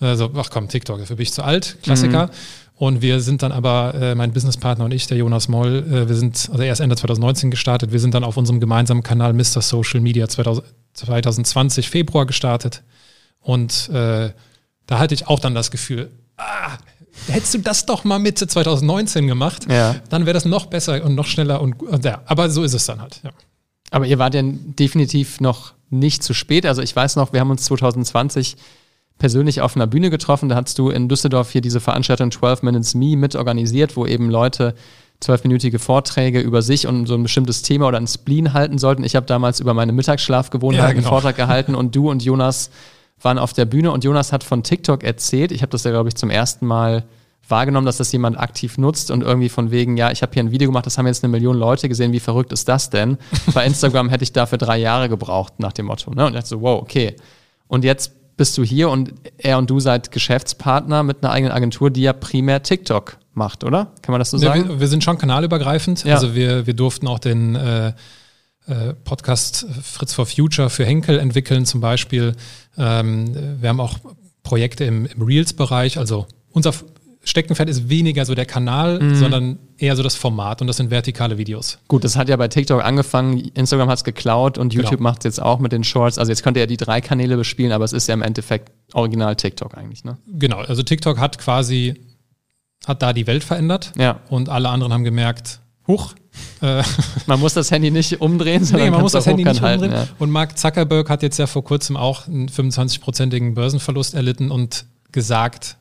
Also, 0.00 0.30
ach 0.36 0.50
komm, 0.50 0.68
TikTok, 0.68 0.98
dafür 0.98 1.16
bin 1.16 1.22
ich 1.22 1.32
zu 1.32 1.42
alt, 1.42 1.76
Klassiker. 1.82 2.26
Mhm. 2.26 2.30
Und 2.76 3.02
wir 3.02 3.20
sind 3.20 3.42
dann 3.42 3.52
aber, 3.52 3.94
äh, 3.94 4.14
mein 4.16 4.32
Businesspartner 4.32 4.84
und 4.84 4.92
ich, 4.92 5.06
der 5.06 5.16
Jonas 5.16 5.48
Moll, 5.48 5.84
äh, 5.88 6.08
wir 6.08 6.16
sind, 6.16 6.48
also 6.50 6.62
erst 6.62 6.80
Ende 6.80 6.96
2019 6.96 7.50
gestartet, 7.50 7.92
wir 7.92 8.00
sind 8.00 8.14
dann 8.14 8.24
auf 8.24 8.36
unserem 8.36 8.58
gemeinsamen 8.58 9.04
Kanal 9.04 9.32
Mr. 9.32 9.62
Social 9.62 10.00
Media 10.00 10.28
2000, 10.28 10.66
2020 10.94 11.88
Februar 11.88 12.26
gestartet. 12.26 12.82
Und 13.40 13.88
äh, 13.90 14.30
da 14.86 14.98
hatte 14.98 15.14
ich 15.14 15.28
auch 15.28 15.38
dann 15.38 15.54
das 15.54 15.70
Gefühl, 15.70 16.10
ah, 16.36 16.76
hättest 17.28 17.54
du 17.54 17.58
das 17.58 17.86
doch 17.86 18.02
mal 18.02 18.18
Mitte 18.18 18.48
2019 18.48 19.28
gemacht, 19.28 19.66
ja. 19.70 19.96
dann 20.08 20.26
wäre 20.26 20.34
das 20.34 20.44
noch 20.44 20.66
besser 20.66 21.04
und 21.04 21.14
noch 21.14 21.26
schneller 21.26 21.60
und, 21.60 21.80
und 21.80 22.04
ja, 22.04 22.22
aber 22.26 22.50
so 22.50 22.64
ist 22.64 22.74
es 22.74 22.86
dann 22.86 23.00
halt, 23.00 23.20
ja. 23.22 23.30
Aber 23.90 24.06
ihr 24.06 24.18
wart 24.18 24.34
ja 24.34 24.42
definitiv 24.42 25.40
noch 25.40 25.74
nicht 25.98 26.22
zu 26.22 26.34
spät. 26.34 26.66
Also 26.66 26.82
ich 26.82 26.94
weiß 26.94 27.16
noch, 27.16 27.32
wir 27.32 27.40
haben 27.40 27.50
uns 27.50 27.64
2020 27.64 28.56
persönlich 29.18 29.60
auf 29.60 29.76
einer 29.76 29.86
Bühne 29.86 30.10
getroffen. 30.10 30.48
Da 30.48 30.56
hast 30.56 30.78
du 30.78 30.90
in 30.90 31.08
Düsseldorf 31.08 31.50
hier 31.50 31.60
diese 31.60 31.80
Veranstaltung 31.80 32.30
12 32.30 32.62
Minutes 32.62 32.94
Me 32.94 33.16
mit 33.16 33.36
organisiert, 33.36 33.96
wo 33.96 34.06
eben 34.06 34.30
Leute 34.30 34.74
zwölfminütige 35.20 35.78
Vorträge 35.78 36.40
über 36.40 36.60
sich 36.60 36.86
und 36.86 37.06
so 37.06 37.14
ein 37.14 37.22
bestimmtes 37.22 37.62
Thema 37.62 37.86
oder 37.86 37.98
ein 37.98 38.06
Spleen 38.06 38.52
halten 38.52 38.78
sollten. 38.78 39.04
Ich 39.04 39.16
habe 39.16 39.26
damals 39.26 39.60
über 39.60 39.72
meine 39.72 39.92
Mittagsschlafgewohnheiten 39.92 40.86
ja, 40.86 40.92
genau. 40.92 40.98
einen 40.98 41.08
Vortrag 41.08 41.36
gehalten 41.36 41.74
und 41.74 41.94
du 41.94 42.10
und 42.10 42.22
Jonas 42.22 42.70
waren 43.22 43.38
auf 43.38 43.52
der 43.52 43.64
Bühne 43.64 43.92
und 43.92 44.04
Jonas 44.04 44.32
hat 44.32 44.44
von 44.44 44.62
TikTok 44.62 45.02
erzählt. 45.02 45.52
Ich 45.52 45.62
habe 45.62 45.70
das 45.70 45.84
ja, 45.84 45.92
glaube 45.92 46.08
ich, 46.08 46.16
zum 46.16 46.30
ersten 46.30 46.66
Mal 46.66 47.04
wahrgenommen, 47.48 47.86
dass 47.86 47.98
das 47.98 48.10
jemand 48.12 48.38
aktiv 48.38 48.78
nutzt 48.78 49.10
und 49.10 49.22
irgendwie 49.22 49.48
von 49.48 49.70
wegen, 49.70 49.96
ja, 49.96 50.10
ich 50.10 50.22
habe 50.22 50.32
hier 50.32 50.42
ein 50.42 50.50
Video 50.50 50.68
gemacht, 50.68 50.86
das 50.86 50.98
haben 50.98 51.06
jetzt 51.06 51.24
eine 51.24 51.30
Million 51.30 51.56
Leute 51.56 51.88
gesehen, 51.88 52.12
wie 52.12 52.20
verrückt 52.20 52.52
ist 52.52 52.68
das 52.68 52.90
denn? 52.90 53.18
Bei 53.54 53.64
Instagram 53.66 54.08
hätte 54.08 54.24
ich 54.24 54.32
dafür 54.32 54.58
drei 54.58 54.78
Jahre 54.78 55.08
gebraucht, 55.08 55.54
nach 55.58 55.72
dem 55.72 55.86
Motto. 55.86 56.10
Ne? 56.12 56.26
Und 56.26 56.32
ich 56.32 56.36
dachte 56.36 56.48
so, 56.48 56.60
wow, 56.60 56.80
okay. 56.80 57.16
Und 57.66 57.84
jetzt 57.84 58.12
bist 58.36 58.58
du 58.58 58.64
hier 58.64 58.90
und 58.90 59.14
er 59.38 59.58
und 59.58 59.70
du 59.70 59.80
seid 59.80 60.10
Geschäftspartner 60.10 61.02
mit 61.02 61.22
einer 61.22 61.32
eigenen 61.32 61.52
Agentur, 61.52 61.90
die 61.90 62.02
ja 62.02 62.12
primär 62.12 62.62
TikTok 62.62 63.18
macht, 63.32 63.64
oder? 63.64 63.92
Kann 64.02 64.12
man 64.12 64.18
das 64.18 64.30
so 64.30 64.38
sagen? 64.38 64.62
Ja, 64.62 64.68
wir, 64.68 64.80
wir, 64.80 64.88
sind 64.88 65.04
schon 65.04 65.18
kanalübergreifend. 65.18 66.04
Ja. 66.04 66.14
Also 66.14 66.34
wir, 66.34 66.66
wir 66.66 66.74
durften 66.74 67.06
auch 67.06 67.18
den 67.18 67.54
äh, 67.54 67.88
äh, 68.66 68.94
Podcast 69.04 69.66
Fritz 69.82 70.14
for 70.14 70.26
Future 70.26 70.70
für 70.70 70.84
Henkel 70.84 71.18
entwickeln 71.18 71.66
zum 71.66 71.80
Beispiel. 71.80 72.34
Ähm, 72.76 73.60
wir 73.60 73.68
haben 73.68 73.80
auch 73.80 73.98
Projekte 74.42 74.84
im, 74.84 75.06
im 75.06 75.22
Reels-Bereich. 75.22 75.98
Also 75.98 76.26
unser 76.50 76.72
Steckenpferd 77.24 77.68
ist 77.68 77.88
weniger 77.88 78.24
so 78.24 78.34
der 78.34 78.46
Kanal, 78.46 79.00
mhm. 79.00 79.14
sondern 79.16 79.58
eher 79.78 79.96
so 79.96 80.02
das 80.02 80.14
Format 80.14 80.60
und 80.60 80.66
das 80.66 80.76
sind 80.76 80.90
vertikale 80.90 81.38
Videos. 81.38 81.78
Gut, 81.88 82.04
das 82.04 82.16
hat 82.16 82.28
ja 82.28 82.36
bei 82.36 82.48
TikTok 82.48 82.84
angefangen, 82.84 83.38
Instagram 83.54 83.88
hat 83.88 83.98
es 83.98 84.04
geklaut 84.04 84.58
und 84.58 84.74
YouTube 84.74 84.98
genau. 84.98 85.02
macht 85.02 85.18
es 85.20 85.24
jetzt 85.24 85.42
auch 85.42 85.58
mit 85.58 85.72
den 85.72 85.84
Shorts. 85.84 86.18
Also 86.18 86.30
jetzt 86.30 86.42
könnt 86.42 86.56
ihr 86.56 86.62
ja 86.62 86.66
die 86.66 86.76
drei 86.76 87.00
Kanäle 87.00 87.36
bespielen, 87.36 87.72
aber 87.72 87.84
es 87.84 87.92
ist 87.92 88.06
ja 88.06 88.14
im 88.14 88.22
Endeffekt 88.22 88.70
original 88.92 89.36
TikTok 89.36 89.76
eigentlich, 89.76 90.04
ne? 90.04 90.18
Genau, 90.26 90.58
also 90.58 90.82
TikTok 90.82 91.18
hat 91.18 91.38
quasi, 91.38 91.94
hat 92.86 93.02
da 93.02 93.12
die 93.12 93.26
Welt 93.26 93.44
verändert 93.44 93.92
ja. 93.98 94.20
und 94.28 94.48
alle 94.48 94.68
anderen 94.68 94.92
haben 94.92 95.04
gemerkt, 95.04 95.60
Huch. 95.86 96.14
Äh, 96.62 96.82
man 97.26 97.40
muss 97.40 97.54
das 97.54 97.70
Handy 97.70 97.90
nicht 97.90 98.20
umdrehen, 98.20 98.64
sondern 98.64 98.88
nee, 98.88 98.90
man 98.90 99.02
muss 99.02 99.12
das 99.12 99.26
Handy 99.26 99.44
nicht 99.44 99.60
halten, 99.60 99.84
umdrehen. 99.84 100.06
Ja. 100.08 100.14
Und 100.18 100.30
Mark 100.30 100.58
Zuckerberg 100.58 101.10
hat 101.10 101.22
jetzt 101.22 101.38
ja 101.38 101.46
vor 101.46 101.62
kurzem 101.62 101.96
auch 101.96 102.26
einen 102.26 102.48
25-prozentigen 102.48 103.54
Börsenverlust 103.54 104.14
erlitten 104.14 104.50
und 104.50 104.86
gesagt, 105.12 105.76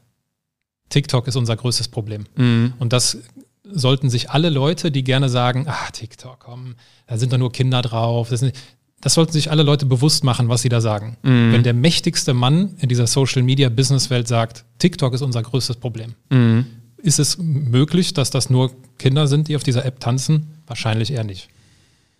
TikTok 0.94 1.28
ist 1.28 1.36
unser 1.36 1.56
größtes 1.56 1.88
Problem. 1.88 2.26
Mhm. 2.36 2.74
Und 2.78 2.94
das 2.94 3.18
sollten 3.64 4.12
sich 4.12 4.30
alle 4.30 4.50
Leute, 4.50 4.92
die 4.92 5.04
gerne 5.04 5.28
sagen, 5.28 5.66
ah, 5.68 5.90
TikTok, 5.92 6.40
komm, 6.40 6.76
da 7.08 7.18
sind 7.18 7.34
doch 7.34 7.40
nur 7.40 7.52
Kinder 7.52 7.82
drauf. 7.82 8.30
Das, 8.30 8.42
sind, 8.42 8.54
das 9.02 9.16
sollten 9.16 9.32
sich 9.32 9.50
alle 9.50 9.64
Leute 9.64 9.88
bewusst 9.88 10.24
machen, 10.24 10.50
was 10.50 10.62
sie 10.62 10.70
da 10.70 10.82
sagen. 10.82 11.18
Mhm. 11.24 11.52
Wenn 11.52 11.64
der 11.64 11.74
mächtigste 11.74 12.36
Mann 12.36 12.76
in 12.80 12.90
dieser 12.90 13.08
Social-Media-Business-Welt 13.08 14.28
sagt, 14.28 14.66
TikTok 14.78 15.16
ist 15.16 15.24
unser 15.24 15.42
größtes 15.42 15.78
Problem, 15.78 16.14
mhm. 16.30 16.68
ist 16.98 17.18
es 17.18 17.40
möglich, 17.40 18.14
dass 18.14 18.30
das 18.30 18.52
nur 18.52 18.72
Kinder 19.00 19.26
sind, 19.26 19.48
die 19.48 19.56
auf 19.56 19.64
dieser 19.64 19.86
App 19.86 20.00
tanzen? 20.00 20.60
Wahrscheinlich 20.68 21.12
eher 21.12 21.24
nicht. 21.24 21.50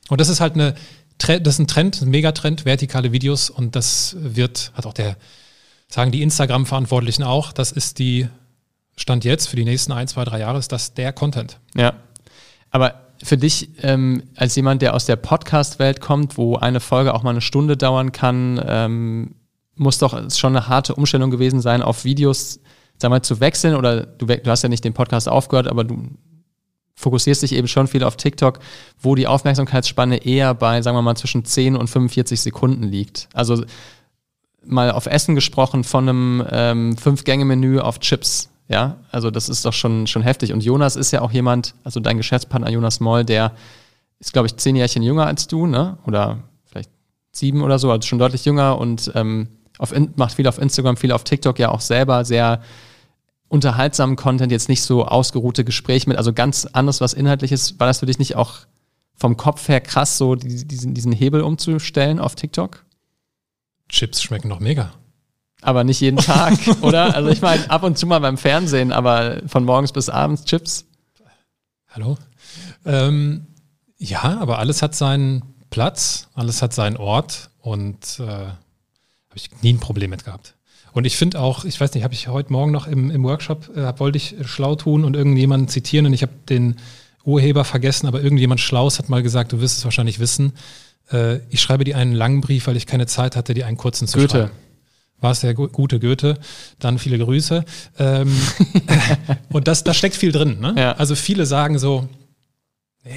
Und 0.10 0.20
das 0.20 0.30
ist 0.30 0.42
halt 0.42 0.56
eine, 0.56 0.74
das 1.20 1.54
ist 1.56 1.60
ein 1.60 1.68
Trend, 1.68 2.02
ein 2.02 2.10
Megatrend, 2.10 2.66
vertikale 2.66 3.12
Videos 3.12 3.52
und 3.52 3.76
das 3.76 4.16
wird, 4.20 4.72
hat 4.74 4.88
auch 4.88 4.94
der, 4.94 5.16
sagen 5.90 6.12
die 6.12 6.24
Instagram-Verantwortlichen 6.24 7.22
auch, 7.22 7.54
das 7.54 7.72
ist 7.72 8.00
die 8.00 8.28
Stand 8.96 9.26
jetzt 9.26 9.48
für 9.48 9.56
die 9.56 9.66
nächsten 9.66 9.92
ein, 9.92 10.08
zwei, 10.08 10.24
drei 10.24 10.40
Jahre 10.40 10.60
ist 10.60 10.72
das 10.72 10.94
der 10.94 11.14
Content. 11.14 11.60
Ja. 11.76 11.94
Aber 12.70 13.04
für 13.24 13.38
dich 13.38 13.70
ähm, 13.82 14.24
als 14.36 14.56
jemand, 14.56 14.82
der 14.82 14.94
aus 14.94 15.06
der 15.06 15.16
Podcast-Welt 15.16 16.02
kommt, 16.02 16.38
wo 16.38 16.56
eine 16.58 16.80
Folge 16.80 17.14
auch 17.14 17.24
mal 17.24 17.32
eine 17.32 17.42
Stunde 17.42 17.78
dauern 17.78 18.12
kann, 18.12 18.62
ähm, 18.66 19.36
muss 19.76 19.98
doch 19.98 20.30
schon 20.32 20.56
eine 20.56 20.68
harte 20.68 20.96
Umstellung 20.96 21.32
gewesen 21.32 21.62
sein, 21.62 21.82
auf 21.82 22.04
Videos, 22.04 22.60
sag 22.98 23.10
mal, 23.10 23.22
zu 23.22 23.40
wechseln 23.40 23.76
oder 23.76 24.06
du, 24.06 24.26
du 24.26 24.52
hast 24.52 24.62
ja 24.62 24.70
nicht 24.70 24.84
den 24.84 24.94
Podcast 24.94 25.28
aufgehört, 25.28 25.68
aber 25.68 25.84
du 25.84 26.10
fokussierst 26.96 27.42
dich 27.42 27.54
eben 27.54 27.68
schon 27.68 27.88
viel 27.88 28.04
auf 28.04 28.18
TikTok, 28.18 28.60
wo 29.02 29.16
die 29.16 29.28
Aufmerksamkeitsspanne 29.28 30.18
eher 30.18 30.54
bei, 30.54 30.82
sagen 30.82 30.96
wir 30.98 31.02
mal, 31.02 31.16
zwischen 31.16 31.44
10 31.44 31.76
und 31.76 31.90
45 31.90 32.40
Sekunden 32.40 32.84
liegt. 32.84 33.30
Also 33.34 33.64
mal 34.66 34.92
auf 34.92 35.08
Essen 35.08 35.36
gesprochen 35.36 35.84
von 35.84 36.08
einem 36.08 36.46
ähm, 36.50 36.98
Fünf-Gänge-Menü 36.98 37.80
auf 37.80 38.00
Chips. 38.00 38.50
Ja, 38.74 38.98
also 39.12 39.30
das 39.30 39.50
ist 39.50 39.66
doch 39.66 39.72
schon, 39.72 40.08
schon 40.08 40.24
heftig. 40.24 40.52
Und 40.52 40.64
Jonas 40.64 40.96
ist 40.96 41.12
ja 41.12 41.22
auch 41.22 41.32
jemand, 41.32 41.76
also 41.84 42.00
dein 42.00 42.18
Geschäftspartner 42.18 42.72
Jonas 42.72 43.00
Moll, 43.00 43.24
der 43.24 43.52
ist, 44.18 44.34
glaube 44.34 44.48
ich, 44.48 44.58
zehn 44.58 44.76
Jährchen 44.76 45.04
jünger 45.04 45.28
als 45.28 45.46
du, 45.46 45.68
ne? 45.68 46.00
Oder 46.08 46.40
vielleicht 46.66 46.90
sieben 47.32 47.62
oder 47.62 47.78
so, 47.78 47.92
also 47.92 48.08
schon 48.08 48.18
deutlich 48.18 48.46
jünger 48.46 48.80
und 48.80 49.12
ähm, 49.14 49.48
auf, 49.78 49.94
macht 50.16 50.34
viel 50.34 50.48
auf 50.48 50.58
Instagram, 50.58 50.98
viel 50.98 51.12
auf 51.12 51.24
TikTok, 51.24 51.60
ja 51.60 51.70
auch 51.70 51.82
selber 51.82 52.26
sehr 52.26 52.64
unterhaltsamen 53.48 54.16
Content, 54.16 54.52
jetzt 54.52 54.70
nicht 54.70 54.82
so 54.82 55.06
ausgeruhte 55.06 55.64
Gespräche 55.64 56.10
mit, 56.10 56.18
also 56.18 56.34
ganz 56.34 56.66
anderes, 56.66 57.00
was 57.00 57.14
inhaltlich 57.14 57.52
ist. 57.52 57.80
War 57.80 57.86
das 57.86 58.00
für 58.00 58.08
dich 58.08 58.18
nicht 58.18 58.36
auch 58.36 58.62
vom 59.14 59.38
Kopf 59.38 59.68
her 59.68 59.82
krass, 59.82 60.18
so 60.18 60.34
diesen, 60.34 60.96
diesen 60.96 61.12
Hebel 61.12 61.42
umzustellen 61.42 62.18
auf 62.18 62.34
TikTok? 62.34 62.84
Chips 63.88 64.24
schmecken 64.24 64.48
noch 64.48 64.60
mega 64.60 64.94
aber 65.64 65.84
nicht 65.84 66.00
jeden 66.02 66.18
Tag, 66.18 66.58
oder? 66.82 67.16
Also 67.16 67.30
ich 67.30 67.42
meine, 67.42 67.70
ab 67.70 67.84
und 67.84 67.98
zu 67.98 68.06
mal 68.06 68.20
beim 68.20 68.38
Fernsehen, 68.38 68.92
aber 68.92 69.42
von 69.48 69.64
morgens 69.64 69.92
bis 69.92 70.10
abends 70.10 70.46
Chips. 70.46 70.86
Hallo? 71.90 72.18
Ähm, 72.86 73.48
ja, 73.98 74.40
aber 74.40 74.60
alles 74.60 74.82
hat 74.82 74.96
seinen 74.96 75.44
Platz, 75.70 76.28
alles 76.34 76.62
hat 76.62 76.74
seinen 76.74 76.98
Ort 76.98 77.50
und 77.62 78.20
äh, 78.20 78.24
habe 78.24 78.56
ich 79.36 79.50
nie 79.62 79.74
ein 79.74 79.80
Problem 79.80 80.10
mit 80.10 80.26
gehabt. 80.26 80.56
Und 80.92 81.06
ich 81.06 81.18
finde 81.18 81.40
auch, 81.40 81.66
ich 81.66 81.80
weiß 81.80 81.94
nicht, 81.94 82.04
habe 82.04 82.14
ich 82.14 82.28
heute 82.28 82.52
Morgen 82.52 82.72
noch 82.72 82.88
im, 82.88 83.10
im 83.10 83.24
Workshop, 83.24 83.76
äh, 83.76 84.00
wollte 84.00 84.18
ich 84.18 84.36
schlau 84.46 84.76
tun 84.76 85.06
und 85.06 85.16
irgendjemanden 85.16 85.68
zitieren 85.68 86.06
und 86.06 86.14
ich 86.14 86.22
habe 86.22 86.34
den 86.50 86.76
Urheber 87.24 87.64
vergessen, 87.64 88.08
aber 88.08 88.22
irgendjemand 88.22 88.60
Schlaus 88.60 89.00
hat 89.00 89.10
mal 89.10 89.24
gesagt, 89.24 89.54
du 89.54 89.62
wirst 89.62 89.78
es 89.78 89.86
wahrscheinlich 89.86 90.20
wissen, 90.20 90.54
äh, 91.12 91.38
ich 91.50 91.62
schreibe 91.62 91.84
dir 91.84 91.98
einen 91.98 92.14
langen 92.14 92.42
Brief, 92.42 92.68
weil 92.68 92.76
ich 92.76 92.86
keine 92.86 93.08
Zeit 93.08 93.36
hatte, 93.36 93.54
dir 93.54 93.66
einen 93.66 93.78
kurzen 93.78 94.08
zu 94.08 94.20
Goethe. 94.20 94.30
schreiben 94.30 94.63
war 95.24 95.32
es 95.32 95.40
der 95.40 95.54
gute 95.54 96.00
Goethe. 96.00 96.38
Dann 96.80 97.00
viele 97.00 97.18
Grüße. 97.18 97.64
Ähm, 97.98 98.38
und 99.50 99.68
das, 99.68 99.84
da 99.84 99.94
steckt 99.94 100.16
viel 100.16 100.32
drin. 100.32 100.60
Ne? 100.60 100.76
Ja. 100.78 100.92
Also 100.94 101.16
viele 101.16 101.46
sagen 101.46 101.80
so, 101.80 102.08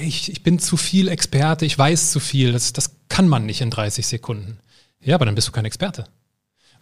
ich, 0.01 0.31
ich 0.31 0.41
bin 0.41 0.57
zu 0.59 0.77
viel 0.77 1.09
Experte, 1.09 1.65
ich 1.65 1.77
weiß 1.77 2.11
zu 2.11 2.19
viel. 2.19 2.53
Das, 2.53 2.73
das 2.73 2.95
kann 3.09 3.27
man 3.27 3.45
nicht 3.45 3.61
in 3.61 3.69
30 3.69 4.07
Sekunden. 4.07 4.57
Ja, 5.03 5.15
aber 5.15 5.25
dann 5.25 5.35
bist 5.35 5.47
du 5.47 5.51
kein 5.51 5.65
Experte. 5.65 6.05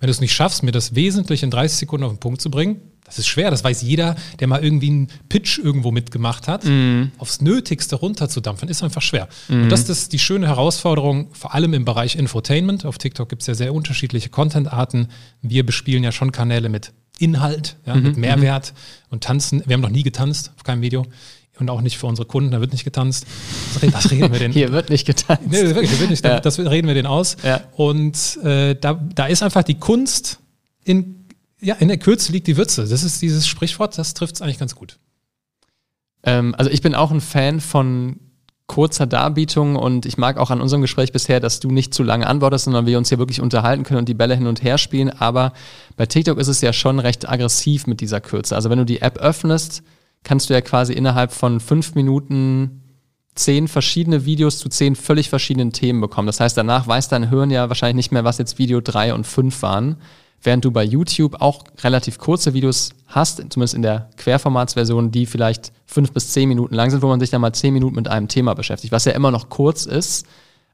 Wenn 0.05 0.09
du 0.09 0.11
es 0.11 0.21
nicht 0.21 0.33
schaffst, 0.33 0.61
mir 0.61 0.71
das 0.71 0.93
wesentlich 0.93 1.41
in 1.41 1.49
30 1.49 1.79
Sekunden 1.79 2.03
auf 2.03 2.11
den 2.11 2.19
Punkt 2.19 2.39
zu 2.39 2.51
bringen, 2.51 2.79
das 3.05 3.17
ist 3.17 3.25
schwer, 3.25 3.49
das 3.49 3.63
weiß 3.63 3.81
jeder, 3.81 4.15
der 4.39 4.45
mal 4.45 4.63
irgendwie 4.63 4.89
einen 4.89 5.07
Pitch 5.29 5.57
irgendwo 5.57 5.89
mitgemacht 5.89 6.47
hat. 6.47 6.63
Mm. 6.63 7.05
Aufs 7.17 7.41
Nötigste 7.41 7.95
runterzudampfen, 7.95 8.69
ist 8.69 8.83
einfach 8.83 9.01
schwer. 9.01 9.27
Mm. 9.47 9.63
Und 9.63 9.69
das 9.69 9.89
ist 9.89 10.13
die 10.13 10.19
schöne 10.19 10.45
Herausforderung, 10.45 11.33
vor 11.33 11.55
allem 11.55 11.73
im 11.73 11.85
Bereich 11.85 12.17
Infotainment. 12.17 12.85
Auf 12.85 12.99
TikTok 12.99 13.29
gibt 13.29 13.41
es 13.41 13.47
ja 13.47 13.55
sehr 13.55 13.73
unterschiedliche 13.73 14.29
Content-Arten. 14.29 15.07
Wir 15.41 15.65
bespielen 15.65 16.03
ja 16.03 16.11
schon 16.11 16.31
Kanäle 16.31 16.69
mit 16.69 16.93
Inhalt, 17.17 17.77
ja, 17.87 17.95
mm 17.95 18.03
mit 18.03 18.17
Mehrwert 18.17 18.75
und 19.09 19.23
tanzen. 19.23 19.63
Wir 19.65 19.73
haben 19.73 19.81
noch 19.81 19.89
nie 19.89 20.03
getanzt 20.03 20.51
auf 20.55 20.63
keinem 20.63 20.83
Video 20.83 21.07
und 21.59 21.69
auch 21.69 21.81
nicht 21.81 21.97
für 21.97 22.07
unsere 22.07 22.27
Kunden, 22.27 22.51
da 22.51 22.59
wird 22.59 22.71
nicht 22.71 22.83
getanzt. 22.83 23.25
Das 23.81 24.11
reden 24.11 24.31
wir 24.31 24.39
den. 24.39 24.51
Hier 24.53 24.71
wird 24.71 24.89
nicht 24.89 25.05
getanzt. 25.05 25.43
Nee, 25.49 25.63
wirklich, 25.63 25.99
wird 25.99 26.09
nicht, 26.09 26.25
ja. 26.25 26.39
das 26.39 26.59
reden 26.59 26.87
wir 26.87 26.95
den 26.95 27.05
aus. 27.05 27.37
Ja. 27.43 27.61
Und 27.75 28.37
äh, 28.43 28.75
da, 28.75 28.93
da 28.93 29.25
ist 29.27 29.43
einfach 29.43 29.63
die 29.63 29.75
Kunst 29.75 30.39
in 30.83 31.25
ja, 31.61 31.75
in 31.75 31.87
der 31.87 31.97
Kürze 31.97 32.31
liegt 32.31 32.47
die 32.47 32.57
Würze. 32.57 32.87
Das 32.87 33.03
ist 33.03 33.21
dieses 33.21 33.47
Sprichwort, 33.47 33.97
das 33.97 34.13
trifft 34.13 34.35
es 34.35 34.41
eigentlich 34.41 34.59
ganz 34.59 34.75
gut. 34.75 34.97
Ähm, 36.23 36.53
also 36.57 36.69
ich 36.69 36.81
bin 36.81 36.95
auch 36.95 37.11
ein 37.11 37.21
Fan 37.21 37.59
von 37.59 38.19
kurzer 38.67 39.05
Darbietung 39.05 39.75
und 39.75 40.05
ich 40.05 40.17
mag 40.17 40.37
auch 40.37 40.49
an 40.49 40.59
unserem 40.59 40.81
Gespräch 40.81 41.11
bisher, 41.11 41.39
dass 41.39 41.59
du 41.59 41.69
nicht 41.69 41.93
zu 41.93 42.03
lange 42.03 42.25
antwortest, 42.27 42.65
sondern 42.65 42.87
wir 42.87 42.97
uns 42.97 43.09
hier 43.09 43.19
wirklich 43.19 43.41
unterhalten 43.41 43.83
können 43.83 43.99
und 43.99 44.09
die 44.09 44.15
Bälle 44.15 44.35
hin 44.35 44.47
und 44.47 44.63
her 44.63 44.77
spielen. 44.77 45.09
Aber 45.09 45.53
bei 45.97 46.07
TikTok 46.07 46.39
ist 46.39 46.47
es 46.47 46.61
ja 46.61 46.73
schon 46.73 46.99
recht 46.99 47.29
aggressiv 47.29 47.85
mit 47.85 48.01
dieser 48.01 48.21
Kürze. 48.21 48.55
Also 48.55 48.69
wenn 48.69 48.79
du 48.79 48.85
die 48.85 49.01
App 49.01 49.17
öffnest, 49.17 49.83
kannst 50.25 50.49
du 50.49 50.53
ja 50.53 50.59
quasi 50.59 50.91
innerhalb 50.91 51.31
von 51.31 51.61
fünf 51.61 51.95
Minuten 51.95 52.81
zehn 53.35 53.69
verschiedene 53.69 54.25
Videos 54.25 54.59
zu 54.59 54.67
zehn 54.67 54.97
völlig 54.97 55.29
verschiedenen 55.29 55.71
Themen 55.71 56.01
bekommen. 56.01 56.27
Das 56.27 56.41
heißt, 56.41 56.57
danach 56.57 56.87
weiß 56.87 57.07
dein 57.07 57.29
Hirn 57.29 57.51
ja 57.51 57.69
wahrscheinlich 57.69 57.95
nicht 57.95 58.11
mehr, 58.11 58.25
was 58.25 58.37
jetzt 58.37 58.57
Video 58.57 58.81
drei 58.81 59.13
und 59.13 59.25
fünf 59.25 59.61
waren 59.61 59.95
während 60.45 60.63
du 60.65 60.71
bei 60.71 60.83
YouTube 60.83 61.41
auch 61.41 61.63
relativ 61.83 62.17
kurze 62.17 62.53
Videos 62.53 62.91
hast, 63.07 63.37
zumindest 63.49 63.73
in 63.73 63.81
der 63.81 64.09
Querformatsversion, 64.17 65.11
die 65.11 65.25
vielleicht 65.25 65.71
fünf 65.85 66.11
bis 66.11 66.31
zehn 66.31 66.47
Minuten 66.49 66.75
lang 66.75 66.89
sind, 66.89 67.01
wo 67.01 67.07
man 67.07 67.19
sich 67.19 67.29
dann 67.29 67.41
mal 67.41 67.53
zehn 67.53 67.73
Minuten 67.73 67.95
mit 67.95 68.07
einem 68.07 68.27
Thema 68.27 68.53
beschäftigt, 68.53 68.91
was 68.91 69.05
ja 69.05 69.13
immer 69.13 69.31
noch 69.31 69.49
kurz 69.49 69.85
ist, 69.85 70.25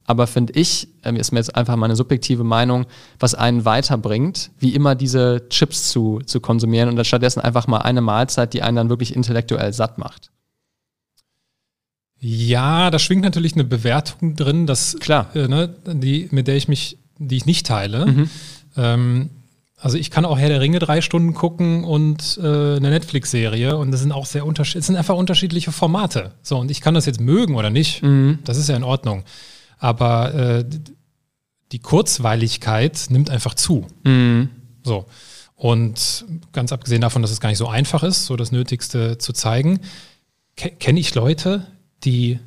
aber 0.05 0.27
finde 0.27 0.53
ich, 0.53 0.87
ähm, 1.03 1.15
ist 1.15 1.31
mir 1.31 1.39
jetzt 1.39 1.55
einfach 1.55 1.75
meine 1.75 1.95
subjektive 1.95 2.43
Meinung, 2.43 2.85
was 3.19 3.35
einen 3.35 3.65
weiterbringt, 3.65 4.51
wie 4.59 4.73
immer 4.75 4.95
diese 4.95 5.47
Chips 5.49 5.89
zu, 5.89 6.21
zu 6.25 6.39
konsumieren 6.39 6.89
und 6.89 6.95
dann 6.95 7.05
stattdessen 7.05 7.41
einfach 7.41 7.67
mal 7.67 7.79
eine 7.79 8.01
Mahlzeit, 8.01 8.53
die 8.53 8.61
einen 8.61 8.75
dann 8.75 8.89
wirklich 8.89 9.15
intellektuell 9.15 9.73
satt 9.73 9.97
macht. 9.97 10.31
Ja, 12.19 12.91
da 12.91 12.99
schwingt 12.99 13.23
natürlich 13.23 13.53
eine 13.53 13.63
Bewertung 13.63 14.35
drin, 14.35 14.67
dass 14.67 14.97
klar, 14.99 15.35
äh, 15.35 15.47
ne, 15.47 15.73
die 15.87 16.27
mit 16.31 16.47
der 16.47 16.55
ich 16.55 16.67
mich, 16.67 16.97
die 17.17 17.37
ich 17.37 17.45
nicht 17.45 17.65
teile. 17.65 18.05
Mhm. 18.05 18.29
Ähm, 18.77 19.29
also 19.77 19.97
ich 19.97 20.11
kann 20.11 20.25
auch 20.25 20.37
Herr 20.37 20.49
der 20.49 20.61
Ringe 20.61 20.77
drei 20.77 21.01
Stunden 21.01 21.33
gucken 21.33 21.83
und 21.83 22.39
äh, 22.41 22.45
eine 22.45 22.91
Netflix-Serie 22.91 23.75
und 23.75 23.91
das 23.91 24.01
sind 24.01 24.11
auch 24.11 24.27
sehr 24.27 24.45
unterschiedliche, 24.45 24.79
es 24.79 24.85
sind 24.85 24.95
einfach 24.95 25.15
unterschiedliche 25.15 25.71
Formate. 25.71 26.33
So, 26.43 26.59
und 26.59 26.69
ich 26.69 26.81
kann 26.81 26.93
das 26.93 27.07
jetzt 27.07 27.19
mögen 27.19 27.55
oder 27.55 27.71
nicht. 27.71 28.03
Mhm. 28.03 28.37
Das 28.43 28.57
ist 28.57 28.69
ja 28.69 28.75
in 28.75 28.83
Ordnung. 28.83 29.23
Aber 29.81 30.33
äh, 30.35 30.65
die 31.71 31.79
Kurzweiligkeit 31.79 33.07
nimmt 33.09 33.31
einfach 33.31 33.55
zu. 33.55 33.87
Mhm. 34.03 34.49
So. 34.83 35.05
Und 35.55 36.25
ganz 36.53 36.71
abgesehen 36.71 37.01
davon, 37.01 37.23
dass 37.23 37.31
es 37.31 37.39
gar 37.39 37.49
nicht 37.49 37.57
so 37.57 37.67
einfach 37.67 38.03
ist, 38.03 38.27
so 38.27 38.35
das 38.35 38.51
Nötigste 38.51 39.17
zu 39.17 39.33
zeigen, 39.33 39.81
kenne 40.55 40.99
ich 40.99 41.15
Leute, 41.15 41.65
die 42.03 42.39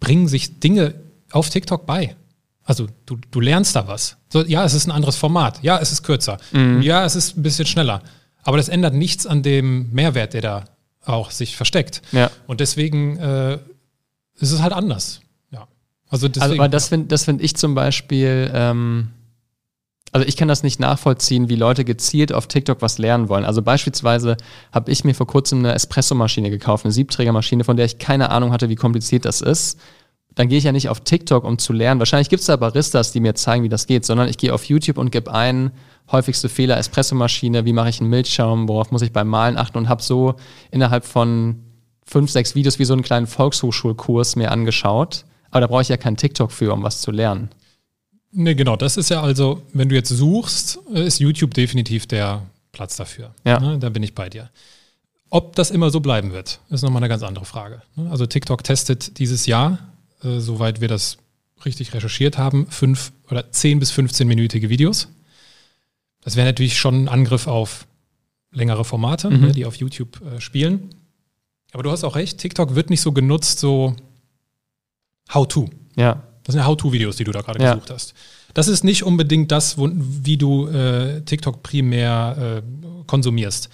bringen 0.00 0.26
sich 0.26 0.58
Dinge 0.58 0.94
auf 1.30 1.48
TikTok 1.48 1.86
bei. 1.86 2.16
Also 2.64 2.88
du, 3.06 3.18
du 3.30 3.40
lernst 3.40 3.76
da 3.76 3.86
was. 3.86 4.16
So, 4.32 4.44
ja, 4.44 4.64
es 4.64 4.74
ist 4.74 4.88
ein 4.88 4.92
anderes 4.92 5.16
Format. 5.16 5.62
Ja, 5.62 5.78
es 5.78 5.92
ist 5.92 6.02
kürzer. 6.02 6.38
Mhm. 6.52 6.82
Ja, 6.82 7.04
es 7.04 7.14
ist 7.14 7.36
ein 7.36 7.42
bisschen 7.42 7.66
schneller. 7.66 8.02
Aber 8.42 8.56
das 8.56 8.68
ändert 8.68 8.94
nichts 8.94 9.26
an 9.26 9.44
dem 9.44 9.92
Mehrwert, 9.92 10.34
der 10.34 10.40
da 10.40 10.64
auch 11.04 11.30
sich 11.30 11.56
versteckt. 11.56 12.02
Ja. 12.10 12.32
Und 12.48 12.58
deswegen 12.58 13.16
äh, 13.18 13.58
ist 14.38 14.50
es 14.50 14.60
halt 14.60 14.72
anders. 14.72 15.20
Also, 16.08 16.28
deswegen, 16.28 16.42
also 16.44 16.62
aber 16.62 16.68
das 16.68 16.88
finde 16.88 17.06
das 17.06 17.24
find 17.24 17.42
ich 17.42 17.56
zum 17.56 17.74
Beispiel, 17.74 18.50
ähm, 18.54 19.08
also 20.12 20.26
ich 20.26 20.36
kann 20.36 20.48
das 20.48 20.62
nicht 20.62 20.78
nachvollziehen, 20.78 21.48
wie 21.48 21.56
Leute 21.56 21.84
gezielt 21.84 22.32
auf 22.32 22.46
TikTok 22.46 22.80
was 22.80 22.98
lernen 22.98 23.28
wollen. 23.28 23.44
Also 23.44 23.60
beispielsweise 23.62 24.36
habe 24.72 24.90
ich 24.90 25.04
mir 25.04 25.14
vor 25.14 25.26
kurzem 25.26 25.58
eine 25.60 25.74
Espressomaschine 25.74 26.50
gekauft, 26.50 26.84
eine 26.84 26.92
Siebträgermaschine, 26.92 27.64
von 27.64 27.76
der 27.76 27.86
ich 27.86 27.98
keine 27.98 28.30
Ahnung 28.30 28.52
hatte, 28.52 28.68
wie 28.68 28.76
kompliziert 28.76 29.24
das 29.24 29.40
ist 29.40 29.78
dann 30.36 30.48
gehe 30.48 30.58
ich 30.58 30.64
ja 30.64 30.72
nicht 30.72 30.90
auf 30.90 31.00
TikTok, 31.00 31.44
um 31.44 31.58
zu 31.58 31.72
lernen. 31.72 31.98
Wahrscheinlich 31.98 32.28
gibt 32.28 32.40
es 32.40 32.46
da 32.46 32.56
Baristas, 32.56 33.10
die 33.10 33.20
mir 33.20 33.34
zeigen, 33.34 33.64
wie 33.64 33.70
das 33.70 33.86
geht, 33.86 34.04
sondern 34.04 34.28
ich 34.28 34.36
gehe 34.36 34.52
auf 34.52 34.64
YouTube 34.64 34.98
und 34.98 35.10
gebe 35.10 35.32
ein, 35.32 35.72
häufigste 36.12 36.48
Fehler, 36.48 36.76
Espressomaschine, 36.76 37.64
wie 37.64 37.72
mache 37.72 37.88
ich 37.88 38.00
einen 38.00 38.10
Milchschaum, 38.10 38.68
worauf 38.68 38.92
muss 38.92 39.02
ich 39.02 39.12
beim 39.12 39.28
Malen 39.28 39.56
achten 39.56 39.78
und 39.78 39.88
habe 39.88 40.02
so 40.02 40.34
innerhalb 40.70 41.04
von 41.04 41.64
fünf, 42.04 42.30
sechs 42.30 42.54
Videos 42.54 42.78
wie 42.78 42.84
so 42.84 42.92
einen 42.92 43.02
kleinen 43.02 43.26
Volkshochschulkurs 43.26 44.36
mir 44.36 44.52
angeschaut. 44.52 45.24
Aber 45.56 45.60
da 45.62 45.66
brauche 45.68 45.82
ich 45.82 45.88
ja 45.88 45.96
kein 45.96 46.16
TikTok 46.18 46.52
für, 46.52 46.72
um 46.72 46.82
was 46.82 47.00
zu 47.00 47.10
lernen. 47.10 47.48
Nee, 48.32 48.54
genau. 48.54 48.76
Das 48.76 48.96
ist 48.98 49.08
ja 49.08 49.22
also, 49.22 49.62
wenn 49.72 49.88
du 49.88 49.94
jetzt 49.94 50.10
suchst, 50.10 50.78
ist 50.92 51.18
YouTube 51.18 51.54
definitiv 51.54 52.06
der 52.06 52.42
Platz 52.72 52.96
dafür. 52.96 53.34
Ja. 53.44 53.58
Ne, 53.58 53.78
da 53.78 53.88
bin 53.88 54.02
ich 54.02 54.14
bei 54.14 54.28
dir. 54.28 54.50
Ob 55.30 55.56
das 55.56 55.70
immer 55.70 55.88
so 55.90 56.00
bleiben 56.00 56.32
wird, 56.32 56.60
ist 56.68 56.82
nochmal 56.82 57.00
eine 57.00 57.08
ganz 57.08 57.22
andere 57.22 57.46
Frage. 57.46 57.80
Ne? 57.96 58.10
Also 58.10 58.26
TikTok 58.26 58.62
testet 58.64 59.18
dieses 59.18 59.46
Jahr, 59.46 59.78
äh, 60.22 60.38
soweit 60.40 60.82
wir 60.82 60.88
das 60.88 61.16
richtig 61.64 61.94
recherchiert 61.94 62.36
haben, 62.36 62.66
fünf 62.68 63.12
oder 63.30 63.50
zehn 63.50 63.78
bis 63.78 63.90
15-minütige 63.92 64.68
Videos. 64.68 65.08
Das 66.20 66.36
wäre 66.36 66.46
natürlich 66.46 66.76
schon 66.78 67.04
ein 67.04 67.08
Angriff 67.08 67.46
auf 67.46 67.86
längere 68.52 68.84
Formate, 68.84 69.30
Mhm. 69.30 69.40
ne, 69.40 69.52
die 69.52 69.64
auf 69.64 69.76
YouTube 69.76 70.20
äh, 70.20 70.40
spielen. 70.40 70.90
Aber 71.72 71.82
du 71.82 71.90
hast 71.90 72.04
auch 72.04 72.14
recht, 72.14 72.36
TikTok 72.38 72.74
wird 72.74 72.90
nicht 72.90 73.00
so 73.00 73.12
genutzt, 73.12 73.58
so 73.58 73.96
How-to. 75.32 75.68
Ja. 75.96 76.22
Das 76.44 76.52
sind 76.52 76.60
ja 76.60 76.66
How-to-Videos, 76.66 77.16
die 77.16 77.24
du 77.24 77.32
da 77.32 77.40
gerade 77.42 77.62
Ja. 77.62 77.74
gesucht 77.74 77.90
hast. 77.90 78.14
Das 78.54 78.68
ist 78.68 78.84
nicht 78.84 79.02
unbedingt 79.02 79.50
das, 79.52 79.76
wo, 79.78 79.90
wie 79.92 80.36
du 80.36 80.68
äh, 80.68 81.20
TikTok 81.22 81.62
primär 81.62 82.62
äh, 82.62 83.02
konsumierst. 83.06 83.68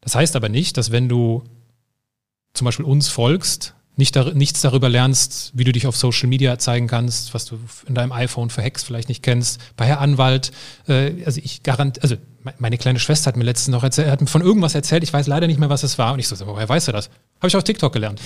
Das 0.00 0.14
heißt 0.14 0.36
aber 0.36 0.48
nicht, 0.48 0.76
dass 0.76 0.90
wenn 0.92 1.08
du 1.08 1.44
zum 2.54 2.64
Beispiel 2.64 2.84
uns 2.84 3.08
folgst, 3.08 3.74
nicht 3.98 4.14
dar 4.14 4.34
nichts 4.34 4.60
darüber 4.60 4.90
lernst, 4.90 5.52
wie 5.54 5.64
du 5.64 5.72
dich 5.72 5.86
auf 5.86 5.96
Social 5.96 6.28
Media 6.28 6.58
zeigen 6.58 6.86
kannst, 6.86 7.32
was 7.32 7.46
du 7.46 7.58
in 7.86 7.94
deinem 7.94 8.12
iPhone 8.12 8.50
für 8.50 8.62
Hacks 8.62 8.82
vielleicht 8.84 9.08
nicht 9.08 9.22
kennst. 9.22 9.58
Bei 9.76 9.86
Herr 9.86 10.00
Anwalt, 10.00 10.52
äh, 10.86 11.24
also 11.24 11.40
ich 11.42 11.62
garant, 11.62 12.02
also 12.02 12.16
me- 12.44 12.52
meine 12.58 12.76
kleine 12.76 12.98
Schwester 12.98 13.28
hat 13.28 13.36
mir 13.38 13.44
letztens 13.44 13.72
noch 13.72 13.82
erzählt, 13.82 14.10
hat 14.10 14.20
mir 14.20 14.26
von 14.26 14.42
irgendwas 14.42 14.74
erzählt, 14.74 15.02
ich 15.02 15.12
weiß 15.12 15.26
leider 15.28 15.46
nicht 15.46 15.58
mehr, 15.58 15.70
was 15.70 15.82
es 15.82 15.96
war. 15.96 16.12
Und 16.12 16.18
ich 16.18 16.28
so, 16.28 16.46
woher 16.46 16.68
weißt 16.68 16.88
du 16.88 16.92
das? 16.92 17.06
Habe 17.38 17.48
ich 17.48 17.56
auf 17.56 17.64
TikTok 17.64 17.92
gelernt. 17.92 18.20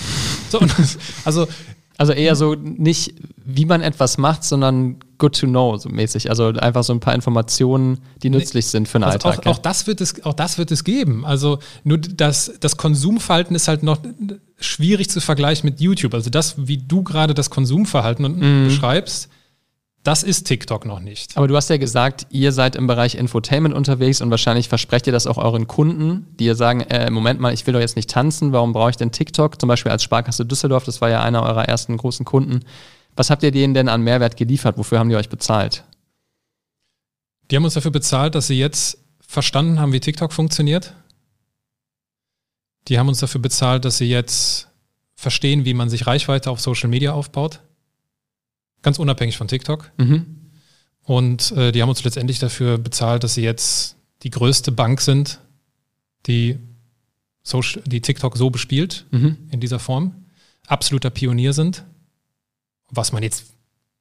So, 0.49 0.59
und 0.59 0.77
das, 0.77 0.97
also 1.23 1.47
Also 2.01 2.13
eher 2.13 2.35
so 2.35 2.55
nicht, 2.55 3.13
wie 3.45 3.65
man 3.65 3.81
etwas 3.81 4.17
macht, 4.17 4.43
sondern 4.43 4.95
good 5.19 5.39
to 5.39 5.45
know, 5.45 5.77
so 5.77 5.87
mäßig. 5.87 6.31
Also 6.31 6.47
einfach 6.47 6.83
so 6.83 6.93
ein 6.93 6.99
paar 6.99 7.13
Informationen, 7.13 7.99
die 8.23 8.31
nützlich 8.31 8.65
sind 8.65 8.87
für 8.87 8.97
den 8.97 9.03
Also 9.03 9.27
Alltag. 9.29 9.45
auch, 9.45 9.51
auch, 9.51 9.57
das 9.59 9.85
wird 9.85 10.01
es, 10.01 10.25
auch 10.25 10.33
das 10.33 10.57
wird 10.57 10.71
es 10.71 10.83
geben. 10.83 11.23
Also 11.25 11.59
nur 11.83 11.99
das, 11.99 12.53
das 12.59 12.75
Konsumverhalten 12.77 13.55
ist 13.55 13.67
halt 13.67 13.83
noch 13.83 13.99
schwierig 14.59 15.11
zu 15.11 15.21
vergleichen 15.21 15.69
mit 15.69 15.79
YouTube. 15.79 16.15
Also 16.15 16.31
das, 16.31 16.55
wie 16.57 16.77
du 16.77 17.03
gerade 17.03 17.35
das 17.35 17.51
Konsumverhalten 17.51 18.25
Mhm. 18.39 18.65
beschreibst, 18.69 19.29
das 20.03 20.23
ist 20.23 20.45
TikTok 20.45 20.85
noch 20.85 20.99
nicht. 20.99 21.37
Aber 21.37 21.47
du 21.47 21.55
hast 21.55 21.69
ja 21.69 21.77
gesagt, 21.77 22.25
ihr 22.31 22.51
seid 22.51 22.75
im 22.75 22.87
Bereich 22.87 23.15
Infotainment 23.15 23.75
unterwegs 23.75 24.21
und 24.21 24.31
wahrscheinlich 24.31 24.67
versprecht 24.67 25.05
ihr 25.05 25.13
das 25.13 25.27
auch 25.27 25.37
euren 25.37 25.67
Kunden, 25.67 26.25
die 26.39 26.45
ihr 26.45 26.55
sagen, 26.55 26.81
äh, 26.81 27.11
Moment 27.11 27.39
mal, 27.39 27.53
ich 27.53 27.67
will 27.67 27.73
doch 27.73 27.79
jetzt 27.79 27.95
nicht 27.95 28.09
tanzen, 28.09 28.51
warum 28.51 28.73
brauche 28.73 28.89
ich 28.89 28.97
denn 28.97 29.11
TikTok? 29.11 29.59
Zum 29.59 29.67
Beispiel 29.67 29.91
als 29.91 30.01
Sparkasse 30.01 30.45
Düsseldorf, 30.45 30.85
das 30.85 31.01
war 31.01 31.09
ja 31.09 31.21
einer 31.21 31.43
eurer 31.43 31.65
ersten 31.65 31.97
großen 31.97 32.25
Kunden. 32.25 32.61
Was 33.15 33.29
habt 33.29 33.43
ihr 33.43 33.51
denen 33.51 33.73
denn 33.73 33.89
an 33.89 34.01
Mehrwert 34.01 34.37
geliefert? 34.37 34.77
Wofür 34.77 34.97
haben 34.97 35.09
die 35.09 35.15
euch 35.15 35.29
bezahlt? 35.29 35.83
Die 37.51 37.55
haben 37.55 37.65
uns 37.65 37.75
dafür 37.75 37.91
bezahlt, 37.91 38.33
dass 38.33 38.47
sie 38.47 38.57
jetzt 38.57 38.97
verstanden 39.19 39.79
haben, 39.79 39.93
wie 39.93 39.99
TikTok 39.99 40.33
funktioniert. 40.33 40.95
Die 42.87 42.97
haben 42.97 43.07
uns 43.07 43.19
dafür 43.19 43.41
bezahlt, 43.41 43.85
dass 43.85 43.97
sie 43.97 44.09
jetzt 44.09 44.69
verstehen, 45.15 45.65
wie 45.65 45.75
man 45.75 45.89
sich 45.89 46.07
Reichweite 46.07 46.49
auf 46.49 46.59
Social 46.59 46.89
Media 46.89 47.13
aufbaut. 47.13 47.59
Ganz 48.81 48.99
unabhängig 48.99 49.37
von 49.37 49.47
TikTok. 49.47 49.91
Mhm. 49.97 50.25
Und 51.03 51.51
äh, 51.51 51.71
die 51.71 51.81
haben 51.81 51.89
uns 51.89 52.03
letztendlich 52.03 52.39
dafür 52.39 52.77
bezahlt, 52.77 53.23
dass 53.23 53.33
sie 53.35 53.43
jetzt 53.43 53.95
die 54.23 54.29
größte 54.29 54.71
Bank 54.71 55.01
sind, 55.01 55.39
die, 56.27 56.57
Social, 57.43 57.81
die 57.85 58.01
TikTok 58.01 58.37
so 58.37 58.49
bespielt 58.49 59.05
Mhm. 59.11 59.37
in 59.49 59.59
dieser 59.59 59.79
Form. 59.79 60.13
Absoluter 60.67 61.09
Pionier 61.09 61.53
sind. 61.53 61.83
Was 62.89 63.11
man 63.11 63.23
jetzt, 63.23 63.45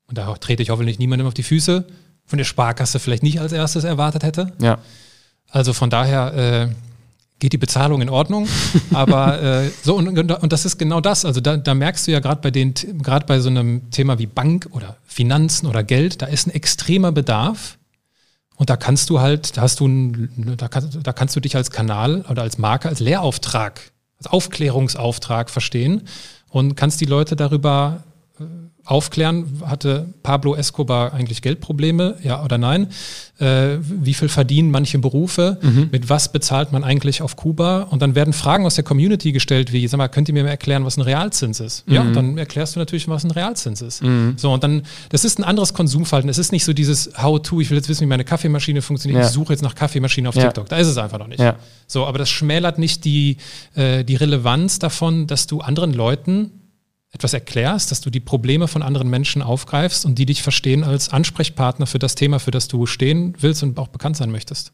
und 0.09 0.19
da 0.19 0.35
trete 0.35 0.63
ich 0.63 0.71
hoffentlich 0.71 0.99
niemandem 0.99 1.27
auf 1.27 1.35
die 1.35 1.43
Füße, 1.43 1.87
von 2.27 2.37
der 2.37 2.45
Sparkasse 2.45 2.99
vielleicht 2.99 3.23
nicht 3.23 3.41
als 3.41 3.53
erstes 3.53 3.85
erwartet 3.85 4.23
hätte. 4.23 4.53
Ja. 4.61 4.79
Also 5.49 5.73
von 5.73 5.91
daher 5.91 6.35
äh, 6.35 6.75
geht 7.41 7.53
die 7.53 7.59
Bezahlung 7.59 8.01
in 8.01 8.09
Ordnung. 8.09 8.47
Aber 8.93 9.43
äh, 9.43 9.71
so, 9.83 9.97
und, 9.97 10.09
und 10.09 10.53
das 10.53 10.65
ist 10.65 10.79
genau 10.79 11.01
das. 11.01 11.25
Also 11.25 11.41
da, 11.41 11.57
da 11.57 11.75
merkst 11.75 12.07
du 12.07 12.13
ja 12.13 12.21
gerade 12.21 12.41
bei 12.41 12.51
den, 12.51 12.75
gerade 12.75 13.27
bei 13.27 13.41
so 13.41 13.49
einem 13.49 13.91
Thema 13.91 14.19
wie 14.19 14.27
Bank 14.27 14.69
oder 14.71 14.97
Finanzen 15.05 15.67
oder 15.67 15.83
Geld, 15.83 16.23
da 16.23 16.27
ist 16.27 16.47
ein 16.47 16.51
extremer 16.51 17.11
Bedarf. 17.11 17.79
Und 18.57 18.69
da 18.69 18.77
kannst 18.77 19.09
du 19.09 19.21
halt, 19.21 19.57
da 19.57 19.63
hast 19.63 19.81
du 19.81 19.89
ein, 19.89 20.55
da, 20.59 20.69
kannst, 20.69 20.99
da 21.03 21.13
kannst 21.13 21.35
du 21.35 21.41
dich 21.41 21.57
als 21.57 21.71
Kanal 21.71 22.27
oder 22.29 22.43
als 22.43 22.59
Marke, 22.59 22.89
als 22.89 23.01
Lehrauftrag, 23.01 23.81
als 24.19 24.27
Aufklärungsauftrag 24.27 25.49
verstehen 25.49 26.03
und 26.51 26.77
kannst 26.77 27.01
die 27.01 27.07
Leute 27.07 27.37
darüber 27.37 28.03
aufklären, 28.85 29.63
hatte 29.65 30.13
Pablo 30.23 30.55
Escobar 30.55 31.13
eigentlich 31.13 31.43
Geldprobleme, 31.43 32.17
ja 32.23 32.43
oder 32.45 32.59
nein? 32.59 32.89
Äh, 33.39 33.79
wie 33.81 34.15
viel 34.15 34.29
verdienen 34.29 34.71
manche 34.71 34.99
Berufe? 34.99 35.59
Mit 35.93 36.09
was 36.09 36.33
bezahlt 36.33 36.73
man 36.73 36.85
eigentlich 36.85 37.23
auf 37.23 37.37
Kuba? 37.37 37.83
Und 37.83 38.03
dann 38.03 38.15
werden 38.15 38.33
Fragen 38.33 38.67
aus 38.67 38.75
der 38.75 38.85
Community 38.85 39.33
gestellt, 39.33 39.73
wie, 39.73 39.87
sag 39.87 39.99
mal, 39.99 40.09
könnt 40.09 40.29
ihr 40.29 40.35
mir 40.35 40.43
mal 40.45 40.51
erklären, 40.51 40.85
was 40.85 40.97
ein 40.97 41.03
Realzins 41.03 41.61
ist? 41.61 41.85
Ja, 41.87 42.01
und 42.03 42.15
dann 42.15 42.37
erklärst 42.39 42.75
du 42.77 42.81
natürlich, 42.81 43.07
was 43.09 43.25
ein 43.25 43.31
Realzins 43.31 43.81
ist. 43.81 44.03
So, 44.37 44.53
und 44.53 44.65
dann, 44.65 44.83
das 45.11 45.25
ist 45.25 45.39
ein 45.39 45.45
anderes 45.45 45.73
Konsumverhalten. 45.75 46.29
Es 46.29 46.39
ist 46.39 46.53
nicht 46.53 46.65
so 46.65 46.73
dieses 46.73 47.11
How-to, 47.21 47.61
ich 47.61 47.71
will 47.71 47.77
jetzt 47.77 47.89
wissen, 47.89 48.03
wie 48.03 48.07
meine 48.07 48.25
Kaffeemaschine 48.25 48.83
funktioniert, 48.83 49.21
Ja. 49.23 49.27
ich 49.27 49.33
suche 49.33 49.53
jetzt 49.53 49.63
nach 49.63 49.75
Kaffeemaschine 49.75 50.29
auf 50.29 50.35
Ja. 50.35 50.45
TikTok. 50.45 50.69
Da 50.69 50.77
ist 50.77 50.89
es 50.89 50.99
einfach 50.99 51.19
noch 51.19 51.29
nicht. 51.29 51.41
Ja. 51.41 51.57
So, 51.87 52.07
aber 52.07 52.19
das 52.19 52.29
schmälert 52.31 52.79
nicht 52.79 53.05
die, 53.05 53.37
äh, 53.75 54.05
die 54.05 54.17
Relevanz 54.17 54.79
davon, 54.79 55.27
dass 55.27 55.47
du 55.47 55.61
anderen 55.61 55.93
Leuten 55.95 56.51
etwas 57.13 57.33
erklärst, 57.33 57.91
dass 57.91 58.01
du 58.01 58.11
die 58.11 58.21
Probleme 58.21 58.69
von 58.69 58.83
anderen 58.83 59.11
Menschen 59.11 59.43
aufgreifst 59.43 60.05
und 60.07 60.19
die 60.19 60.27
dich 60.27 60.43
verstehen 60.43 60.85
als 60.85 61.09
Ansprechpartner 61.11 61.87
für 61.87 61.99
das 61.99 62.15
Thema, 62.15 62.39
für 62.39 62.51
das 62.53 62.69
du 62.69 62.87
stehen 62.87 63.35
willst 63.41 63.63
und 63.63 63.79
auch 63.79 63.89
bekannt 63.89 64.17
sein 64.17 64.31
möchtest. 64.31 64.73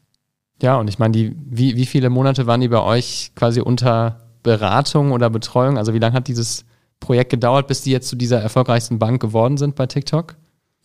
Ja, 0.61 0.77
und 0.77 0.87
ich 0.87 0.99
meine, 0.99 1.11
die, 1.13 1.35
wie, 1.49 1.75
wie 1.75 1.85
viele 1.85 2.09
Monate 2.09 2.47
waren 2.47 2.61
die 2.61 2.67
bei 2.67 2.81
euch 2.81 3.31
quasi 3.35 3.59
unter 3.61 4.21
Beratung 4.43 5.11
oder 5.11 5.29
Betreuung? 5.29 5.77
Also 5.77 5.93
wie 5.93 5.99
lange 5.99 6.13
hat 6.15 6.27
dieses 6.27 6.65
Projekt 6.99 7.29
gedauert, 7.31 7.67
bis 7.67 7.81
die 7.81 7.91
jetzt 7.91 8.07
zu 8.07 8.15
dieser 8.15 8.39
erfolgreichsten 8.41 8.97
Bank 8.99 9.21
geworden 9.21 9.57
sind 9.57 9.75
bei 9.75 9.85
TikTok? 9.85 10.35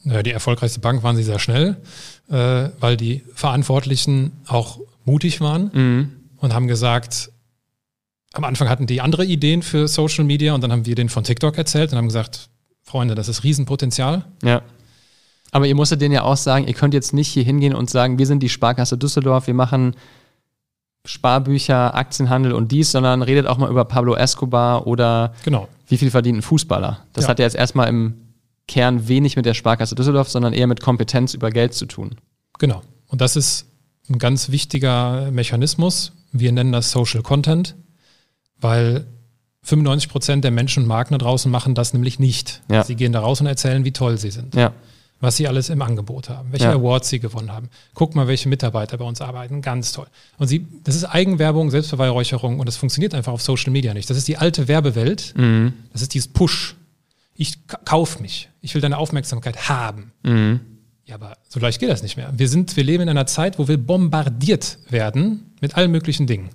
Äh, 0.04 0.22
Die 0.22 0.32
erfolgreichste 0.32 0.80
Bank 0.80 1.02
waren 1.02 1.16
sie 1.16 1.22
sehr 1.22 1.38
schnell, 1.38 1.76
äh, 2.28 2.68
weil 2.80 2.96
die 2.96 3.22
Verantwortlichen 3.34 4.32
auch 4.46 4.78
mutig 5.04 5.40
waren 5.40 5.70
Mhm. 5.72 6.12
und 6.38 6.54
haben 6.54 6.66
gesagt, 6.68 7.31
am 8.34 8.44
Anfang 8.44 8.68
hatten 8.68 8.86
die 8.86 9.00
andere 9.00 9.24
Ideen 9.24 9.62
für 9.62 9.88
Social 9.88 10.24
Media 10.24 10.54
und 10.54 10.62
dann 10.62 10.72
haben 10.72 10.86
wir 10.86 10.94
denen 10.94 11.08
von 11.10 11.24
TikTok 11.24 11.56
erzählt 11.58 11.92
und 11.92 11.98
haben 11.98 12.06
gesagt, 12.08 12.48
Freunde, 12.82 13.14
das 13.14 13.28
ist 13.28 13.44
Riesenpotenzial. 13.44 14.24
Ja. 14.42 14.62
Aber 15.50 15.66
ihr 15.66 15.74
musstet 15.74 16.00
denen 16.00 16.14
ja 16.14 16.22
auch 16.22 16.36
sagen, 16.36 16.66
ihr 16.66 16.72
könnt 16.74 16.94
jetzt 16.94 17.12
nicht 17.12 17.28
hier 17.28 17.42
hingehen 17.44 17.74
und 17.74 17.90
sagen, 17.90 18.18
wir 18.18 18.26
sind 18.26 18.42
die 18.42 18.48
Sparkasse 18.48 18.96
Düsseldorf, 18.96 19.46
wir 19.46 19.54
machen 19.54 19.94
Sparbücher, 21.04 21.94
Aktienhandel 21.94 22.52
und 22.52 22.70
dies, 22.70 22.92
sondern 22.92 23.22
redet 23.22 23.46
auch 23.46 23.58
mal 23.58 23.68
über 23.70 23.84
Pablo 23.84 24.14
Escobar 24.14 24.86
oder 24.86 25.34
Genau. 25.44 25.68
wie 25.88 25.96
viel 25.98 26.10
verdient 26.10 26.38
ein 26.38 26.42
Fußballer. 26.42 27.04
Das 27.12 27.24
Ja. 27.24 27.30
hat 27.30 27.38
ja 27.40 27.44
jetzt 27.44 27.56
erstmal 27.56 27.88
im 27.88 28.14
Kern 28.68 29.08
wenig 29.08 29.34
mit 29.36 29.44
der 29.44 29.54
Sparkasse 29.54 29.96
Düsseldorf, 29.96 30.30
sondern 30.30 30.52
eher 30.52 30.68
mit 30.68 30.80
Kompetenz 30.80 31.34
über 31.34 31.50
Geld 31.50 31.74
zu 31.74 31.86
tun. 31.86 32.14
Genau. 32.58 32.82
Und 33.08 33.20
das 33.20 33.34
ist 33.34 33.66
ein 34.08 34.18
ganz 34.18 34.50
wichtiger 34.50 35.30
Mechanismus. 35.32 36.12
Wir 36.30 36.52
nennen 36.52 36.70
das 36.72 36.92
Social 36.92 37.22
Content, 37.22 37.74
weil 38.62 39.06
95 39.64 40.08
Prozent 40.10 40.44
der 40.44 40.50
Menschen 40.50 40.82
und 40.82 40.88
Marken 40.88 41.14
da 41.14 41.18
draußen 41.18 41.50
machen 41.50 41.74
das 41.74 41.92
nämlich 41.92 42.18
nicht. 42.18 42.62
Ja. 42.70 42.82
Sie 42.84 42.96
gehen 42.96 43.12
da 43.12 43.20
raus 43.20 43.40
und 43.40 43.46
erzählen, 43.46 43.84
wie 43.84 43.92
toll 43.92 44.18
sie 44.18 44.30
sind, 44.30 44.54
Ja. 44.56 44.72
was 45.20 45.36
sie 45.36 45.46
alles 45.46 45.68
im 45.68 45.80
Angebot 45.82 46.28
haben, 46.28 46.50
welche 46.50 46.64
Ja. 46.66 46.72
Awards 46.72 47.08
sie 47.10 47.20
gewonnen 47.20 47.52
haben. 47.52 47.68
Guck 47.94 48.16
mal, 48.16 48.26
welche 48.26 48.48
Mitarbeiter 48.48 48.98
bei 48.98 49.04
uns 49.04 49.20
arbeiten. 49.20 49.62
Ganz 49.62 49.92
toll. 49.92 50.06
Und 50.38 50.48
sie, 50.48 50.66
das 50.82 50.96
ist 50.96 51.04
Eigenwerbung, 51.04 51.70
Selbstbeweihräucherung 51.70 52.58
und 52.58 52.66
das 52.66 52.76
funktioniert 52.76 53.14
einfach 53.14 53.32
auf 53.32 53.42
Social 53.42 53.70
Media 53.70 53.94
nicht. 53.94 54.10
Das 54.10 54.16
ist 54.16 54.26
die 54.26 54.36
alte 54.36 54.66
Werbewelt. 54.66 55.32
Mhm. 55.36 55.74
Das 55.92 56.02
ist 56.02 56.12
dieses 56.14 56.26
Push. 56.28 56.74
Ich 57.34 57.66
ka- 57.68 57.78
kauf 57.84 58.18
mich. 58.18 58.48
Ich 58.62 58.74
will 58.74 58.80
deine 58.80 58.98
Aufmerksamkeit 58.98 59.68
haben. 59.68 60.10
Mhm. 60.24 60.60
Ja, 61.04 61.14
aber 61.16 61.36
so 61.48 61.60
leicht 61.60 61.78
geht 61.80 61.88
das 61.90 62.02
nicht 62.02 62.16
mehr. 62.16 62.32
Wir 62.36 62.48
sind, 62.48 62.76
wir 62.76 62.84
leben 62.84 63.02
in 63.04 63.08
einer 63.08 63.26
Zeit, 63.26 63.58
wo 63.60 63.68
wir 63.68 63.76
bombardiert 63.78 64.78
werden 64.88 65.52
mit 65.60 65.76
allen 65.76 65.90
möglichen 65.92 66.26
Dingen. 66.26 66.50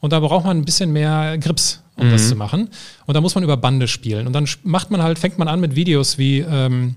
Und 0.00 0.12
da 0.12 0.20
braucht 0.20 0.44
man 0.44 0.58
ein 0.58 0.64
bisschen 0.64 0.92
mehr 0.92 1.38
Grips, 1.38 1.82
um 1.96 2.10
das 2.10 2.28
zu 2.28 2.36
machen. 2.36 2.68
Und 3.06 3.14
da 3.14 3.20
muss 3.20 3.34
man 3.34 3.44
über 3.44 3.56
Bande 3.56 3.88
spielen. 3.88 4.26
Und 4.26 4.32
dann 4.32 4.48
macht 4.62 4.90
man 4.90 5.02
halt, 5.02 5.18
fängt 5.18 5.38
man 5.38 5.48
an 5.48 5.60
mit 5.60 5.74
Videos 5.74 6.18
wie, 6.18 6.40
ähm, 6.40 6.94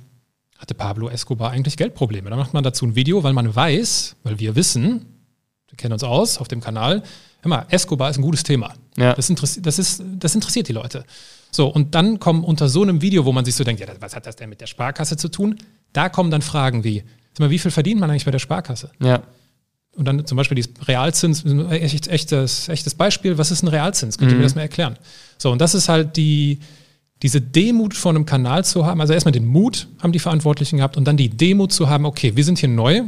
hatte 0.57 0.75
Pablo 0.75 1.09
Escobar 1.09 1.51
eigentlich 1.51 1.75
Geldprobleme? 1.77 2.29
Dann 2.29 2.37
macht 2.37 2.53
man 2.53 2.63
dazu 2.63 2.85
ein 2.85 2.95
Video, 2.95 3.23
weil 3.23 3.33
man 3.33 3.55
weiß, 3.55 4.15
weil 4.23 4.39
wir 4.39 4.55
wissen, 4.55 5.05
wir 5.67 5.77
kennen 5.77 5.93
uns 5.93 6.03
aus 6.03 6.37
auf 6.37 6.47
dem 6.47 6.61
Kanal, 6.61 7.01
hör 7.41 7.49
mal, 7.49 7.65
Escobar 7.69 8.11
ist 8.11 8.17
ein 8.17 8.21
gutes 8.21 8.43
Thema. 8.43 8.73
Ja. 8.97 9.13
Das, 9.13 9.29
interessiert, 9.29 9.65
das, 9.65 9.79
ist, 9.79 10.03
das 10.19 10.35
interessiert 10.35 10.67
die 10.67 10.73
Leute. 10.73 11.03
So, 11.49 11.67
und 11.67 11.95
dann 11.95 12.19
kommen 12.19 12.43
unter 12.43 12.69
so 12.69 12.83
einem 12.83 13.01
Video, 13.01 13.25
wo 13.25 13.31
man 13.31 13.43
sich 13.43 13.55
so 13.55 13.63
denkt, 13.63 13.81
ja, 13.81 13.87
was 13.99 14.15
hat 14.15 14.25
das 14.25 14.35
denn 14.35 14.49
mit 14.49 14.61
der 14.61 14.67
Sparkasse 14.67 15.17
zu 15.17 15.29
tun? 15.29 15.57
Da 15.93 16.09
kommen 16.09 16.29
dann 16.29 16.41
Fragen 16.41 16.83
wie, 16.83 17.03
sag 17.33 17.39
mal, 17.39 17.49
wie 17.49 17.59
viel 17.59 17.71
verdient 17.71 17.99
man 17.99 18.09
eigentlich 18.09 18.25
bei 18.25 18.31
der 18.31 18.39
Sparkasse? 18.39 18.91
Ja. 19.01 19.23
Und 19.95 20.05
dann 20.05 20.25
zum 20.25 20.37
Beispiel 20.37 20.55
die 20.55 20.69
Realzins, 20.87 21.43
echt, 21.69 22.07
echtes, 22.07 22.69
echtes 22.69 22.95
Beispiel, 22.95 23.37
was 23.37 23.51
ist 23.51 23.61
ein 23.63 23.67
Realzins? 23.67 24.17
Könnt 24.17 24.31
ihr 24.31 24.37
mir 24.37 24.43
das 24.43 24.55
mal 24.55 24.61
erklären? 24.61 24.97
So, 25.37 25.51
und 25.51 25.59
das 25.59 25.75
ist 25.75 25.89
halt 25.89 26.15
die, 26.15 26.59
diese 27.21 27.41
Demut 27.41 27.93
von 27.93 28.15
einem 28.15 28.25
Kanal 28.25 28.63
zu 28.63 28.85
haben, 28.85 29.01
also 29.01 29.13
erstmal 29.13 29.33
den 29.33 29.45
Mut 29.45 29.87
haben 30.01 30.11
die 30.11 30.19
Verantwortlichen 30.19 30.77
gehabt 30.77 30.97
und 30.97 31.05
dann 31.05 31.17
die 31.17 31.29
Demut 31.29 31.71
zu 31.73 31.89
haben, 31.89 32.05
okay, 32.05 32.35
wir 32.35 32.43
sind 32.43 32.57
hier 32.57 32.69
neu, 32.69 33.03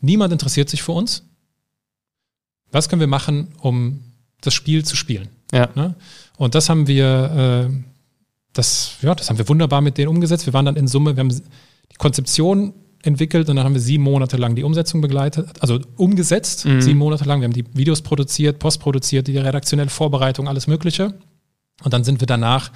niemand 0.00 0.32
interessiert 0.32 0.70
sich 0.70 0.82
für 0.82 0.92
uns. 0.92 1.24
Was 2.70 2.88
können 2.88 3.00
wir 3.00 3.08
machen, 3.08 3.48
um 3.58 4.00
das 4.40 4.54
Spiel 4.54 4.84
zu 4.84 4.94
spielen? 4.96 5.28
Ja. 5.52 5.68
Ne? 5.74 5.96
Und 6.36 6.54
das 6.54 6.68
haben 6.68 6.86
wir, 6.86 7.68
äh, 7.68 7.74
das, 8.52 8.92
ja, 9.02 9.14
das 9.14 9.28
haben 9.28 9.38
wir 9.38 9.48
wunderbar 9.48 9.80
mit 9.80 9.98
denen 9.98 10.08
umgesetzt. 10.08 10.46
Wir 10.46 10.52
waren 10.52 10.64
dann 10.64 10.76
in 10.76 10.86
Summe, 10.86 11.16
wir 11.16 11.20
haben 11.20 11.30
die 11.30 11.96
Konzeption 11.98 12.72
entwickelt 13.02 13.48
und 13.48 13.56
dann 13.56 13.64
haben 13.64 13.74
wir 13.74 13.80
sieben 13.80 14.04
Monate 14.04 14.36
lang 14.36 14.54
die 14.54 14.62
Umsetzung 14.62 15.00
begleitet, 15.00 15.48
also 15.60 15.80
umgesetzt, 15.96 16.66
Mhm. 16.66 16.80
sieben 16.82 16.98
Monate 16.98 17.24
lang. 17.24 17.40
Wir 17.40 17.44
haben 17.46 17.52
die 17.52 17.64
Videos 17.74 18.02
produziert, 18.02 18.58
postproduziert, 18.58 19.26
die 19.26 19.38
redaktionelle 19.38 19.90
Vorbereitung, 19.90 20.48
alles 20.48 20.66
Mögliche. 20.66 21.14
Und 21.82 21.92
dann 21.94 22.04
sind 22.04 22.20
wir 22.20 22.26
danach, 22.26 22.70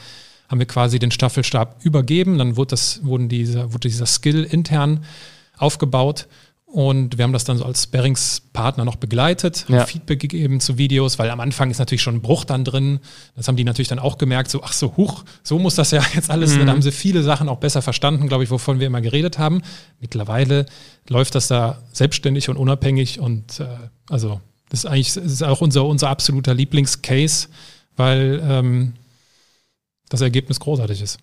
haben 0.49 0.59
wir 0.59 0.67
quasi 0.67 0.99
den 0.99 1.11
Staffelstab 1.11 1.85
übergeben. 1.85 2.39
Dann 2.39 2.57
wurde, 2.57 2.71
das, 2.71 3.05
wurden 3.05 3.29
diese, 3.29 3.73
wurde 3.73 3.89
dieser 3.89 4.07
Skill 4.07 4.45
intern 4.45 5.05
aufgebaut. 5.59 6.27
Und 6.75 7.19
wir 7.19 7.23
haben 7.23 7.33
das 7.33 7.45
dann 7.45 7.57
so 7.57 7.65
als 7.65 7.85
Sparringspartner 7.85 8.85
noch 8.85 8.97
begleitet, 8.97 9.67
haben 9.69 9.77
Ja. 9.77 9.87
Feedback 9.87 10.19
gegeben 10.19 10.59
zu 10.59 10.77
Videos, 10.77 11.21
weil 11.21 11.31
am 11.31 11.39
Anfang 11.39 11.71
ist 11.71 11.79
natürlich 11.79 12.03
schon 12.03 12.17
ein 12.17 12.21
Bruch 12.21 12.45
dann 12.45 12.65
drin. 12.65 12.99
Das 13.37 13.47
haben 13.47 13.55
die 13.55 13.63
natürlich 13.63 13.87
dann 13.87 14.01
auch 14.01 14.19
gemerkt, 14.19 14.51
so, 14.51 14.61
ach 14.61 14.73
so, 14.73 14.97
huch, 14.97 15.23
so 15.45 15.61
muss 15.61 15.77
das 15.77 15.93
ja 15.93 16.03
jetzt 16.15 16.31
alles. 16.31 16.57
Mhm. 16.57 16.67
Da 16.67 16.73
haben 16.73 16.83
sie 16.83 16.91
viele 16.91 17.23
Sachen 17.23 17.49
auch 17.49 17.59
besser 17.59 17.81
verstanden, 17.81 18.27
glaube 18.27 18.43
ich, 18.43 18.51
wovon 18.51 18.81
wir 18.81 18.89
immer 18.89 19.01
geredet 19.01 19.39
haben. 19.39 19.63
Mittlerweile 20.01 20.67
läuft 21.09 21.37
das 21.37 21.47
da 21.47 21.81
selbstständig 21.93 22.49
und 22.49 22.57
unabhängig 22.57 23.21
und 23.21 23.61
äh, 23.61 23.67
also 24.11 24.41
das 24.69 24.81
ist 24.81 24.87
eigentlich 24.87 25.15
das 25.15 25.27
ist 25.27 25.45
auch 25.45 25.61
unser, 25.61 25.85
unser 25.85 26.09
absoluter 26.09 26.55
Lieblingscase, 26.55 27.51
weil 27.97 28.43
ähm, 28.45 28.95
das 30.09 30.23
Ergebnis 30.23 30.59
großartig 30.59 31.03
ist. 31.03 31.21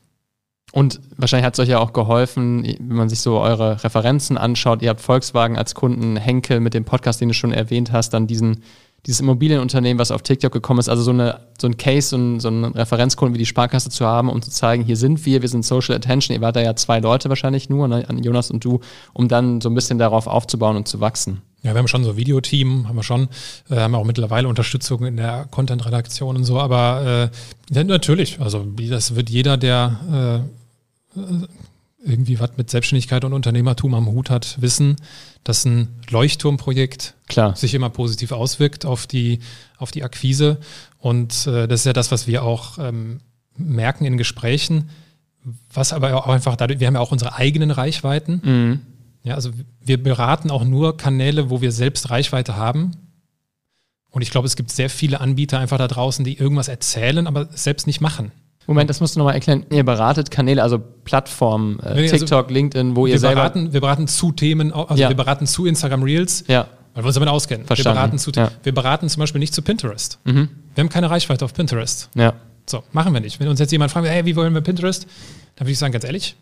Und 0.74 1.01
wahrscheinlich 1.17 1.45
hat 1.45 1.55
es 1.55 1.59
euch 1.59 1.69
ja 1.69 1.80
auch 1.80 1.91
geholfen, 1.91 2.63
wenn 2.63 2.95
man 2.95 3.09
sich 3.09 3.19
so 3.19 3.39
eure 3.39 3.84
Referenzen 3.84 4.38
anschaut. 4.38 4.82
Ihr 4.82 4.89
habt 4.89 5.01
Volkswagen 5.01 5.57
als 5.57 5.76
Kunden, 5.76 6.15
Henkel 6.15 6.61
mit 6.61 6.74
dem 6.74 6.86
Podcast, 6.86 7.19
den 7.19 7.28
du 7.28 7.34
schon 7.34 7.51
erwähnt 7.51 7.91
hast, 7.91 8.11
dann 8.11 8.26
diesen, 8.26 8.63
dieses 9.05 9.19
Immobilienunternehmen, 9.19 9.99
was 9.99 10.11
auf 10.11 10.22
TikTok 10.22 10.53
gekommen 10.53 10.80
ist. 10.80 10.88
Also 10.88 11.03
so, 11.03 11.11
eine, 11.11 11.41
so 11.59 11.67
ein 11.67 11.76
Case, 11.76 12.09
so 12.09 12.17
ein, 12.17 12.39
so 12.39 12.47
einen 12.47 12.63
Referenzkunden 12.63 13.34
wie 13.34 13.39
die 13.39 13.45
Sparkasse 13.45 13.89
zu 13.89 14.05
haben, 14.05 14.30
um 14.30 14.41
zu 14.41 14.49
zeigen, 14.49 14.86
hier 14.86 14.95
sind 14.95 15.26
wir, 15.26 15.41
wir 15.41 15.49
sind 15.49 15.65
Social 15.65 15.93
Attention. 15.93 16.36
Ihr 16.36 16.41
wart 16.41 16.55
da 16.55 16.61
ja 16.61 16.74
zwei 16.78 16.99
Leute 16.99 17.28
wahrscheinlich 17.28 17.69
nur, 17.69 17.89
ne, 17.89 18.05
Jonas 18.22 18.49
und 18.49 18.63
du, 18.63 18.80
um 19.11 19.28
dann 19.28 19.59
so 19.59 19.69
ein 19.69 19.76
bisschen 19.76 19.97
darauf 19.97 20.26
aufzubauen 20.26 20.78
und 20.78 20.88
zu 20.88 21.01
wachsen. 21.01 21.41
Ja, 21.63 21.74
wir 21.74 21.80
haben 21.80 21.88
schon 21.89 22.05
so 22.05 22.15
Videoteam, 22.15 22.88
haben 22.88 22.95
wir 22.95 23.03
schon, 23.03 23.28
äh, 23.69 23.76
haben 23.76 23.93
auch 23.93 24.05
mittlerweile 24.05 24.47
Unterstützung 24.47 25.05
in 25.05 25.17
der 25.17 25.47
Content-Redaktion 25.51 26.38
und 26.38 26.43
so, 26.45 26.59
aber 26.59 27.30
äh, 27.72 27.84
natürlich, 27.84 28.39
also 28.39 28.65
das 28.65 29.15
wird 29.15 29.30
jeder, 29.30 29.57
der 29.57 30.43
äh, 30.47 30.61
irgendwie 32.03 32.39
was 32.39 32.57
mit 32.57 32.70
Selbstständigkeit 32.70 33.24
und 33.26 33.34
Unternehmertum 33.34 33.93
am 33.93 34.07
Hut 34.07 34.30
hat, 34.30 34.62
wissen, 34.62 34.95
dass 35.43 35.66
ein 35.66 35.89
Leuchtturmprojekt 36.09 37.16
Klar. 37.28 37.55
sich 37.55 37.74
immer 37.74 37.89
positiv 37.89 38.32
auswirkt 38.32 38.86
auf 38.86 39.07
die, 39.07 39.39
auf 39.78 39.91
die 39.91 40.03
Akquise. 40.03 40.59
Und 40.97 41.47
äh, 41.47 41.68
das 41.68 41.82
ist 41.82 41.86
ja 41.86 41.93
das, 41.93 42.12
was 42.12 42.28
wir 42.28 42.43
auch 42.43 42.78
ähm, 42.80 43.20
merken 43.55 44.05
in 44.05 44.18
Gesprächen, 44.18 44.89
was 45.74 45.93
aber 45.93 46.16
auch 46.16 46.28
einfach 46.28 46.55
dadurch, 46.55 46.80
wir 46.80 46.88
haben 46.88 46.95
ja 46.95 47.01
auch 47.01 47.12
unsere 47.12 47.36
eigenen 47.36 47.72
Reichweiten. 47.72 48.41
Mhm. 48.43 48.80
Ja, 49.24 49.36
also 49.36 49.51
wir 49.84 50.01
beraten 50.01 50.49
auch 50.49 50.64
nur 50.64 50.97
Kanäle, 50.97 51.49
wo 51.49 51.62
wir 51.62 51.72
selbst 51.72 52.09
Reichweite 52.09 52.55
haben. 52.55 52.91
Und 54.09 54.24
ich 54.24 54.32
glaube, 54.32 54.47
es 54.47 54.55
gibt 54.55 54.72
sehr 54.72 54.89
viele 54.89 55.22
Anbieter 55.22 55.59
einfach 55.59 55.78
da 55.78 55.88
draußen, 55.88 56.26
die 56.26 56.38
irgendwas 56.38 56.68
erzählen, 56.68 57.28
aber 57.28 57.47
selbst 57.53 57.88
nicht 57.88 58.01
machen. 58.01 58.32
Moment, 58.68 58.89
das 58.89 58.99
musst 59.01 59.16
du 59.16 59.20
nochmal 59.20 59.34
erklären. 59.36 59.66
Ihr 59.72 59.84
beratet 59.84 60.32
Kanäle, 60.32 60.62
also 60.64 60.80
Plattformen, 61.03 61.80
äh, 61.80 61.95
Nee, 61.95 62.01
also 62.03 62.18
TikTok, 62.18 62.49
LinkedIn, 62.51 62.95
wo 62.95 63.05
ihr 63.07 63.14
Wir 63.14 63.20
selber. 63.20 63.36
beraten, 63.36 63.74
wir 63.74 63.82
beraten 63.82 64.07
zu 64.07 64.32
Themen, 64.32 64.72
also 64.72 64.95
Ja. 64.95 65.09
wir 65.09 65.16
beraten 65.16 65.47
zu 65.47 65.66
Instagram 65.66 66.03
Reels, 66.03 66.43
ja. 66.47 66.68
weil 66.93 67.03
wir 67.03 67.07
uns 67.07 67.16
damit 67.16 67.30
auskennen. 67.30 67.66
Verstanden, 67.66 67.97
Wir 67.97 68.01
beraten, 68.01 68.18
zu, 68.20 68.32
ja. 68.32 68.51
wir 68.64 68.74
beraten 68.74 69.09
zum 69.09 69.20
Beispiel 69.20 69.39
nicht 69.39 69.53
zu 69.53 69.62
Pinterest. 69.62 70.20
Mhm. 70.26 70.49
Wir 70.76 70.84
haben 70.84 70.89
keine 70.89 71.09
Reichweite 71.09 71.43
auf 71.43 71.53
Pinterest. 71.53 72.09
Ja. 72.16 72.34
So, 72.70 72.84
machen 72.93 73.12
wir 73.14 73.20
nicht. 73.20 73.39
Wenn 73.39 73.47
uns 73.47 73.59
jetzt 73.59 73.72
jemand 73.72 73.91
fragt, 73.91 74.07
hey, 74.07 74.26
wie 74.26 74.36
wollen 74.36 74.53
wir 74.53 74.62
Pinterest? 74.62 75.05
Dann 75.55 75.66
würde 75.66 75.72
ich 75.74 75.80
sagen, 75.80 75.91
ganz 75.91 76.05
ehrlich, 76.05 76.36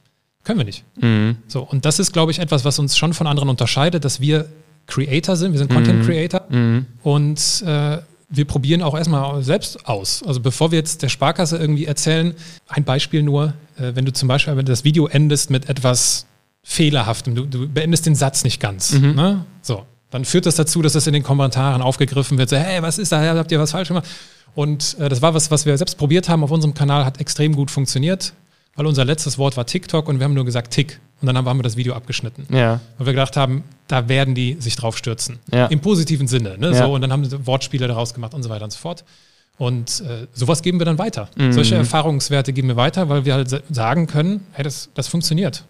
können 0.44 0.60
wir 0.60 0.66
nicht. 0.66 0.84
Mhm. 1.02 1.38
So, 1.48 1.62
und 1.64 1.86
das 1.86 2.00
ist, 2.00 2.12
glaube 2.12 2.32
ich, 2.32 2.40
etwas, 2.40 2.66
was 2.66 2.78
uns 2.80 2.98
schon 2.98 3.14
von 3.14 3.26
anderen 3.28 3.50
unterscheidet, 3.50 4.04
dass 4.06 4.20
wir 4.20 4.46
Creator 4.88 5.36
sind, 5.36 5.52
wir 5.54 5.60
sind 5.60 5.72
Content 5.72 6.06
Creator 6.06 6.42
Mhm. 6.50 6.86
und 7.04 7.64
äh, 7.66 7.98
wir 8.30 8.46
probieren 8.46 8.82
auch 8.84 8.96
erstmal 8.96 9.42
selbst 9.44 9.86
aus. 9.88 10.22
Also 10.26 10.40
bevor 10.40 10.72
wir 10.72 10.78
jetzt 10.78 11.02
der 11.02 11.10
Sparkasse 11.10 11.58
irgendwie 11.58 11.86
erzählen, 11.86 12.36
ein 12.68 12.84
Beispiel 12.84 13.24
nur, 13.24 13.54
äh, 13.78 13.92
wenn 13.96 14.06
du 14.06 14.14
zum 14.14 14.28
Beispiel, 14.28 14.56
wenn 14.56 14.66
du 14.66 14.72
das 14.72 14.84
Video 14.84 15.08
endest 15.08 15.50
mit 15.50 15.68
etwas 15.70 16.26
Fehlerhaftem, 16.64 17.36
du, 17.36 17.46
du 17.46 17.68
beendest 17.68 18.06
den 18.06 18.16
Satz 18.16 18.44
nicht 18.44 18.60
ganz, 18.60 18.92
Mhm. 18.92 19.16
ne? 19.16 19.46
so, 19.62 19.84
dann 20.12 20.26
führt 20.26 20.46
das 20.46 20.56
dazu, 20.56 20.82
dass 20.82 20.94
das 20.94 21.08
in 21.08 21.14
den 21.14 21.24
Kommentaren 21.24 21.82
aufgegriffen 21.82 22.38
wird, 22.38 22.50
so, 22.50 22.58
hey, 22.58 22.82
was 22.82 22.98
ist 23.00 23.12
da, 23.12 23.22
habt 23.36 23.52
ihr 23.52 23.60
was 23.60 23.72
falsch 23.72 23.88
gemacht? 23.88 24.08
Und 24.56 24.98
äh, 25.00 25.10
das 25.10 25.22
war 25.22 25.34
was, 25.34 25.50
was 25.52 25.66
wir 25.66 25.78
selbst 25.78 25.98
probiert 25.98 26.30
haben 26.30 26.44
auf 26.44 26.52
unserem 26.52 26.74
Kanal, 26.74 27.06
hat 27.06 27.20
extrem 27.20 27.56
gut 27.56 27.72
funktioniert, 27.72 28.34
weil 28.80 28.88
unser 28.88 29.04
letztes 29.04 29.38
Wort 29.38 29.58
war 29.58 29.66
TikTok 29.66 30.08
und 30.08 30.20
wir 30.20 30.24
haben 30.24 30.34
nur 30.34 30.46
gesagt 30.46 30.72
Tick 30.72 31.02
und 31.22 31.28
dann 31.28 31.36
haben 31.38 31.60
wir 31.60 31.64
das 31.64 31.76
Video 31.76 31.94
abgeschnitten. 31.96 32.48
Ja. 32.50 32.80
Weil 32.98 33.08
wir 33.08 33.14
gedacht 33.14 33.36
haben, 33.36 33.66
da 33.88 34.08
werden 34.08 34.36
die 34.36 34.56
sich 34.60 34.78
drauf 34.78 34.98
stürzen. 34.98 35.38
Ja. 35.54 35.66
Im 35.66 35.82
positiven 35.82 36.28
Sinne. 36.30 36.58
Ne? 36.58 36.68
Ja. 36.72 36.86
So, 36.86 36.94
und 36.96 37.02
dann 37.02 37.12
haben 37.12 37.26
sie 37.26 37.46
Wortspiele 37.46 37.90
daraus 37.90 38.14
gemacht 38.14 38.34
und 38.34 38.42
so 38.42 38.50
weiter 38.50 38.64
und 38.64 38.72
so 38.72 38.80
fort. 38.80 39.04
Und 39.58 40.02
äh, 40.08 40.28
sowas 40.34 40.62
geben 40.62 40.80
wir 40.80 40.86
dann 40.86 40.98
weiter. 40.98 41.28
Mhm. 41.36 41.52
Solche 41.52 41.76
Erfahrungswerte 41.76 42.54
geben 42.54 42.70
wir 42.70 42.78
weiter, 42.78 43.10
weil 43.10 43.26
wir 43.26 43.34
halt 43.34 43.50
sa- 43.50 43.60
sagen 43.70 44.08
können, 44.08 44.46
hey, 44.54 44.64
das, 44.64 44.90
das 44.94 45.10
funktioniert. 45.10 45.66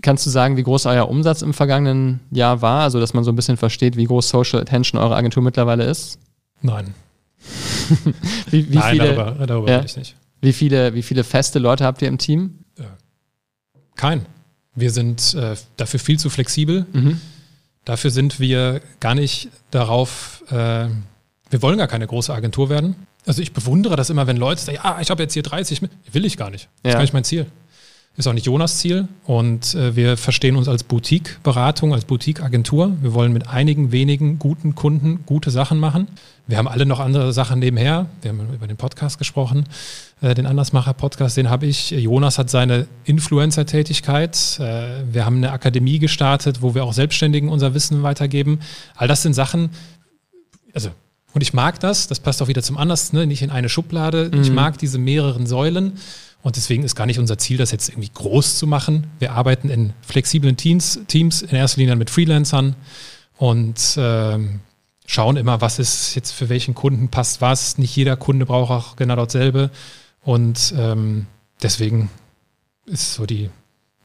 Kannst 0.00 0.24
du 0.24 0.30
sagen, 0.30 0.56
wie 0.56 0.62
groß 0.62 0.86
euer 0.86 1.08
Umsatz 1.10 1.42
im 1.42 1.52
vergangenen 1.52 2.20
Jahr 2.30 2.62
war? 2.62 2.84
Also, 2.84 2.98
dass 2.98 3.12
man 3.12 3.24
so 3.24 3.32
ein 3.32 3.36
bisschen 3.36 3.58
versteht, 3.58 3.96
wie 3.98 4.04
groß 4.04 4.30
Social 4.30 4.60
Attention 4.60 4.98
eure 4.98 5.14
Agentur 5.16 5.42
mittlerweile 5.42 5.84
ist? 5.84 6.18
Nein. 6.62 6.94
Wie, 8.50 8.70
wie, 8.72 8.76
Nein, 8.76 8.92
viele, 8.96 9.14
darüber, 9.14 9.46
darüber 9.46 9.70
Ja. 9.70 9.82
ich 9.84 9.96
nicht. 9.96 10.16
Wie, 10.40 10.52
viele, 10.52 10.94
wie 10.94 11.02
viele 11.02 11.24
feste 11.24 11.58
Leute 11.58 11.84
habt 11.84 12.02
ihr 12.02 12.08
im 12.08 12.18
Team? 12.18 12.58
Kein. 13.94 14.26
Wir 14.74 14.90
sind 14.90 15.34
äh, 15.34 15.56
dafür 15.76 15.98
viel 16.00 16.18
zu 16.18 16.28
flexibel. 16.28 16.84
Mhm. 16.92 17.20
Dafür 17.84 18.10
sind 18.10 18.40
wir 18.40 18.80
gar 19.00 19.14
nicht 19.14 19.48
darauf, 19.70 20.42
äh, 20.50 20.88
wir 21.50 21.62
wollen 21.62 21.78
gar 21.78 21.86
keine 21.86 22.06
große 22.06 22.34
Agentur 22.34 22.68
werden. 22.68 22.96
Also 23.24 23.40
ich 23.42 23.52
bewundere 23.52 23.96
das 23.96 24.10
immer, 24.10 24.26
wenn 24.26 24.36
Leute 24.36 24.60
sagen, 24.60 24.78
ja, 24.82 24.98
ich 25.00 25.10
habe 25.10 25.22
jetzt 25.22 25.32
hier 25.32 25.42
30, 25.42 25.82
mit. 25.82 25.90
will 26.12 26.24
ich 26.24 26.36
gar 26.36 26.50
nicht. 26.50 26.68
Das 26.82 26.90
ist 26.90 26.92
Ja. 26.92 26.92
gar 26.94 27.00
nicht 27.02 27.12
mein 27.14 27.24
Ziel. 27.24 27.46
Ist 28.16 28.26
auch 28.26 28.32
nicht 28.32 28.46
Jonas 28.46 28.78
Ziel. 28.78 29.08
Und 29.24 29.74
äh, 29.74 29.94
wir 29.94 30.16
verstehen 30.16 30.56
uns 30.56 30.68
als 30.68 30.84
Boutique-Beratung, 30.84 31.92
als 31.92 32.06
Boutique-Agentur. 32.06 32.96
Wir 33.02 33.12
wollen 33.12 33.32
mit 33.32 33.48
einigen 33.48 33.92
wenigen 33.92 34.38
guten 34.38 34.74
Kunden 34.74 35.24
gute 35.26 35.50
Sachen 35.50 35.78
machen. 35.78 36.08
Wir 36.46 36.56
haben 36.56 36.68
alle 36.68 36.86
noch 36.86 36.98
andere 36.98 37.32
Sachen 37.34 37.58
nebenher. 37.58 38.06
Wir 38.22 38.30
haben 38.30 38.54
über 38.54 38.66
den 38.66 38.78
Podcast 38.78 39.18
gesprochen, 39.18 39.64
äh, 40.22 40.34
den 40.34 40.46
Andersmacher-Podcast, 40.46 41.36
den 41.36 41.50
habe 41.50 41.66
ich. 41.66 41.90
Jonas 41.90 42.38
hat 42.38 42.48
seine 42.48 42.86
Influencer-Tätigkeit. 43.04 44.60
Äh, 44.60 45.12
wir 45.12 45.26
haben 45.26 45.36
eine 45.36 45.52
Akademie 45.52 45.98
gestartet, 45.98 46.62
wo 46.62 46.74
wir 46.74 46.84
auch 46.84 46.94
Selbstständigen 46.94 47.50
unser 47.50 47.74
Wissen 47.74 48.02
weitergeben. 48.02 48.60
All 48.94 49.08
das 49.08 49.22
sind 49.22 49.34
Sachen, 49.34 49.70
also, 50.72 50.90
und 51.36 51.42
ich 51.42 51.52
mag 51.52 51.78
das, 51.80 52.08
das 52.08 52.18
passt 52.18 52.40
auch 52.40 52.48
wieder 52.48 52.62
zum 52.62 52.78
Anders, 52.78 53.12
ne? 53.12 53.26
nicht 53.26 53.42
in 53.42 53.50
eine 53.50 53.68
Schublade. 53.68 54.30
Ich 54.40 54.48
Mhm. 54.48 54.54
mag 54.54 54.78
diese 54.78 54.96
mehreren 54.96 55.46
Säulen. 55.46 55.98
Und 56.42 56.56
deswegen 56.56 56.82
ist 56.82 56.94
gar 56.96 57.04
nicht 57.04 57.18
unser 57.18 57.36
Ziel, 57.36 57.58
das 57.58 57.72
jetzt 57.72 57.90
irgendwie 57.90 58.08
groß 58.14 58.56
zu 58.56 58.66
machen. 58.66 59.08
Wir 59.18 59.32
arbeiten 59.32 59.68
in 59.68 59.92
flexiblen 60.00 60.56
Teams, 60.56 60.98
Teams 61.08 61.42
in 61.42 61.50
erster 61.50 61.78
Linie 61.80 61.96
mit 61.96 62.08
Freelancern 62.08 62.74
und 63.36 63.96
ähm, 63.98 64.60
schauen 65.04 65.36
immer, 65.36 65.60
was 65.60 65.78
ist 65.78 66.14
jetzt 66.14 66.30
für 66.30 66.48
welchen 66.48 66.74
Kunden 66.74 67.08
passt 67.10 67.42
was. 67.42 67.76
Nicht 67.76 67.94
jeder 67.94 68.16
Kunde 68.16 68.46
braucht 68.46 68.70
auch 68.70 68.96
genau 68.96 69.16
dasselbe. 69.16 69.70
Und 70.22 70.72
ähm, 70.78 71.26
deswegen 71.62 72.08
ist 72.86 73.12
so 73.14 73.26
die, 73.26 73.50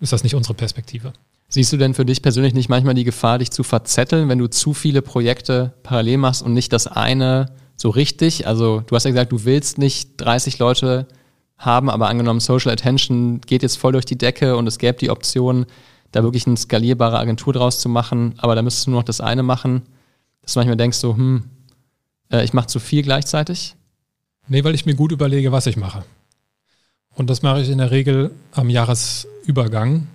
ist 0.02 0.12
das 0.12 0.24
nicht 0.24 0.36
unsere 0.36 0.54
Perspektive. 0.54 1.14
Siehst 1.54 1.74
du 1.74 1.78
denn 1.78 1.94
für 1.94 2.06
dich 2.06 2.22
persönlich 2.22 2.54
nicht 2.54 2.70
manchmal 2.70 2.94
die 2.94 3.04
Gefahr, 3.04 3.38
dich 3.38 3.52
zu 3.52 3.64
verzetteln, 3.64 4.30
wenn 4.30 4.40
du 4.40 4.48
zu 4.48 4.74
viele 4.74 5.02
Projekte 5.02 5.74
parallel 5.84 6.18
machst 6.18 6.42
und 6.42 6.54
nicht 6.54 6.72
das 6.72 6.88
eine 6.88 7.52
so 7.76 7.90
richtig? 7.90 8.48
Also, 8.48 8.80
du 8.88 8.96
hast 8.96 9.04
ja 9.04 9.12
gesagt, 9.12 9.34
du 9.34 9.44
willst 9.44 9.78
nicht 9.78 10.12
30 10.16 10.60
Leute 10.60 11.08
haben, 11.58 11.90
aber 11.90 12.08
angenommen, 12.08 12.40
Social 12.40 12.72
Attention 12.72 13.42
geht 13.42 13.64
jetzt 13.64 13.76
voll 13.76 13.92
durch 13.92 14.06
die 14.06 14.18
Decke 14.18 14.56
und 14.56 14.66
es 14.66 14.78
gäbe 14.78 14.98
die 14.98 15.10
Option, 15.10 15.66
da 16.14 16.24
wirklich 16.24 16.48
eine 16.48 16.56
skalierbare 16.56 17.20
Agentur 17.20 17.52
draus 17.52 17.80
zu 17.80 17.90
machen, 17.90 18.36
aber 18.38 18.56
da 18.56 18.62
müsstest 18.62 18.88
du 18.88 18.92
nur 18.92 19.02
noch 19.02 19.06
das 19.06 19.20
eine 19.20 19.44
machen, 19.44 19.82
dass 20.42 20.54
du 20.54 20.60
manchmal 20.60 20.78
denkst 20.78 20.98
so, 20.98 21.16
hm, 21.18 21.44
äh, 22.32 22.46
ich 22.46 22.54
mache 22.54 22.68
zu 22.68 22.80
viel 22.80 23.04
gleichzeitig? 23.04 23.76
Nee, 24.48 24.64
weil 24.64 24.76
ich 24.76 24.86
mir 24.86 24.96
gut 24.96 25.12
überlege, 25.12 25.52
was 25.52 25.68
ich 25.68 25.76
mache. 25.76 26.06
Und 27.14 27.30
das 27.30 27.42
mache 27.42 27.62
ich 27.62 27.70
in 27.70 27.80
der 27.80 27.92
Regel 27.92 28.32
am 28.54 28.70
Jahresübergang. 28.70 30.08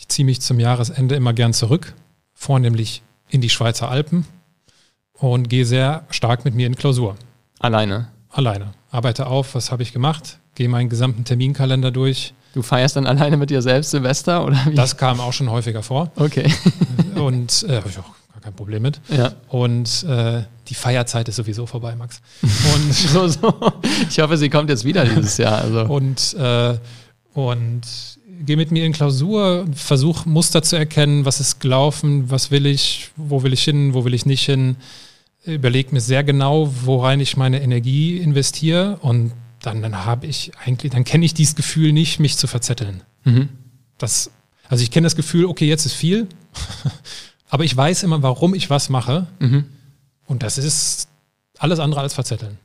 Ich 0.00 0.06
ziehe 0.06 0.24
mich 0.24 0.40
zum 0.40 0.60
Jahresende 0.60 1.16
immer 1.16 1.32
gern 1.32 1.52
zurück, 1.52 1.92
vornehmlich 2.32 3.02
in 3.30 3.40
die 3.40 3.48
Schweizer 3.48 3.90
Alpen 3.90 4.26
und 5.12 5.50
gehe 5.50 5.64
sehr 5.64 6.04
stark 6.10 6.44
mit 6.44 6.54
mir 6.54 6.68
in 6.68 6.76
Klausur. 6.76 7.16
Alleine? 7.58 8.06
Alleine. 8.30 8.74
Arbeite 8.92 9.26
auf, 9.26 9.56
was 9.56 9.72
habe 9.72 9.82
ich 9.82 9.92
gemacht, 9.92 10.38
gehe 10.54 10.68
meinen 10.68 10.88
gesamten 10.88 11.24
Terminkalender 11.24 11.90
durch. 11.90 12.32
Du 12.54 12.62
feierst 12.62 12.94
dann 12.94 13.08
alleine 13.08 13.36
mit 13.36 13.50
dir 13.50 13.60
selbst 13.60 13.90
Silvester 13.90 14.44
oder 14.44 14.56
wie? 14.66 14.76
Das 14.76 14.96
kam 14.96 15.18
auch 15.18 15.32
schon 15.32 15.50
häufiger 15.50 15.82
vor. 15.82 16.12
Okay. 16.14 16.48
und 17.16 17.64
äh, 17.68 17.78
habe 17.78 17.88
ich 17.88 17.98
auch 17.98 18.14
gar 18.32 18.40
kein 18.40 18.54
Problem 18.54 18.82
mit. 18.82 19.00
Ja. 19.08 19.32
Und 19.48 20.04
äh, 20.04 20.44
die 20.68 20.74
Feierzeit 20.74 21.28
ist 21.28 21.36
sowieso 21.36 21.66
vorbei, 21.66 21.96
Max. 21.96 22.20
Und 22.42 22.94
so, 22.94 23.26
so. 23.26 23.72
Ich 24.08 24.20
hoffe, 24.20 24.36
sie 24.36 24.48
kommt 24.48 24.70
jetzt 24.70 24.84
wieder 24.84 25.04
dieses 25.04 25.38
Jahr. 25.38 25.58
Also. 25.58 25.86
Und, 25.86 26.34
äh, 26.34 26.78
und 27.34 28.17
gehe 28.44 28.56
mit 28.56 28.70
mir 28.70 28.84
in 28.84 28.92
Klausur, 28.92 29.66
versuche 29.72 30.28
Muster 30.28 30.62
zu 30.62 30.76
erkennen, 30.76 31.24
was 31.24 31.40
ist 31.40 31.60
gelaufen, 31.60 32.30
was 32.30 32.50
will 32.50 32.66
ich, 32.66 33.10
wo 33.16 33.42
will 33.42 33.52
ich 33.52 33.64
hin, 33.64 33.94
wo 33.94 34.04
will 34.04 34.14
ich 34.14 34.26
nicht 34.26 34.44
hin. 34.44 34.76
Überlege 35.44 35.92
mir 35.92 36.00
sehr 36.00 36.24
genau, 36.24 36.72
worein 36.84 37.20
ich 37.20 37.36
meine 37.36 37.62
Energie 37.62 38.18
investiere 38.18 38.98
und 39.00 39.32
dann, 39.60 39.82
dann 39.82 40.04
habe 40.04 40.26
ich 40.26 40.52
eigentlich, 40.64 40.92
dann 40.92 41.04
kenne 41.04 41.24
ich 41.24 41.34
dieses 41.34 41.56
Gefühl 41.56 41.92
nicht, 41.92 42.20
mich 42.20 42.36
zu 42.36 42.46
verzetteln. 42.46 43.02
Mhm. 43.24 43.48
Das, 43.96 44.30
also 44.68 44.82
ich 44.82 44.90
kenne 44.90 45.06
das 45.06 45.16
Gefühl, 45.16 45.46
okay, 45.46 45.66
jetzt 45.66 45.86
ist 45.86 45.94
viel, 45.94 46.28
aber 47.48 47.64
ich 47.64 47.76
weiß 47.76 48.02
immer, 48.02 48.22
warum 48.22 48.54
ich 48.54 48.70
was 48.70 48.88
mache. 48.88 49.26
Mhm. 49.40 49.64
Und 50.26 50.42
das 50.42 50.58
ist 50.58 51.08
alles 51.58 51.80
andere 51.80 52.00
als 52.00 52.14
verzetteln. 52.14 52.58